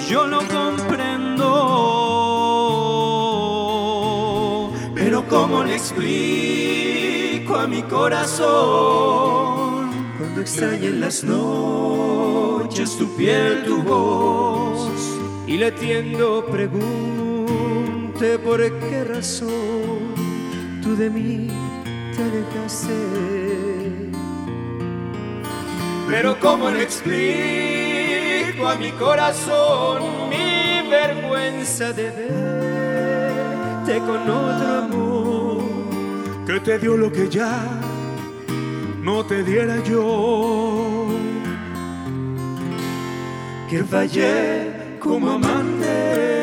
yo 0.09 0.27
lo 0.27 0.39
comprendo. 0.47 2.04
¿Cómo 5.29 5.63
le 5.63 5.75
explico 5.75 7.55
a 7.55 7.67
mi 7.67 7.81
corazón 7.83 8.51
cuando 10.17 10.41
extrañe 10.41 10.87
en 10.87 11.01
las 11.01 11.23
noches 11.23 12.97
tu 12.97 13.07
piel, 13.15 13.63
tu 13.65 13.81
voz? 13.83 14.91
Y 15.47 15.57
le 15.57 15.71
tiendo 15.71 16.45
pregunte 16.45 18.39
por 18.39 18.59
qué 18.79 19.03
razón 19.03 20.13
tú 20.81 20.95
de 20.95 21.09
mí 21.09 21.49
te 22.15 22.23
alejaste. 22.23 22.93
Pero 26.07 26.39
cómo 26.39 26.69
le 26.69 26.83
explico 26.83 28.67
a 28.67 28.75
mi 28.75 28.91
corazón 28.91 30.29
mi 30.29 30.87
vergüenza 30.89 31.91
de 31.93 32.11
verte 33.85 33.99
con 33.99 34.29
otro 34.29 34.67
amor. 34.83 35.63
que 36.45 36.59
te 36.59 36.79
dio 36.79 36.97
lo 36.97 37.11
que 37.11 37.29
ya 37.29 37.81
no 39.01 39.25
te 39.25 39.43
diera 39.43 39.83
yo. 39.83 41.07
que 43.69 43.83
fallé 43.83 44.97
como 44.99 45.31
amante. 45.31 46.41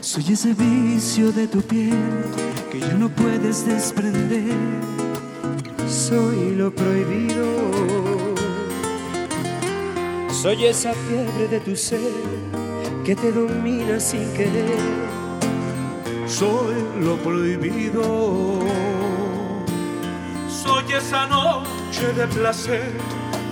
Soy 0.00 0.32
ese 0.32 0.54
vicio 0.54 1.32
de 1.32 1.48
tu 1.48 1.60
piel 1.62 2.24
que 2.70 2.80
ya 2.80 2.94
no 2.94 3.08
puedes 3.08 3.66
desprender. 3.66 4.54
Soy 5.88 6.54
lo 6.54 6.70
prohibido. 6.72 8.03
Soy 10.44 10.66
esa 10.66 10.92
fiebre 10.92 11.48
de 11.48 11.58
tu 11.58 11.74
ser 11.74 12.12
que 13.02 13.16
te 13.16 13.32
domina 13.32 13.98
sin 13.98 14.30
querer. 14.34 14.76
Soy 16.26 16.74
lo 17.00 17.16
prohibido. 17.16 18.60
Soy 20.46 20.92
esa 20.92 21.26
noche 21.28 22.12
de 22.12 22.26
placer, 22.26 22.92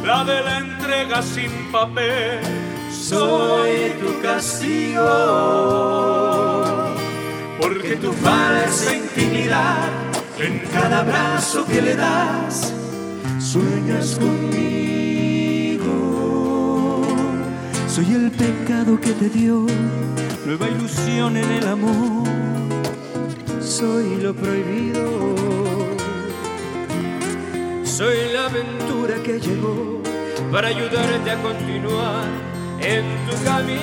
la 0.04 0.22
de 0.22 0.42
la 0.42 0.58
entrega 0.58 1.22
sin 1.22 1.50
papel. 1.72 2.40
Soy 2.90 3.94
tu 3.98 4.20
castigo. 4.20 5.08
Porque 7.58 7.96
tu 7.96 8.12
falsa 8.12 8.94
intimidad 8.94 9.88
en 10.38 10.58
cada 10.70 10.98
abrazo 10.98 11.64
que 11.64 11.80
le 11.80 11.96
das, 11.96 12.74
sueñas 13.38 14.16
conmigo. 14.16 14.91
Soy 18.02 18.14
el 18.14 18.32
pecado 18.32 19.00
que 19.00 19.12
te 19.12 19.28
dio 19.28 19.64
nueva 20.44 20.68
ilusión 20.68 21.36
en 21.36 21.48
el 21.48 21.68
amor. 21.68 22.26
Soy 23.60 24.16
lo 24.16 24.34
prohibido. 24.34 25.04
Soy 27.84 28.16
la 28.32 28.46
aventura 28.46 29.22
que 29.22 29.38
llegó 29.38 30.02
para 30.50 30.66
ayudarte 30.68 31.30
a 31.30 31.42
continuar 31.42 32.26
en 32.80 33.04
tu 33.28 33.44
camino. 33.44 33.80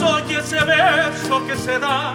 Soy 0.00 0.34
ese 0.34 0.58
beso 0.66 1.46
que 1.46 1.56
se 1.56 1.78
da 1.78 2.14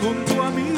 Junto 0.00 0.42
a 0.42 0.50
mí. 0.50 0.68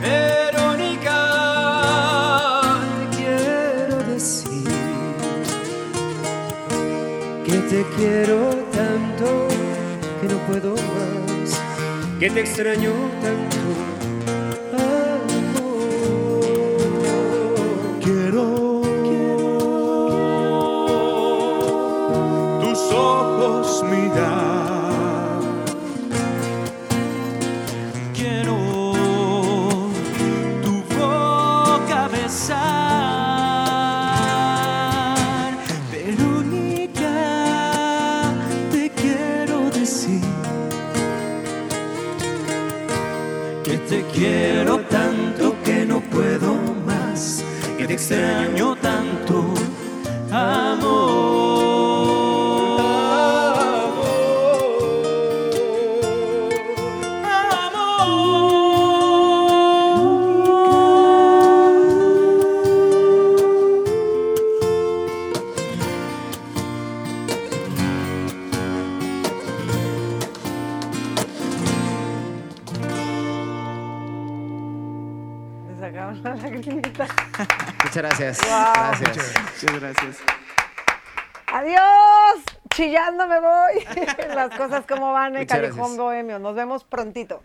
Verónica, 0.00 1.18
quiero 3.16 3.96
decir 4.12 4.68
que 7.44 7.56
te 7.70 7.84
quiero 7.96 8.38
tanto 8.72 9.48
que 10.20 10.26
no 10.28 10.38
puedo 10.46 10.74
más, 10.74 11.60
que 12.18 12.30
te 12.30 12.40
extraño 12.40 12.92
tanto. 13.22 13.41
Cosas 84.68 84.86
como 84.86 85.12
van 85.12 85.36
en 85.36 85.46
Callejón 85.46 85.76
gracias. 85.76 85.98
Bohemio. 85.98 86.38
Nos 86.38 86.54
vemos 86.54 86.84
prontito. 86.84 87.42